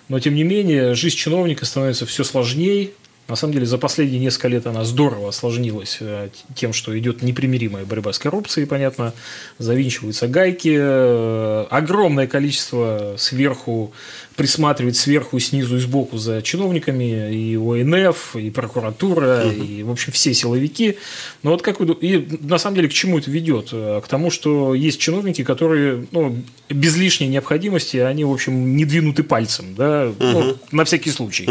Но, 0.10 0.20
тем 0.20 0.36
не 0.36 0.44
менее, 0.44 0.94
жизнь 0.94 1.16
чиновника 1.16 1.66
становится 1.66 2.06
все 2.06 2.24
сложнее. 2.24 2.92
На 3.28 3.36
самом 3.36 3.54
деле, 3.54 3.66
за 3.66 3.78
последние 3.78 4.20
несколько 4.20 4.50
лет 4.50 4.68
она 4.68 4.84
здорово 4.84 5.30
осложнилась 5.30 5.98
э, 6.02 6.30
тем, 6.54 6.74
что 6.74 6.98
идет 7.00 7.22
непримиримая 7.22 7.86
борьба 7.86 8.12
с 8.12 8.20
коррупцией, 8.20 8.66
понятно, 8.66 9.14
завинчиваются 9.58 10.28
гайки, 10.28 10.76
э, 10.78 11.66
огромное 11.70 12.28
количество 12.28 13.16
сверху 13.18 13.94
присматривать 14.36 14.96
сверху, 14.96 15.40
снизу 15.40 15.78
и 15.78 15.80
сбоку 15.80 16.18
за 16.18 16.42
чиновниками, 16.42 17.34
и 17.34 17.56
ОНФ, 17.56 18.36
и 18.36 18.50
прокуратура, 18.50 19.50
и, 19.52 19.84
в 19.84 19.92
общем, 19.92 20.12
все 20.12 20.34
силовики. 20.34 20.98
Но 21.44 21.52
вот 21.52 21.62
как 21.62 21.80
вы 21.80 21.94
И 22.02 22.40
на 22.42 22.58
самом 22.58 22.76
деле 22.76 22.88
к 22.88 22.94
чему 22.94 23.20
это 23.20 23.30
ведет? 23.30 23.70
Э, 23.72 24.02
К 24.04 24.08
тому, 24.08 24.32
что 24.32 24.74
есть 24.74 25.00
чиновники, 25.00 25.44
которые 25.44 26.08
ну, 26.12 26.38
без 26.70 26.96
лишней 26.96 27.28
необходимости, 27.28 27.98
они, 27.98 28.24
в 28.24 28.32
общем, 28.32 28.76
не 28.76 28.86
двинуты 28.86 29.24
пальцем, 29.24 29.76
да, 29.76 30.12
ну, 30.20 30.58
на 30.72 30.86
всякий 30.86 31.12
случай. 31.12 31.48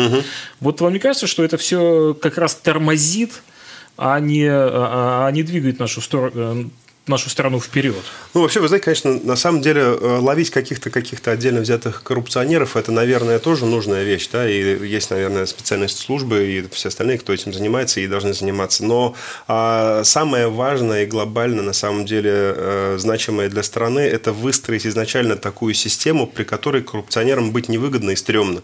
Вот 0.61 0.81
вам 0.81 0.93
не 0.93 0.99
кажется, 0.99 1.27
что 1.27 1.45
это 1.45 1.57
все 1.57 2.17
как 2.21 2.39
раз 2.39 2.55
тормозит, 2.55 3.43
а 3.97 4.19
не, 4.19 4.47
а, 4.49 5.27
а 5.27 5.31
не 5.33 5.43
двигает 5.43 5.79
нашу 5.79 6.01
сторону, 6.01 6.71
нашу 7.07 7.31
страну 7.31 7.61
вперед? 7.61 7.97
Ну, 8.35 8.43
вообще, 8.43 8.61
вы 8.61 8.69
знаете, 8.69 8.85
конечно, 8.85 9.19
на 9.25 9.37
самом 9.37 9.63
деле 9.63 9.81
э, 9.81 10.19
ловить 10.21 10.51
каких-то 10.51 10.91
каких-то 10.91 11.33
отдельно 11.33 11.61
взятых 11.61 12.03
коррупционеров, 12.03 12.77
это, 12.77 12.93
наверное, 12.93 13.39
тоже 13.39 13.67
нужная 13.67 14.05
вещь, 14.05 14.29
да, 14.33 14.49
и 14.49 14.87
есть, 14.87 15.11
наверное, 15.11 15.47
специальность 15.47 15.99
службы 15.99 16.45
и 16.47 16.69
все 16.73 16.89
остальные, 16.89 17.19
кто 17.19 17.33
этим 17.33 17.53
занимается 17.53 18.01
и 18.01 18.07
должны 18.07 18.33
заниматься. 18.33 18.85
Но 18.85 19.17
а, 19.49 20.03
самое 20.05 20.49
важное 20.49 21.05
и 21.05 21.07
глобально, 21.07 21.63
на 21.63 21.73
самом 21.73 22.07
деле, 22.07 22.33
э, 22.33 22.97
значимое 22.99 23.49
для 23.49 23.63
страны, 23.63 24.01
это 24.01 24.33
выстроить 24.33 24.87
изначально 24.87 25.37
такую 25.37 25.75
систему, 25.75 26.27
при 26.27 26.45
которой 26.45 26.83
коррупционерам 26.83 27.51
быть 27.51 27.69
невыгодно 27.69 28.11
и 28.11 28.17
стрёмно. 28.17 28.63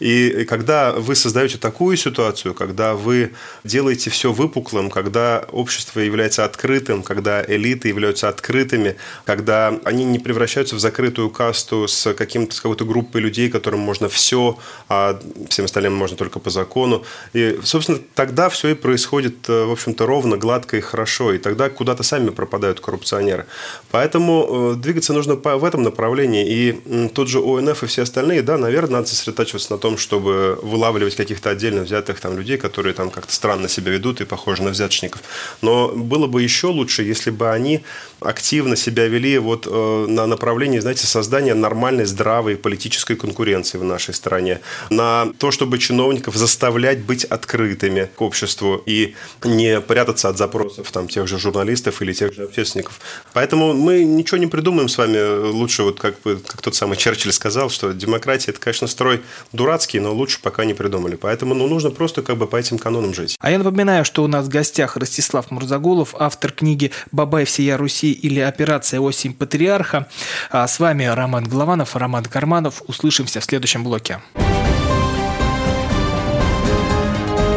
И 0.00 0.44
когда 0.48 0.92
вы 0.92 1.14
создаете 1.14 1.58
такую 1.58 1.96
ситуацию, 1.96 2.54
когда 2.54 2.94
вы 2.94 3.32
делаете 3.62 4.10
все 4.10 4.32
выпуклым, 4.32 4.90
когда 4.90 5.44
общество 5.52 6.00
является 6.00 6.44
открытым, 6.44 7.02
когда 7.02 7.44
элиты 7.74 7.88
являются 7.88 8.28
открытыми, 8.28 8.96
когда 9.24 9.78
они 9.84 10.04
не 10.04 10.18
превращаются 10.18 10.76
в 10.76 10.78
закрытую 10.78 11.30
касту 11.30 11.86
с, 11.88 12.14
каким-то, 12.14 12.54
с 12.54 12.60
какой-то 12.60 12.84
группой 12.84 13.20
людей, 13.20 13.50
которым 13.50 13.80
можно 13.80 14.08
все, 14.08 14.58
а 14.88 15.20
всем 15.48 15.64
остальным 15.64 15.94
можно 15.94 16.16
только 16.16 16.38
по 16.38 16.50
закону. 16.50 17.04
И, 17.32 17.58
собственно, 17.62 17.98
тогда 18.14 18.48
все 18.48 18.68
и 18.68 18.74
происходит, 18.74 19.48
э, 19.48 19.64
в 19.64 19.72
общем-то, 19.72 20.06
ровно, 20.06 20.36
гладко 20.36 20.76
и 20.76 20.80
хорошо. 20.80 21.32
И 21.32 21.38
тогда 21.38 21.68
куда-то 21.68 22.02
сами 22.02 22.30
пропадают 22.30 22.80
коррупционеры. 22.80 23.46
Поэтому 23.90 24.74
э, 24.74 24.74
двигаться 24.76 25.12
нужно 25.12 25.34
в 25.34 25.64
этом 25.64 25.82
направлении. 25.82 26.44
И 26.46 27.08
тот 27.08 27.28
же 27.28 27.40
ОНФ 27.40 27.82
и 27.82 27.86
все 27.86 28.02
остальные, 28.02 28.42
да, 28.42 28.58
наверное, 28.58 28.94
надо 28.94 29.08
сосредотачиваться 29.08 29.72
на 29.72 29.78
том, 29.78 29.98
чтобы 29.98 30.58
вылавливать 30.62 31.16
каких-то 31.16 31.50
отдельно 31.50 31.82
взятых 31.82 32.20
там 32.20 32.38
людей, 32.38 32.56
которые 32.56 32.94
там 32.94 33.10
как-то 33.10 33.32
странно 33.32 33.68
себя 33.68 33.92
ведут 33.92 34.20
и 34.20 34.24
похожи 34.24 34.62
на 34.62 34.70
взяточников. 34.70 35.22
Но 35.62 35.88
было 35.88 36.26
бы 36.26 36.42
еще 36.42 36.68
лучше, 36.68 37.02
если 37.02 37.30
бы 37.30 37.50
они 37.50 37.63
они 37.64 37.84
активно 38.24 38.76
себя 38.76 39.06
вели 39.06 39.38
вот 39.38 39.66
э, 39.70 40.06
на 40.08 40.26
направлении, 40.26 40.78
знаете, 40.78 41.06
создания 41.06 41.54
нормальной, 41.54 42.04
здравой 42.04 42.56
политической 42.56 43.16
конкуренции 43.16 43.78
в 43.78 43.84
нашей 43.84 44.14
стране, 44.14 44.60
на 44.90 45.32
то, 45.38 45.50
чтобы 45.50 45.78
чиновников 45.78 46.36
заставлять 46.36 47.02
быть 47.04 47.24
открытыми 47.24 48.08
к 48.16 48.22
обществу 48.22 48.82
и 48.86 49.14
не 49.44 49.80
прятаться 49.80 50.28
от 50.28 50.38
запросов 50.38 50.90
там 50.90 51.08
тех 51.08 51.28
же 51.28 51.38
журналистов 51.38 52.02
или 52.02 52.12
тех 52.12 52.32
же 52.32 52.44
общественников. 52.44 53.00
Поэтому 53.32 53.74
мы 53.74 54.04
ничего 54.04 54.38
не 54.38 54.46
придумаем 54.46 54.88
с 54.88 54.98
вами 54.98 55.50
лучше, 55.50 55.82
вот 55.82 56.00
как, 56.00 56.20
бы, 56.22 56.36
как 56.36 56.62
тот 56.62 56.74
самый 56.74 56.96
Черчилль 56.96 57.32
сказал, 57.32 57.70
что 57.70 57.92
демократия– 57.92 58.50
это, 58.52 58.60
конечно, 58.60 58.86
строй 58.86 59.20
дурацкий, 59.52 60.00
но 60.00 60.12
лучше 60.12 60.38
пока 60.40 60.64
не 60.64 60.74
придумали. 60.74 61.16
Поэтому 61.16 61.54
ну, 61.54 61.66
нужно 61.68 61.90
просто 61.90 62.22
как 62.22 62.36
бы 62.36 62.46
по 62.46 62.56
этим 62.56 62.78
канонам 62.78 63.14
жить. 63.14 63.36
А 63.40 63.50
я 63.50 63.58
напоминаю, 63.58 64.04
что 64.04 64.24
у 64.24 64.26
нас 64.26 64.46
в 64.46 64.48
гостях 64.48 64.96
Ростислав 64.96 65.50
Мурзагулов, 65.50 66.14
автор 66.18 66.52
книги 66.52 66.92
«Бабай 67.12 67.44
всея 67.44 67.76
Руси» 67.76 68.13
или 68.14 68.40
«Операция 68.40 69.00
осень 69.00 69.34
патриарха». 69.34 70.06
А 70.50 70.66
с 70.66 70.80
вами 70.80 71.04
Роман 71.04 71.44
Голованов, 71.44 71.96
Роман 71.96 72.24
Карманов. 72.24 72.82
Услышимся 72.86 73.40
в 73.40 73.44
следующем 73.44 73.84
блоке. 73.84 74.20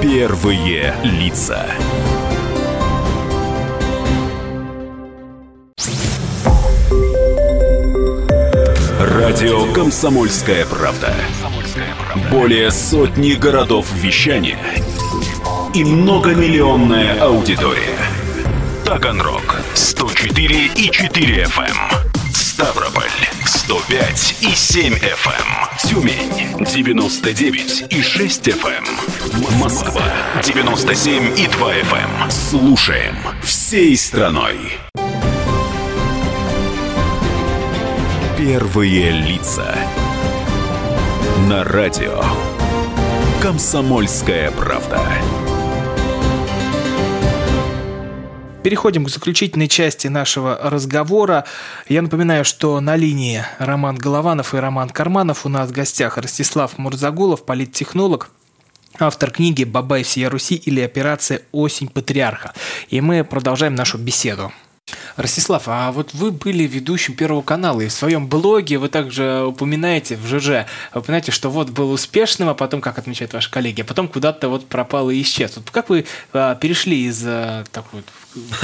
Первые 0.02 0.96
лица. 1.04 1.66
Радио 9.00 9.72
«Комсомольская 9.74 10.66
правда». 10.66 11.14
Более 12.32 12.72
сотни 12.72 13.34
городов 13.34 13.88
вещания 13.94 14.60
и 15.74 15.84
многомиллионная 15.84 17.20
аудитория. 17.22 17.98
Таганрог 18.86 19.57
104 19.78 20.72
и 20.76 20.90
4 20.90 21.44
FM. 21.44 21.62
Эм. 21.62 22.34
Ставрополь 22.34 23.12
105 23.46 24.38
и 24.42 24.56
7 24.56 24.96
FM. 24.96 25.30
Эм. 25.30 25.88
Тюмень 25.88 26.66
99 26.66 27.86
и 27.92 28.02
6 28.02 28.48
FM. 28.48 28.84
Эм. 28.84 29.60
Москва 29.60 30.02
97 30.44 31.40
и 31.40 31.48
2 31.48 31.74
FM. 31.76 32.32
Слушаем 32.32 33.16
всей 33.44 33.96
страной. 33.96 34.58
Первые 38.36 39.12
лица. 39.12 39.76
На 41.48 41.64
радио. 41.64 42.24
Комсомольская 43.44 44.50
правда. 44.50 45.00
Переходим 48.68 49.06
к 49.06 49.10
заключительной 49.10 49.70
части 49.70 50.08
нашего 50.08 50.60
разговора. 50.62 51.46
Я 51.88 52.02
напоминаю, 52.02 52.44
что 52.44 52.78
на 52.82 52.98
линии 52.98 53.46
Роман 53.60 53.96
Голованов 53.96 54.54
и 54.54 54.58
Роман 54.58 54.90
Карманов 54.90 55.46
у 55.46 55.50
нас 55.50 55.70
в 55.70 55.72
гостях 55.72 56.18
Ростислав 56.18 56.78
Мурзагулов, 56.78 57.46
политтехнолог, 57.46 58.30
автор 59.00 59.32
книги 59.32 59.64
«Бабай 59.64 60.04
всея 60.04 60.30
Руси» 60.30 60.56
или 60.56 60.82
«Операция 60.82 61.44
«Осень 61.54 61.88
патриарха». 61.88 62.54
И 62.90 63.00
мы 63.00 63.24
продолжаем 63.24 63.74
нашу 63.74 64.00
беседу. 64.00 64.52
Ростислав, 65.16 65.64
а 65.68 65.92
вот 65.92 66.14
вы 66.14 66.32
были 66.32 66.64
ведущим 66.64 67.14
Первого 67.14 67.42
канала, 67.42 67.82
и 67.82 67.88
в 67.88 67.92
своем 67.92 68.28
блоге 68.28 68.78
вы 68.78 68.88
также 68.90 69.44
упоминаете 69.46 70.16
в 70.16 70.28
ЖЖ, 70.28 70.66
упоминаете, 70.94 71.32
что 71.32 71.50
вот 71.50 71.70
был 71.70 71.92
успешным, 71.92 72.50
а 72.50 72.54
потом, 72.54 72.82
как 72.82 72.98
отмечают 72.98 73.34
ваши 73.34 73.50
коллеги, 73.50 73.82
а 73.82 73.86
потом 73.86 74.08
куда-то 74.08 74.50
вот 74.50 74.68
пропал 74.68 75.10
и 75.10 75.22
исчез. 75.22 75.54
Вот 75.56 75.72
как 75.72 75.90
вы 75.90 76.06
а, 76.34 76.56
перешли 76.56 77.06
из 77.06 77.24
а, 77.26 77.64
такой 77.72 78.04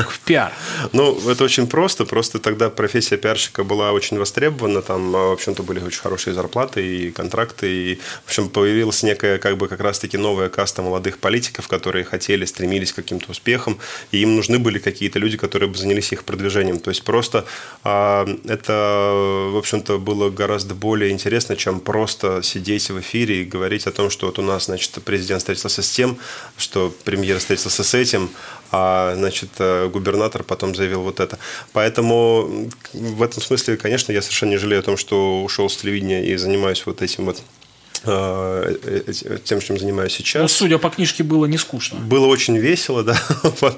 в 0.10 0.20
пиар? 0.20 0.54
Ну, 0.92 1.18
это 1.30 1.44
очень 1.44 1.68
просто. 1.68 2.06
Просто 2.06 2.40
тогда 2.40 2.70
профессия 2.70 3.18
пиарщика 3.18 3.64
была 3.64 3.92
очень 3.92 4.18
востребована. 4.18 4.82
Там, 4.82 5.16
а, 5.16 5.30
в 5.30 5.34
общем-то, 5.34 5.64
были 5.64 5.80
очень 5.80 6.02
хорошие 6.02 6.34
зарплаты 6.34 6.86
и 6.86 7.12
контракты. 7.12 7.68
И, 7.72 7.96
в 8.26 8.30
общем, 8.30 8.50
появилась 8.50 9.04
некая, 9.04 9.38
как 9.38 9.58
бы, 9.58 9.68
как 9.68 9.80
раз-таки 9.80 10.18
новая 10.18 10.50
каста 10.50 10.82
молодых 10.82 11.18
политиков, 11.18 11.68
которые 11.68 12.04
хотели, 12.04 12.46
стремились 12.46 12.92
к 12.94 12.96
каким-то 12.96 13.32
успехам. 13.32 13.80
И 14.12 14.22
им 14.22 14.36
нужны 14.36 14.60
были 14.60 14.80
какие-то 14.80 15.20
люди, 15.20 15.38
которые 15.38 15.70
бы 15.70 15.78
занялись 15.78 16.12
их 16.12 16.24
продвижением. 16.24 16.80
То 16.80 16.90
есть 16.92 17.04
просто 17.04 17.46
а, 17.84 18.28
это, 18.48 19.50
в 19.52 19.58
общем-то, 19.58 19.98
было 20.00 20.30
гораздо 20.30 20.76
более 20.76 21.12
интересно, 21.12 21.56
чем 21.56 21.80
просто 21.80 22.42
сидеть 22.44 22.90
в 22.90 23.00
эфире 23.00 23.42
и 23.42 23.46
говорить 23.46 23.88
о 23.88 23.92
том, 23.92 24.10
что 24.10 24.28
вот 24.28 24.40
у 24.40 24.42
нас, 24.42 24.66
значит, 24.66 24.92
президент 25.04 25.42
встретился 25.42 25.82
с 25.82 25.90
тем, 25.90 26.18
что 26.58 26.94
премьер 27.04 27.40
встретился 27.40 27.84
с 27.84 27.94
этим, 27.94 28.30
а, 28.72 29.14
значит, 29.16 29.50
э, 29.64 29.90
губернатор 29.90 30.44
потом 30.44 30.76
заявил 30.76 31.02
вот 31.02 31.20
это. 31.20 31.38
Поэтому 31.72 32.70
в 32.94 33.24
этом 33.24 33.42
смысле, 33.42 33.78
конечно, 33.78 34.12
я 34.12 34.22
совершенно 34.22 34.52
не 34.52 34.58
жалею 34.58 34.80
о 34.80 34.84
том, 34.84 34.98
что 34.98 35.44
ушел 35.44 35.70
с 35.70 35.78
телевидения 35.78 36.26
и 36.26 36.36
занимаюсь 36.38 36.86
вот 36.86 37.02
этим 37.02 37.26
вот 37.26 37.42
тем, 38.04 39.62
чем 39.62 39.78
занимаюсь 39.78 40.14
сейчас. 40.14 40.42
Ну, 40.42 40.48
судя 40.48 40.78
по 40.78 40.90
книжке, 40.90 41.24
было 41.24 41.46
не 41.46 41.58
скучно. 41.58 42.00
Было 42.00 42.26
очень 42.26 42.58
весело, 42.58 43.04
да. 43.04 43.18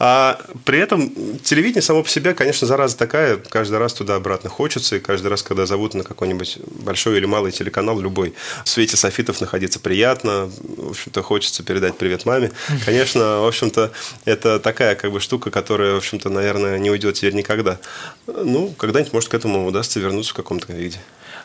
А 0.00 0.40
при 0.64 0.78
этом 0.78 1.12
телевидение 1.42 1.82
само 1.82 2.02
по 2.02 2.08
себе, 2.08 2.34
конечно, 2.34 2.66
зараза 2.66 2.96
такая. 2.96 3.36
Каждый 3.36 3.78
раз 3.78 3.92
туда-обратно 3.94 4.50
хочется. 4.50 4.96
И 4.96 5.00
каждый 5.00 5.28
раз, 5.28 5.42
когда 5.42 5.66
зовут 5.66 5.94
на 5.94 6.02
какой-нибудь 6.02 6.58
большой 6.82 7.18
или 7.18 7.26
малый 7.26 7.52
телеканал, 7.52 8.00
любой, 8.00 8.34
в 8.64 8.68
свете 8.68 8.96
софитов 8.96 9.40
находиться 9.40 9.78
приятно. 9.78 10.50
В 10.60 10.90
общем-то, 10.90 11.22
хочется 11.22 11.62
передать 11.62 11.96
привет 11.96 12.26
маме. 12.26 12.50
Конечно, 12.84 13.40
в 13.40 13.46
общем-то, 13.46 13.92
это 14.24 14.58
такая 14.58 14.96
как 14.96 15.12
бы 15.12 15.20
штука, 15.20 15.50
которая, 15.50 15.94
в 15.94 15.98
общем-то, 15.98 16.30
наверное, 16.30 16.78
не 16.78 16.90
уйдет 16.90 17.14
теперь 17.14 17.34
никогда. 17.34 17.78
Ну, 18.26 18.74
когда-нибудь, 18.76 19.12
может, 19.12 19.28
к 19.28 19.34
этому 19.34 19.66
удастся 19.66 20.00
вернуться 20.00 20.32
в 20.32 20.36
каком-то 20.36 20.72
виде. 20.72 20.98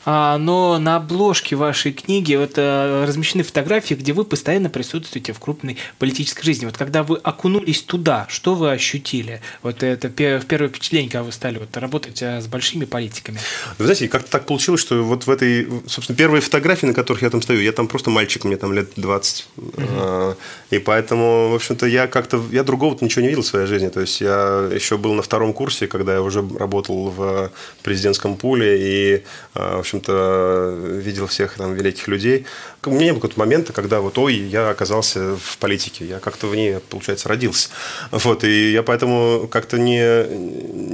А, 0.05 0.37
но 0.37 0.77
на 0.79 0.97
обложке 0.97 1.55
вашей 1.55 1.93
книги 1.93 2.35
вот, 2.35 2.53
э, 2.57 3.05
размещены 3.07 3.43
фотографии, 3.43 3.93
где 3.93 4.13
вы 4.13 4.25
постоянно 4.25 4.69
присутствуете 4.69 5.33
в 5.33 5.39
крупной 5.39 5.77
политической 5.97 6.43
жизни. 6.43 6.65
Вот 6.65 6.77
когда 6.77 7.03
вы 7.03 7.17
окунулись 7.17 7.81
туда, 7.81 8.25
что 8.29 8.55
вы 8.55 8.71
ощутили? 8.71 9.41
Вот 9.61 9.81
это 9.81 10.09
первое 10.09 10.69
впечатление, 10.69 11.09
когда 11.09 11.23
вы 11.23 11.31
стали 11.31 11.57
вот, 11.57 11.75
работать 11.77 12.21
э, 12.21 12.41
с 12.41 12.47
большими 12.47 12.85
политиками. 12.85 13.39
Вы 13.77 13.85
знаете, 13.85 14.07
как-то 14.09 14.29
так 14.29 14.45
получилось, 14.45 14.81
что 14.81 15.03
вот 15.03 15.25
в 15.25 15.29
этой, 15.29 15.67
собственно, 15.87 16.17
первые 16.17 16.41
фотографии, 16.41 16.85
на 16.85 16.93
которых 16.93 17.21
я 17.21 17.29
там 17.29 17.41
стою, 17.41 17.61
я 17.61 17.71
там 17.71 17.87
просто 17.87 18.09
мальчик, 18.09 18.43
мне 18.43 18.57
там 18.57 18.73
лет 18.73 18.91
20. 18.95 19.47
Угу. 19.55 20.35
И 20.71 20.79
поэтому, 20.79 21.49
в 21.49 21.55
общем-то, 21.55 21.85
я 21.85 22.07
как-то, 22.07 22.43
я 22.51 22.63
другого 22.63 22.97
ничего 22.99 23.21
не 23.21 23.29
видел 23.29 23.43
в 23.43 23.47
своей 23.47 23.67
жизни. 23.67 23.87
То 23.87 24.01
есть 24.01 24.19
я 24.19 24.67
еще 24.73 24.97
был 24.97 25.13
на 25.13 25.21
втором 25.21 25.53
курсе, 25.53 25.87
когда 25.87 26.13
я 26.13 26.21
уже 26.21 26.45
работал 26.59 27.09
в 27.09 27.51
президентском 27.83 28.35
пуле 28.35 29.15
и, 29.15 29.23
в 29.53 29.79
общем 29.79 29.92
общем-то, 29.93 30.75
видел 30.99 31.27
всех 31.27 31.53
там 31.53 31.73
великих 31.73 32.07
людей. 32.07 32.45
У 32.85 32.91
меня 32.91 33.05
не 33.05 33.11
было 33.11 33.19
какого-то 33.19 33.39
момента, 33.39 33.73
когда 33.73 34.01
вот, 34.01 34.17
ой, 34.17 34.35
я 34.35 34.69
оказался 34.69 35.35
в 35.37 35.57
политике, 35.57 36.05
я 36.05 36.19
как-то 36.19 36.47
в 36.47 36.55
ней, 36.55 36.79
получается, 36.89 37.29
родился. 37.29 37.69
Вот, 38.11 38.43
и 38.43 38.71
я 38.71 38.83
поэтому 38.83 39.47
как-то 39.51 39.77
не, 39.77 40.27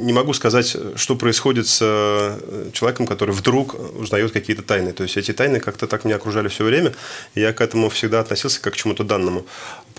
не 0.01 0.13
могу 0.13 0.33
сказать, 0.33 0.75
что 0.95 1.15
происходит 1.15 1.67
с 1.67 1.79
э, 1.81 2.69
человеком, 2.73 3.07
который 3.07 3.33
вдруг 3.33 3.75
узнает 3.99 4.31
какие-то 4.31 4.61
тайны. 4.61 4.91
То 4.91 5.03
есть 5.03 5.17
эти 5.17 5.31
тайны 5.31 5.59
как-то 5.59 5.87
так 5.87 6.05
меня 6.05 6.17
окружали 6.17 6.47
все 6.47 6.63
время, 6.63 6.93
и 7.35 7.41
я 7.41 7.53
к 7.53 7.61
этому 7.61 7.89
всегда 7.89 8.19
относился 8.19 8.61
как 8.61 8.73
к 8.73 8.75
чему-то 8.75 9.03
данному. 9.03 9.45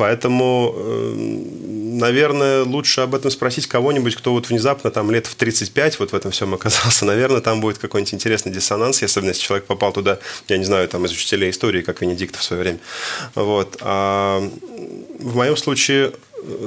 Поэтому, 0.01 0.75
э, 0.75 1.13
наверное, 2.01 2.65
лучше 2.65 3.03
об 3.03 3.15
этом 3.15 3.31
спросить 3.31 3.67
кого-нибудь, 3.67 4.17
кто 4.17 4.33
вот 4.33 4.49
внезапно 4.49 4.91
там 4.91 5.11
лет 5.11 5.27
в 5.27 5.35
35 5.35 5.99
вот 5.99 6.13
в 6.13 6.15
этом 6.15 6.31
всем 6.31 6.55
оказался. 6.55 7.05
Наверное, 7.05 7.43
там 7.43 7.61
будет 7.61 7.77
какой-нибудь 7.77 8.15
интересный 8.15 8.51
диссонанс, 8.51 9.03
особенно 9.03 9.33
если 9.33 9.43
человек 9.43 9.67
попал 9.67 9.93
туда, 9.93 10.19
я 10.49 10.57
не 10.57 10.65
знаю, 10.65 10.89
там 10.89 11.05
из 11.05 11.13
учителей 11.13 11.51
истории, 11.51 11.83
как 11.83 12.01
Венедиктов 12.01 12.41
в 12.41 12.45
свое 12.45 12.63
время. 12.63 12.79
Вот. 13.35 13.77
А 13.83 14.43
в 15.19 15.37
моем 15.37 15.59
случае 15.59 16.13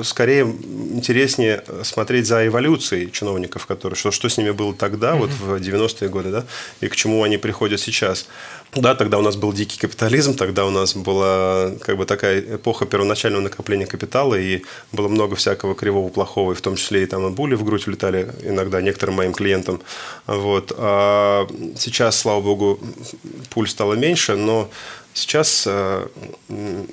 скорее 0.04 0.44
интереснее 0.44 1.64
смотреть 1.84 2.28
за 2.28 2.48
эволюцией 2.48 3.12
чиновников, 3.12 3.66
которые, 3.66 3.98
что, 3.98 4.12
что 4.12 4.30
с 4.30 4.38
ними 4.38 4.52
было 4.52 4.74
тогда, 4.74 5.14
mm-hmm. 5.14 5.18
вот 5.18 5.30
в 5.30 5.54
90-е 5.56 6.10
годы, 6.10 6.32
да, 6.32 6.46
и 6.82 6.88
к 6.88 6.96
чему 6.96 7.24
они 7.24 7.38
приходят 7.38 7.80
сейчас. 7.80 8.28
Да, 8.76 8.96
тогда 8.96 9.20
у 9.20 9.22
нас 9.22 9.36
был 9.36 9.54
дикий 9.54 9.78
капитализм, 9.78 10.36
тогда 10.36 10.66
у 10.66 10.72
нас 10.72 10.96
была 10.96 11.72
как 11.82 11.98
бы 11.98 12.06
такая 12.06 12.42
эпоха 12.56 12.86
первоначального 12.86 13.44
накопления 13.44 13.86
капитала, 13.86 14.34
и 14.36 14.64
было 14.92 15.08
много 15.08 15.36
всякого 15.36 15.76
кривого, 15.76 16.10
плохого, 16.10 16.54
и 16.54 16.56
в 16.56 16.62
том 16.62 16.76
числе 16.76 17.04
и 17.04 17.06
там 17.06 17.28
и 17.28 17.30
були 17.30 17.54
в 17.56 17.64
грудь 17.64 17.88
улетали 17.88 18.32
иногда 18.44 18.82
некоторым 18.82 19.16
моим 19.16 19.34
клиентам. 19.34 19.82
Вот. 20.26 20.72
А 20.76 21.48
сейчас, 21.78 22.20
слава 22.20 22.42
богу, 22.42 22.80
пуль 23.52 23.70
стало 23.70 23.94
меньше, 23.94 24.36
но 24.36 24.70
Сейчас, 25.14 25.66
э, 25.68 26.08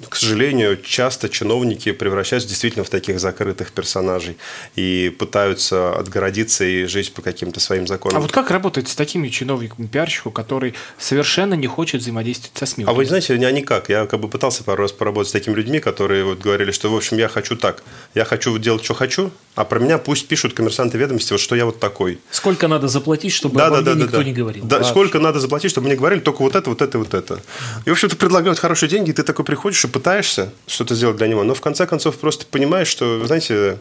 к 0.08 0.16
сожалению, 0.16 0.80
часто 0.82 1.28
чиновники 1.28 1.92
превращаются 1.92 2.48
действительно 2.48 2.84
в 2.84 2.90
таких 2.90 3.18
закрытых 3.18 3.72
персонажей 3.72 4.36
и 4.76 5.14
пытаются 5.18 5.96
отгородиться 5.96 6.64
и 6.64 6.84
жить 6.84 7.12
по 7.14 7.22
каким-то 7.22 7.60
своим 7.60 7.86
законам. 7.86 8.18
А 8.18 8.20
вот 8.20 8.32
как 8.32 8.50
работать 8.50 8.88
с 8.88 8.94
такими 8.94 9.28
чиновниками, 9.28 9.86
пиарщиком, 9.86 10.32
который 10.32 10.74
совершенно 10.98 11.54
не 11.54 11.66
хочет 11.66 12.02
взаимодействовать 12.02 12.56
со 12.58 12.66
СМИ? 12.66 12.84
А 12.86 12.92
вы 12.92 13.06
знаете, 13.06 13.36
я 13.36 13.50
никак. 13.50 13.88
Я 13.88 14.06
как 14.06 14.20
бы 14.20 14.28
пытался 14.28 14.64
пару 14.64 14.82
раз 14.82 14.92
поработать 14.92 15.30
с 15.30 15.32
такими 15.32 15.54
людьми, 15.54 15.80
которые 15.80 16.24
вот 16.24 16.40
говорили, 16.40 16.72
что, 16.72 16.90
в 16.90 16.96
общем, 16.96 17.16
я 17.16 17.28
хочу 17.28 17.56
так. 17.56 17.82
Я 18.14 18.24
хочу 18.24 18.56
делать, 18.58 18.84
что 18.84 18.94
хочу, 18.94 19.30
а 19.60 19.64
про 19.64 19.78
меня 19.78 19.98
пусть 19.98 20.26
пишут 20.26 20.54
коммерсанты 20.54 20.96
ведомости, 20.96 21.32
вот 21.32 21.40
что 21.40 21.54
я 21.54 21.66
вот 21.66 21.78
такой. 21.78 22.18
Сколько 22.30 22.66
надо 22.66 22.88
заплатить, 22.88 23.32
чтобы 23.32 23.60
обо 23.60 23.80
мне 23.80 24.04
никто 24.04 24.22
не 24.22 24.32
говорил? 24.32 24.64
Да, 24.64 24.82
сколько 24.84 25.18
надо 25.18 25.38
заплатить, 25.38 25.70
чтобы 25.70 25.86
мне 25.86 25.96
говорили 25.96 26.20
только 26.20 26.42
вот 26.42 26.54
это, 26.54 26.70
вот 26.70 26.80
это, 26.80 26.98
вот 26.98 27.14
это. 27.14 27.40
И, 27.84 27.90
в 27.90 27.92
общем-то, 27.92 28.16
предлагают 28.16 28.58
хорошие 28.58 28.88
деньги, 28.88 29.10
и 29.10 29.12
ты 29.12 29.22
такой 29.22 29.44
приходишь 29.44 29.84
и 29.84 29.88
пытаешься 29.88 30.52
что-то 30.66 30.94
сделать 30.94 31.16
для 31.18 31.28
него, 31.28 31.44
но 31.44 31.54
в 31.54 31.60
конце 31.60 31.86
концов 31.86 32.16
просто 32.16 32.46
понимаешь, 32.46 32.88
что, 32.88 33.18
вы 33.18 33.26
знаете, 33.26 33.78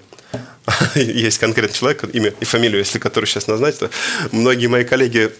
есть 0.95 1.39
конкретный 1.39 1.75
человек, 1.75 2.03
имя 2.13 2.34
и 2.39 2.45
фамилию, 2.45 2.80
если 2.80 2.99
который 2.99 3.25
сейчас 3.25 3.47
назвать, 3.47 3.80
то 3.80 3.89
многие 4.32 4.67
мои 4.67 4.84
коллеги 4.84 5.32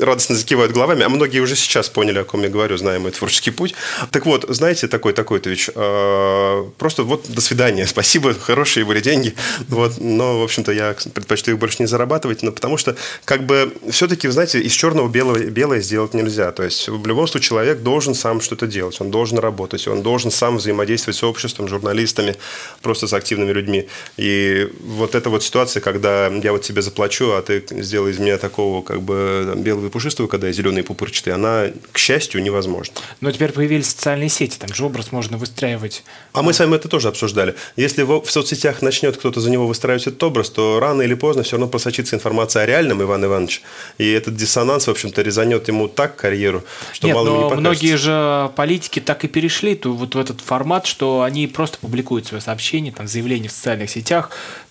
радостно 0.00 0.34
закивают 0.34 0.72
головами, 0.72 1.02
а 1.02 1.08
многие 1.08 1.40
уже 1.40 1.56
сейчас 1.56 1.88
поняли, 1.88 2.18
о 2.18 2.24
ком 2.24 2.42
я 2.42 2.48
говорю, 2.48 2.76
зная 2.76 2.98
мой 2.98 3.10
творческий 3.10 3.50
путь. 3.50 3.74
Так 4.10 4.26
вот, 4.26 4.44
знаете, 4.48 4.88
такой 4.88 5.12
такой-то 5.12 5.50
э, 5.50 6.64
просто 6.78 7.02
вот 7.02 7.28
до 7.28 7.40
свидания, 7.40 7.86
спасибо, 7.88 8.34
хорошие 8.34 8.84
были 8.84 9.00
деньги, 9.00 9.34
вот, 9.68 9.94
но, 9.98 10.40
в 10.40 10.42
общем-то, 10.44 10.72
я 10.72 10.94
предпочту 11.14 11.52
их 11.52 11.58
больше 11.58 11.76
не 11.80 11.86
зарабатывать, 11.86 12.42
но 12.42 12.52
потому 12.52 12.76
что, 12.76 12.96
как 13.24 13.44
бы, 13.44 13.72
все-таки, 13.90 14.28
знаете, 14.28 14.60
из 14.60 14.72
черного 14.72 15.08
белое, 15.08 15.44
белое 15.44 15.80
сделать 15.80 16.14
нельзя, 16.14 16.52
то 16.52 16.62
есть, 16.62 16.88
в 16.88 17.06
любом 17.06 17.26
случае, 17.26 17.48
человек 17.48 17.80
должен 17.80 18.14
сам 18.14 18.40
что-то 18.40 18.66
делать, 18.66 19.00
он 19.00 19.10
должен 19.10 19.38
работать, 19.38 19.88
он 19.88 20.02
должен 20.02 20.30
сам 20.30 20.58
взаимодействовать 20.58 21.16
с 21.16 21.22
обществом, 21.22 21.68
журналистами, 21.68 22.36
просто 22.82 23.06
с 23.06 23.12
активными 23.12 23.52
людьми. 23.52 23.88
И 24.20 24.68
вот 24.84 25.14
эта 25.14 25.30
вот 25.30 25.42
ситуация, 25.42 25.80
когда 25.80 26.26
я 26.26 26.52
вот 26.52 26.60
тебе 26.60 26.82
заплачу, 26.82 27.30
а 27.32 27.40
ты 27.40 27.64
сделай 27.70 28.12
из 28.12 28.18
меня 28.18 28.36
такого 28.36 28.82
как 28.82 29.00
бы 29.00 29.46
там, 29.48 29.62
белого 29.62 29.86
и 29.86 29.88
пушистого, 29.88 30.26
когда 30.26 30.48
я 30.48 30.52
зеленый 30.52 30.80
и 30.80 30.84
пупырчатый, 30.84 31.32
она, 31.32 31.68
к 31.90 31.96
счастью, 31.96 32.42
невозможна. 32.42 32.92
Но 33.22 33.32
теперь 33.32 33.50
появились 33.50 33.86
социальные 33.86 34.28
сети, 34.28 34.58
там 34.58 34.74
же 34.74 34.84
образ 34.84 35.10
можно 35.10 35.38
выстраивать. 35.38 36.04
А 36.34 36.42
мы 36.42 36.52
с 36.52 36.58
вами 36.58 36.74
это 36.74 36.86
тоже 36.88 37.08
обсуждали. 37.08 37.54
Если 37.76 38.02
в, 38.02 38.22
соцсетях 38.26 38.82
начнет 38.82 39.16
кто-то 39.16 39.40
за 39.40 39.50
него 39.50 39.66
выстраивать 39.66 40.06
этот 40.06 40.22
образ, 40.22 40.50
то 40.50 40.80
рано 40.80 41.00
или 41.00 41.14
поздно 41.14 41.42
все 41.42 41.52
равно 41.52 41.68
просочится 41.68 42.14
информация 42.14 42.64
о 42.64 42.66
реальном 42.66 43.02
Иване 43.02 43.24
Ивановиче. 43.24 43.62
И 43.96 44.12
этот 44.12 44.36
диссонанс, 44.36 44.86
в 44.86 44.90
общем-то, 44.90 45.22
резанет 45.22 45.66
ему 45.68 45.88
так 45.88 46.16
карьеру, 46.16 46.62
что 46.92 47.06
Нет, 47.06 47.16
мало 47.16 47.24
но 47.24 47.36
не 47.36 47.42
покажется. 47.44 47.60
многие 47.60 47.96
же 47.96 48.50
политики 48.54 49.00
так 49.00 49.24
и 49.24 49.28
перешли 49.28 49.76
то, 49.76 49.94
вот 49.94 50.14
в 50.14 50.18
этот 50.18 50.42
формат, 50.42 50.84
что 50.84 51.22
они 51.22 51.46
просто 51.46 51.78
публикуют 51.78 52.26
свои 52.26 52.42
сообщения, 52.42 52.92
там, 52.92 53.08
заявления 53.08 53.48
в 53.48 53.52
социальных 53.52 53.88
сетях, 53.88 54.09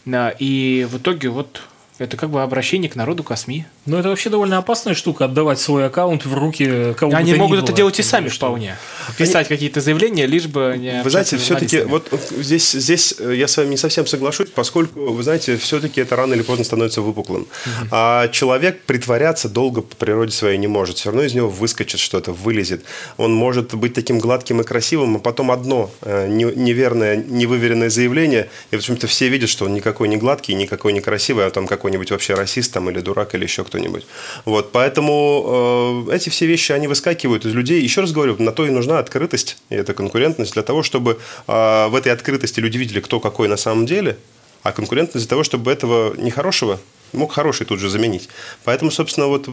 да, 0.06 0.36
и 0.38 0.86
в 0.90 0.98
итоге 0.98 1.30
вот 1.30 1.62
это 2.00 2.18
как 2.18 2.30
бы 2.30 2.42
обращение 2.42 2.90
к 2.90 2.96
народу, 2.96 3.24
к 3.24 3.36
СМИ. 3.36 3.66
Ну, 3.86 3.98
это 3.98 4.10
вообще 4.10 4.30
довольно 4.30 4.58
опасная 4.58 4.94
штука, 4.94 5.26
отдавать 5.26 5.60
свой 5.60 5.86
аккаунт 5.86 6.26
в 6.26 6.34
руки 6.34 6.94
кого 6.98 7.14
Они 7.16 7.34
могут 7.36 7.58
было. 7.60 7.66
это 7.66 7.74
делать 7.74 8.00
и 8.00 8.04
сами 8.04 8.30
Что? 8.30 8.48
вполне. 8.48 8.78
Писать 9.18 9.48
какие-то 9.48 9.82
заявления, 9.82 10.26
лишь 10.26 10.48
бы 10.48 10.76
не 10.78 11.02
Вы 11.04 11.10
знаете, 11.10 11.38
все-таки 11.38 11.82
вот 11.82 12.10
здесь, 12.38 12.72
здесь 12.72 13.16
э, 13.20 13.36
я 13.36 13.48
с 13.48 13.58
вами 13.58 13.70
не 13.72 13.78
совсем 13.78 14.08
соглашусь, 14.08 14.50
поскольку, 14.50 15.12
вы 15.12 15.24
знаете, 15.24 15.58
все-таки 15.58 16.02
это 16.02 16.16
рано 16.16 16.34
или 16.34 16.42
поздно 16.42 16.64
становится 16.64 17.02
выпуклым. 17.02 17.48
А 17.92 18.28
человек 18.30 18.82
притворяться 18.84 19.50
долго 19.50 19.82
по 19.82 19.96
природе 19.96 20.32
своей 20.32 20.58
не 20.58 20.68
может. 20.68 20.98
Все 20.98 21.10
равно 21.10 21.24
из 21.24 21.34
него 21.34 21.50
выскочит 21.50 22.00
что-то, 22.00 22.32
вылезет. 22.32 22.84
Он 23.18 23.34
может 23.34 23.74
быть 23.76 23.94
таким 23.94 24.20
гладким 24.20 24.62
и 24.62 24.64
красивым, 24.64 25.18
а 25.18 25.20
потом 25.20 25.52
одно 25.52 25.92
э, 26.02 26.28
не- 26.28 26.46
неверное, 26.56 27.18
невыверенное 27.18 27.90
заявление, 27.90 28.50
и, 28.72 28.76
в 28.76 28.80
общем-то, 28.80 29.08
все 29.08 29.28
видят, 29.28 29.50
что 29.50 29.66
он 29.66 29.74
никакой 29.74 30.08
не 30.08 30.16
гладкий, 30.18 30.54
никакой 30.54 30.94
не 30.94 31.02
красивый, 31.02 31.46
а 31.46 31.50
там 31.50 31.68
какой-нибудь 31.90 32.12
вообще 32.12 32.36
расист 32.36 32.74
там, 32.74 32.90
или 32.90 33.00
дурак, 33.00 33.36
или 33.36 33.44
еще 33.44 33.64
кто-нибудь. 33.64 34.06
Вот, 34.46 34.72
поэтому 34.72 36.06
э, 36.08 36.16
эти 36.16 36.30
все 36.30 36.46
вещи, 36.46 36.72
они 36.72 36.88
выскакивают 36.88 37.46
из 37.46 37.54
людей. 37.54 37.82
Еще 37.82 38.02
раз 38.02 38.12
говорю, 38.12 38.36
на 38.40 38.52
то 38.52 38.66
и 38.66 38.70
нужна 38.70 39.00
открытость, 39.00 39.58
и 39.70 39.76
эта 39.76 39.94
конкурентность, 39.94 40.54
для 40.54 40.64
того, 40.64 40.84
чтобы 40.84 41.18
э, 41.48 41.88
в 41.88 41.96
этой 41.96 42.12
открытости 42.12 42.60
люди 42.60 42.78
видели, 42.78 43.00
кто 43.00 43.20
какой 43.20 43.48
на 43.48 43.58
самом 43.58 43.86
деле, 43.86 44.18
а 44.62 44.72
конкурентность 44.72 45.26
для 45.26 45.30
того, 45.30 45.44
чтобы 45.44 45.72
этого 45.72 46.14
нехорошего 46.16 46.80
мог 47.14 47.32
хороший 47.32 47.66
тут 47.66 47.80
же 47.80 47.90
заменить. 47.90 48.30
Поэтому, 48.64 48.92
собственно, 48.92 49.28
вот 49.28 49.48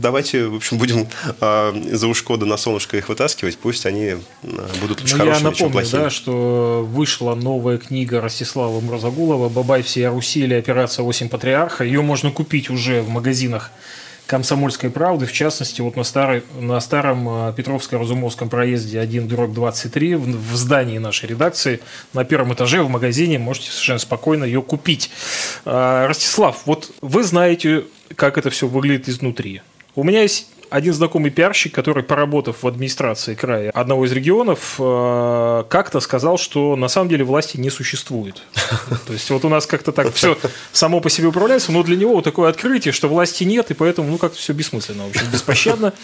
давайте, 0.00 0.46
в 0.46 0.56
общем, 0.56 0.78
будем 0.78 1.08
э, 1.40 1.82
за 1.92 2.06
ушко 2.06 2.36
да 2.36 2.46
на 2.46 2.56
солнышко 2.56 2.96
их 2.96 3.08
вытаскивать, 3.08 3.58
пусть 3.58 3.86
они 3.86 4.04
э, 4.04 4.18
будут 4.80 5.00
лучше 5.00 5.16
Ну, 5.16 5.24
я 5.24 5.32
хорошими, 5.34 5.54
чем 5.54 5.66
напомню, 5.66 5.72
плохими. 5.72 6.00
да, 6.00 6.10
что 6.10 6.86
вышла 6.88 7.34
новая 7.34 7.78
книга 7.78 8.20
Ростислава 8.20 8.80
Мурзагулова 8.80 9.48
«Бабай 9.48 9.82
всей 9.82 10.06
Руси» 10.08 10.40
или 10.40 10.54
«Операция 10.54 11.02
8 11.02 11.28
патриарха». 11.28 11.84
Ее 11.84 12.02
можно 12.02 12.30
купить 12.30 12.70
уже 12.70 13.02
в 13.02 13.08
магазинах 13.08 13.70
«Комсомольской 14.26 14.90
правды», 14.90 15.26
в 15.26 15.32
частности, 15.32 15.80
вот 15.80 15.96
на, 15.96 16.04
старой, 16.04 16.42
на 16.58 16.80
старом 16.80 17.28
э, 17.28 17.54
Петровско-Разумовском 17.56 18.48
проезде 18.48 19.00
1 19.00 19.28
дробь 19.28 19.52
23 19.52 20.14
в, 20.14 20.26
в 20.26 20.56
здании 20.56 20.98
нашей 20.98 21.28
редакции 21.30 21.80
на 22.12 22.24
первом 22.24 22.54
этаже 22.54 22.82
в 22.82 22.88
магазине 22.88 23.38
можете 23.38 23.70
совершенно 23.70 23.98
спокойно 23.98 24.44
ее 24.44 24.62
купить. 24.62 25.10
А, 25.64 26.06
Ростислав, 26.06 26.62
вот 26.64 26.90
вы 27.00 27.22
знаете, 27.24 27.84
как 28.16 28.38
это 28.38 28.50
все 28.50 28.66
выглядит 28.66 29.08
изнутри. 29.08 29.62
У 29.94 30.04
меня 30.04 30.22
есть 30.22 30.46
один 30.72 30.92
знакомый 30.92 31.30
пиарщик, 31.30 31.74
который, 31.74 32.02
поработав 32.02 32.62
в 32.62 32.66
администрации 32.66 33.34
края 33.34 33.70
одного 33.70 34.04
из 34.04 34.12
регионов, 34.12 34.74
э, 34.78 35.64
как-то 35.68 36.00
сказал, 36.00 36.36
что 36.36 36.76
на 36.76 36.88
самом 36.88 37.08
деле 37.08 37.24
власти 37.24 37.56
не 37.56 37.70
существует. 37.70 38.42
То 39.06 39.12
есть 39.12 39.30
вот 39.30 39.44
у 39.44 39.48
нас 39.48 39.66
как-то 39.66 39.92
так 39.92 40.12
все 40.12 40.36
само 40.72 41.00
по 41.00 41.08
себе 41.08 41.28
управляется, 41.28 41.72
но 41.72 41.82
для 41.82 41.96
него 41.96 42.14
вот 42.14 42.24
такое 42.24 42.50
открытие, 42.50 42.92
что 42.92 43.08
власти 43.08 43.44
нет, 43.44 43.70
и 43.70 43.74
поэтому 43.74 44.10
ну 44.10 44.18
как-то 44.18 44.36
все 44.36 44.52
бессмысленно, 44.52 45.04
в 45.04 45.10
общем, 45.10 45.26
беспощадно. 45.32 45.94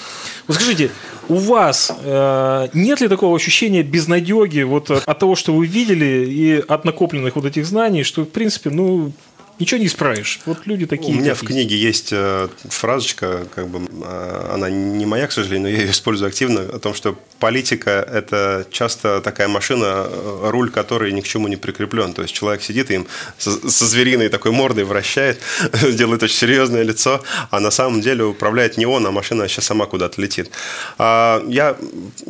Вот 0.47 0.57
скажите, 0.57 0.91
у 1.29 1.37
вас 1.37 1.93
э, 2.03 2.69
нет 2.73 3.01
ли 3.01 3.09
такого 3.09 3.37
ощущения 3.37 3.83
безнадеги 3.83 4.63
вот 4.63 4.91
от 4.91 5.19
от 5.19 5.21
того, 5.21 5.35
что 5.35 5.53
вы 5.53 5.67
видели, 5.67 6.27
и 6.31 6.65
от 6.69 6.85
накопленных 6.85 7.35
вот 7.35 7.45
этих 7.45 7.67
знаний, 7.67 8.05
что, 8.05 8.23
в 8.23 8.29
принципе, 8.29 8.71
ну, 8.71 9.13
ничего 9.59 9.81
не 9.81 9.87
исправишь. 9.87 10.41
Вот 10.47 10.67
люди 10.67 10.87
такие. 10.87 11.17
У 11.17 11.21
меня 11.21 11.35
в 11.35 11.41
книге 11.41 11.77
есть 11.77 12.11
э, 12.13 12.49
фразочка, 12.69 13.47
как 13.55 13.69
бы 13.69 13.87
э, 14.05 14.51
она 14.53 14.71
не 14.71 15.07
моя, 15.07 15.27
к 15.27 15.33
сожалению, 15.33 15.63
но 15.63 15.69
я 15.69 15.83
ее 15.83 15.91
использую 15.91 16.29
активно, 16.29 16.61
о 16.61 16.79
том, 16.79 16.95
что 16.95 17.19
политика– 17.39 17.91
это 18.13 18.67
часто 18.71 19.21
такая 19.21 19.49
машина, 19.49 20.07
э, 20.07 20.51
руль 20.51 20.71
которой 20.71 21.13
ни 21.13 21.21
к 21.21 21.29
чему 21.29 21.49
не 21.49 21.57
прикреплен. 21.57 22.13
То 22.13 22.23
есть 22.23 22.35
человек 22.35 22.63
сидит 22.63 22.91
и 22.91 22.95
им 22.95 23.07
со, 23.39 23.51
со 23.71 23.87
звериной 23.87 24.29
такой 24.29 24.53
мордой 24.53 24.85
вращает, 24.85 25.41
делает 25.93 26.23
очень 26.23 26.37
серьезное 26.37 26.83
лицо, 26.83 27.23
а 27.51 27.61
на 27.61 27.71
самом 27.71 28.01
деле 28.01 28.25
управляет 28.25 28.77
не 28.77 28.87
он, 28.87 29.07
а 29.07 29.11
машина 29.11 29.49
сейчас 29.49 29.67
сама 29.67 29.87
куда-то 29.87 30.21
летит. 30.21 30.51
А, 30.99 31.45
Я 31.49 31.77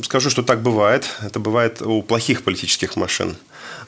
скажу, 0.03 0.31
что 0.31 0.43
так 0.43 0.63
бывает. 0.63 1.09
Это 1.23 1.41
бывает 1.41 1.83
у 1.83 2.03
плохих 2.03 2.43
политических 2.43 2.97
машин. 2.97 3.37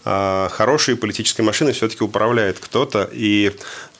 А 0.05 0.49
хорошей 0.51 0.97
политической 0.97 1.43
машиной 1.43 1.73
все-таки 1.73 2.03
управляет 2.03 2.59
кто-то. 2.59 3.09
И 3.13 3.53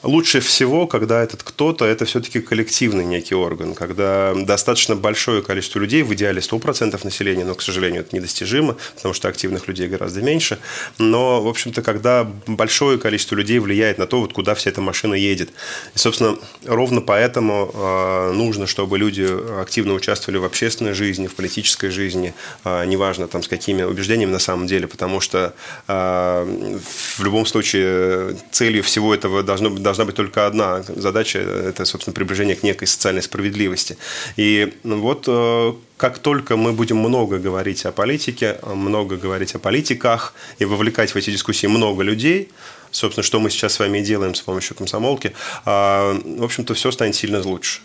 лучше 0.03 0.41
всего, 0.41 0.87
когда 0.87 1.23
этот 1.23 1.43
кто-то, 1.43 1.85
это 1.85 2.05
все-таки 2.05 2.41
коллективный 2.41 3.05
некий 3.05 3.35
орган, 3.35 3.75
когда 3.75 4.35
достаточно 4.35 4.97
большое 4.97 5.43
количество 5.43 5.79
людей, 5.79 6.03
в 6.03 6.13
идеале 6.15 6.41
100% 6.41 6.99
населения, 7.05 7.45
но, 7.45 7.55
к 7.55 7.63
сожалению, 7.63 8.03
это 8.03 8.17
недостижимо, 8.17 8.77
потому 8.95 9.15
что 9.15 9.29
активных 9.29 9.69
людей 9.69 9.89
гораздо 9.89 10.23
меньше. 10.23 10.59
Но, 10.99 11.43
в 11.43 11.49
общем-то, 11.49 11.83
когда 11.83 12.31
большое 12.47 12.99
количество 12.99 13.35
людей 13.35 13.59
влияет 13.59 13.99
на 13.99 14.07
то, 14.07 14.21
вот 14.21 14.33
куда 14.33 14.55
вся 14.55 14.71
эта 14.71 14.81
машина 14.81 15.15
едет. 15.15 15.51
И, 15.95 15.99
собственно, 15.99 16.39
ровно 16.65 17.01
поэтому 17.01 17.71
э, 17.73 18.33
нужно, 18.33 18.67
чтобы 18.67 18.99
люди 18.99 19.27
активно 19.61 19.95
участвовали 19.95 20.39
в 20.39 20.45
общественной 20.45 20.95
жизни, 20.95 21.27
в 21.27 21.35
политической 21.35 21.91
жизни, 21.91 22.35
э, 22.65 22.85
неважно 22.87 23.29
там 23.29 23.43
с 23.43 23.49
какими 23.49 23.83
убеждениями 23.83 24.33
на 24.33 24.39
самом 24.39 24.67
деле, 24.67 24.87
потому 24.87 25.21
что 25.21 25.55
э, 25.89 26.79
в 27.19 27.25
любом 27.25 27.47
случае 27.47 28.37
целью 28.51 28.83
всего 28.83 29.15
этого 29.15 29.43
должно 29.43 29.71
быть, 29.71 29.83
должна 29.91 30.05
быть 30.05 30.15
только 30.15 30.47
одна 30.47 30.83
задача, 30.83 31.39
это, 31.41 31.85
собственно, 31.85 32.15
приближение 32.15 32.55
к 32.55 32.63
некой 32.63 32.87
социальной 32.87 33.23
справедливости. 33.23 33.97
И 34.37 34.73
ну, 34.85 35.01
вот 35.01 35.25
э, 35.27 35.73
как 35.97 36.19
только 36.19 36.57
мы 36.57 36.73
будем 36.73 36.99
много 36.99 37.39
говорить 37.39 37.85
о 37.87 37.91
политике, 37.91 38.61
много 38.63 39.17
говорить 39.17 39.57
о 39.57 39.59
политиках 39.59 40.33
и 40.61 40.65
вовлекать 40.65 41.11
в 41.11 41.17
эти 41.17 41.33
дискуссии 41.33 41.67
много 41.67 42.05
людей, 42.05 42.51
собственно, 42.93 43.25
что 43.25 43.41
мы 43.41 43.51
сейчас 43.51 43.73
с 43.73 43.81
вами 43.81 43.99
и 43.99 44.03
делаем 44.03 44.35
с 44.37 44.43
помощью 44.43 44.77
комсомолки, 44.77 45.33
а, 45.65 46.17
в 46.25 46.45
общем-то, 46.45 46.75
все 46.75 46.93
станет 46.93 47.17
сильно 47.17 47.43
лучше. 47.43 47.81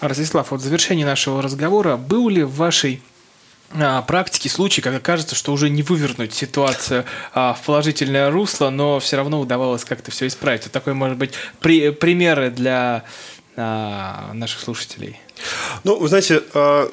Ростислав, 0.00 0.50
вот 0.50 0.60
в 0.60 0.64
завершении 0.64 1.04
нашего 1.04 1.40
разговора 1.40 1.96
был 1.96 2.28
ли 2.28 2.42
в 2.42 2.56
вашей 2.56 3.00
а, 3.72 4.02
практике 4.02 4.48
случай, 4.48 4.80
когда 4.80 5.00
кажется, 5.00 5.34
что 5.34 5.52
уже 5.52 5.68
не 5.68 5.82
вывернуть 5.82 6.34
ситуацию 6.34 7.04
а, 7.32 7.54
в 7.54 7.62
положительное 7.62 8.30
русло, 8.30 8.70
но 8.70 9.00
все 9.00 9.16
равно 9.16 9.40
удавалось 9.40 9.84
как-то 9.84 10.10
все 10.10 10.26
исправить. 10.26 10.64
Вот 10.64 10.72
такой, 10.72 10.94
может 10.94 11.18
быть, 11.18 11.32
при, 11.60 11.90
примеры 11.90 12.50
для 12.50 13.04
а, 13.56 14.32
наших 14.32 14.60
слушателей. 14.60 15.18
Ну, 15.82 15.98
вы 15.98 16.08
знаете, 16.08 16.42
а, 16.54 16.90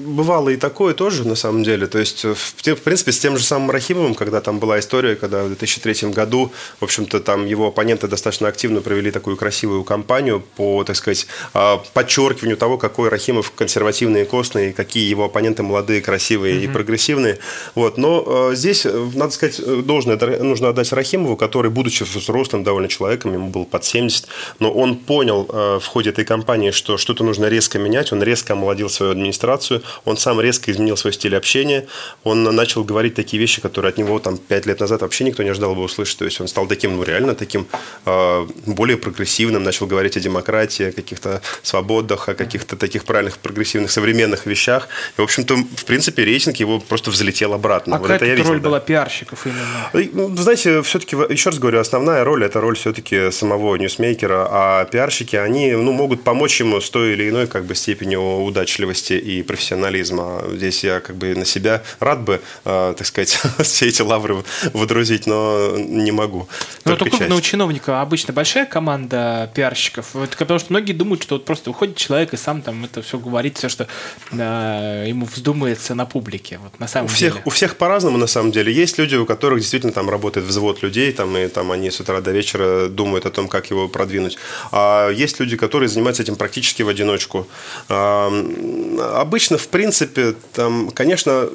бывало 0.00 0.50
и 0.50 0.56
такое 0.56 0.94
тоже, 0.94 1.26
на 1.26 1.34
самом 1.34 1.64
деле. 1.64 1.86
То 1.86 1.98
есть, 1.98 2.24
в 2.24 2.82
принципе, 2.84 3.12
с 3.12 3.18
тем 3.18 3.36
же 3.36 3.44
самым 3.44 3.70
Рахимовым, 3.70 4.14
когда 4.14 4.40
там 4.40 4.58
была 4.58 4.78
история, 4.78 5.16
когда 5.16 5.44
в 5.44 5.48
2003 5.48 6.10
году, 6.10 6.52
в 6.80 6.84
общем-то, 6.84 7.20
там 7.20 7.46
его 7.46 7.68
оппоненты 7.68 8.06
достаточно 8.06 8.48
активно 8.48 8.80
провели 8.80 9.10
такую 9.10 9.36
красивую 9.36 9.84
кампанию 9.84 10.42
по, 10.56 10.84
так 10.84 10.96
сказать, 10.96 11.26
а, 11.54 11.82
подчеркиванию 11.94 12.56
того, 12.56 12.78
какой 12.78 13.08
Рахимов 13.08 13.52
консервативный 13.52 14.22
и 14.22 14.24
костный, 14.24 14.72
какие 14.72 15.08
его 15.08 15.24
оппоненты 15.24 15.62
молодые, 15.62 16.00
красивые 16.00 16.56
mm-hmm. 16.56 16.64
и 16.64 16.68
прогрессивные. 16.68 17.38
Вот. 17.74 17.96
Но 17.96 18.24
а, 18.26 18.54
здесь, 18.54 18.86
надо 19.14 19.32
сказать, 19.32 19.60
должное 19.84 20.18
нужно 20.42 20.68
отдать 20.68 20.92
Рахимову, 20.92 21.36
который, 21.36 21.70
будучи 21.70 22.04
взрослым 22.04 22.64
довольно 22.64 22.88
человеком, 22.88 23.32
ему 23.32 23.48
было 23.48 23.64
под 23.64 23.84
70, 23.84 24.26
но 24.58 24.70
он 24.70 24.96
понял 24.96 25.48
в 25.80 25.86
ходе 25.86 26.10
этой 26.10 26.24
кампании, 26.24 26.70
что 26.70 26.98
что-то 26.98 27.24
нужно 27.24 27.46
резко 27.46 27.77
менять, 27.78 28.12
он 28.12 28.22
резко 28.22 28.52
омолодил 28.52 28.90
свою 28.90 29.12
администрацию, 29.12 29.82
он 30.04 30.16
сам 30.16 30.40
резко 30.40 30.70
изменил 30.70 30.96
свой 30.96 31.12
стиль 31.12 31.36
общения, 31.36 31.86
он 32.24 32.44
начал 32.44 32.84
говорить 32.84 33.14
такие 33.14 33.40
вещи, 33.40 33.60
которые 33.60 33.90
от 33.90 33.98
него 33.98 34.18
там 34.18 34.38
пять 34.38 34.66
лет 34.66 34.80
назад 34.80 35.02
вообще 35.02 35.24
никто 35.24 35.42
не 35.42 35.50
ожидал 35.50 35.74
бы 35.74 35.82
услышать. 35.82 36.18
То 36.18 36.24
есть 36.24 36.40
он 36.40 36.48
стал 36.48 36.66
таким, 36.66 36.96
ну 36.96 37.02
реально 37.02 37.34
таким 37.34 37.66
э, 38.06 38.46
более 38.66 38.96
прогрессивным, 38.96 39.62
начал 39.62 39.86
говорить 39.86 40.16
о 40.16 40.20
демократии, 40.20 40.88
о 40.88 40.92
каких-то 40.92 41.42
свободах, 41.62 42.28
о 42.28 42.34
каких-то 42.34 42.76
таких 42.76 43.04
правильных 43.04 43.38
прогрессивных 43.38 43.90
современных 43.90 44.46
вещах. 44.46 44.88
И, 45.16 45.20
в 45.20 45.24
общем-то, 45.24 45.56
в 45.56 45.84
принципе, 45.84 46.24
рейтинг 46.24 46.56
его 46.56 46.80
просто 46.80 47.10
взлетел 47.10 47.54
обратно. 47.54 47.96
А 47.96 47.98
вот 47.98 48.08
какая 48.08 48.30
это 48.30 48.42
я 48.42 48.48
роль 48.48 48.60
да. 48.60 48.68
была 48.68 48.80
пиарщиков 48.80 49.46
именно? 49.46 50.08
Ну, 50.12 50.36
знаете, 50.36 50.82
все-таки, 50.82 51.16
еще 51.16 51.50
раз 51.50 51.58
говорю, 51.58 51.80
основная 51.80 52.24
роль– 52.24 52.44
это 52.44 52.60
роль 52.60 52.76
все-таки 52.76 53.30
самого 53.30 53.76
ньюсмейкера, 53.76 54.48
а 54.50 54.84
пиарщики, 54.84 55.36
они 55.36 55.72
ну, 55.72 55.92
могут 55.92 56.24
помочь 56.24 56.60
ему 56.60 56.80
с 56.80 56.90
той 56.90 57.12
или 57.12 57.28
иной 57.28 57.46
как 57.46 57.64
бы 57.68 57.74
степенью 57.74 58.42
удачливости 58.42 59.12
и 59.12 59.42
профессионализма. 59.42 60.42
Здесь 60.52 60.82
я 60.82 61.00
как 61.00 61.16
бы 61.16 61.34
на 61.34 61.44
себя 61.44 61.82
рад 62.00 62.22
бы, 62.22 62.40
э, 62.64 62.94
так 62.96 63.06
сказать, 63.06 63.40
все 63.62 63.86
эти 63.86 64.02
лавры 64.02 64.44
выдрузить, 64.72 65.26
но 65.26 65.76
не 65.76 66.10
могу. 66.10 66.48
Ну, 66.84 66.96
только 66.96 67.10
крупного 67.10 67.38
ну, 67.38 67.40
чиновника 67.40 68.00
обычно 68.00 68.32
большая 68.32 68.66
команда 68.66 69.50
пиарщиков, 69.54 70.14
вот, 70.14 70.36
потому 70.36 70.58
что 70.58 70.72
многие 70.72 70.92
думают, 70.92 71.22
что 71.22 71.36
вот 71.36 71.44
просто 71.44 71.70
уходит 71.70 71.96
человек 71.96 72.34
и 72.34 72.36
сам 72.36 72.62
там 72.62 72.84
это 72.84 73.02
все 73.02 73.18
говорит, 73.18 73.58
все, 73.58 73.68
что 73.68 73.86
э, 74.32 75.04
ему 75.06 75.26
вздумается 75.26 75.94
на 75.94 76.06
публике. 76.06 76.58
Вот, 76.62 76.78
на 76.80 76.88
самом 76.88 77.06
у 77.06 77.08
всех, 77.08 77.34
деле. 77.34 77.42
У 77.44 77.50
всех 77.50 77.76
по-разному, 77.76 78.18
на 78.18 78.26
самом 78.26 78.52
деле. 78.52 78.72
Есть 78.72 78.98
люди, 78.98 79.16
у 79.16 79.26
которых 79.26 79.60
действительно 79.60 79.92
там 79.92 80.08
работает 80.10 80.46
взвод 80.46 80.82
людей, 80.82 81.12
там, 81.12 81.36
и 81.36 81.48
там 81.48 81.70
они 81.70 81.90
с 81.90 82.00
утра 82.00 82.20
до 82.20 82.30
вечера 82.30 82.88
думают 82.88 83.26
о 83.26 83.30
том, 83.30 83.48
как 83.48 83.70
его 83.70 83.88
продвинуть. 83.88 84.38
А 84.72 85.10
есть 85.10 85.40
люди, 85.40 85.56
которые 85.56 85.88
занимаются 85.88 86.22
этим 86.22 86.36
практически 86.36 86.82
в 86.82 86.88
одиночку. 86.88 87.46
Обычно, 87.88 89.58
в 89.58 89.68
принципе, 89.68 90.34
там, 90.52 90.90
конечно, 90.90 91.48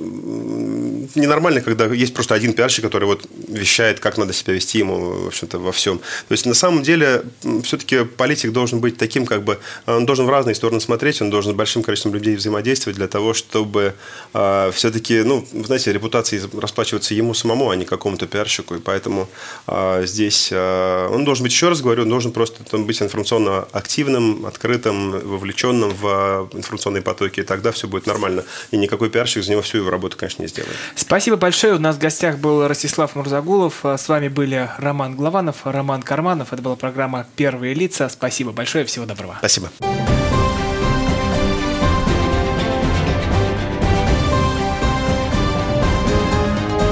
ненормально, 1.16 1.62
когда 1.62 1.86
есть 1.86 2.14
просто 2.14 2.36
один 2.36 2.54
пиарщик, 2.54 2.84
который 2.84 3.06
вот 3.06 3.28
вещает, 3.48 4.00
как 4.00 4.18
надо 4.18 4.34
себя 4.34 4.54
вести 4.54 4.80
ему, 4.80 5.24
в 5.24 5.28
общем-то, 5.28 5.60
во 5.60 5.72
всем. 5.72 6.00
То 6.00 6.32
есть, 6.32 6.46
на 6.46 6.54
самом 6.54 6.84
деле, 6.84 7.24
все-таки 7.64 8.04
политик 8.04 8.52
должен 8.52 8.80
быть 8.80 8.98
таким, 8.98 9.26
как 9.26 9.44
бы, 9.44 9.60
он 9.86 10.06
должен 10.06 10.26
в 10.26 10.30
разные 10.30 10.56
стороны 10.56 10.80
смотреть, 10.80 11.22
он 11.22 11.30
должен 11.30 11.54
с 11.54 11.56
большим 11.56 11.84
количеством 11.84 12.14
людей 12.14 12.36
взаимодействовать 12.36 12.98
для 12.98 13.08
того, 13.08 13.34
чтобы 13.34 13.94
э, 14.34 14.44
а, 14.44 14.72
все-таки, 14.72 15.24
ну, 15.24 15.46
знаете, 15.66 15.94
репутации 15.94 16.42
расплачиваться 16.60 17.14
ему 17.14 17.34
самому, 17.34 17.70
а 17.70 17.76
не 17.76 17.86
какому-то 17.86 18.28
пиарщику, 18.28 18.76
и 18.76 18.80
поэтому 18.80 19.30
э, 19.68 20.04
здесь 20.06 20.50
э, 20.52 21.08
он 21.12 21.24
должен 21.24 21.44
быть, 21.44 21.54
еще 21.54 21.70
раз 21.70 21.82
говорю, 21.82 22.04
он 22.04 22.10
должен 22.10 22.32
просто 22.32 22.64
там, 22.64 22.86
быть 22.86 23.02
информационно 23.02 23.68
активным, 23.72 24.46
открытым, 24.46 25.12
вовлеченным 25.12 25.93
в 25.94 26.50
информационные 26.54 27.02
потоки, 27.02 27.42
и 27.42 27.44
тогда 27.44 27.72
все 27.72 27.88
будет 27.88 28.08
нормально. 28.08 28.44
И 28.72 28.78
никакой 28.78 29.10
пиарщик 29.10 29.44
за 29.44 29.52
него 29.52 29.62
всю 29.62 29.80
его 29.80 29.90
работу, 29.90 30.18
конечно, 30.18 30.42
не 30.42 30.48
сделает. 30.48 30.76
Спасибо 30.96 31.38
большое. 31.38 31.76
У 31.76 31.80
нас 31.80 31.96
в 31.96 32.00
гостях 32.00 32.38
был 32.38 32.68
Ростислав 32.68 33.16
Мурзагулов. 33.16 33.84
С 33.84 34.10
вами 34.10 34.28
были 34.28 34.70
Роман 34.78 35.16
Главанов, 35.16 35.58
Роман 35.64 36.02
Карманов. 36.02 36.54
Это 36.54 36.62
была 36.62 36.76
программа 36.76 37.28
«Первые 37.36 37.74
лица». 37.74 38.10
Спасибо 38.10 38.52
большое. 38.52 38.86
Всего 38.86 39.06
доброго. 39.06 39.36
Спасибо. 39.40 39.70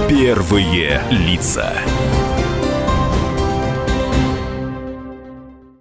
Первые 0.09 1.01
лица. 1.09 1.73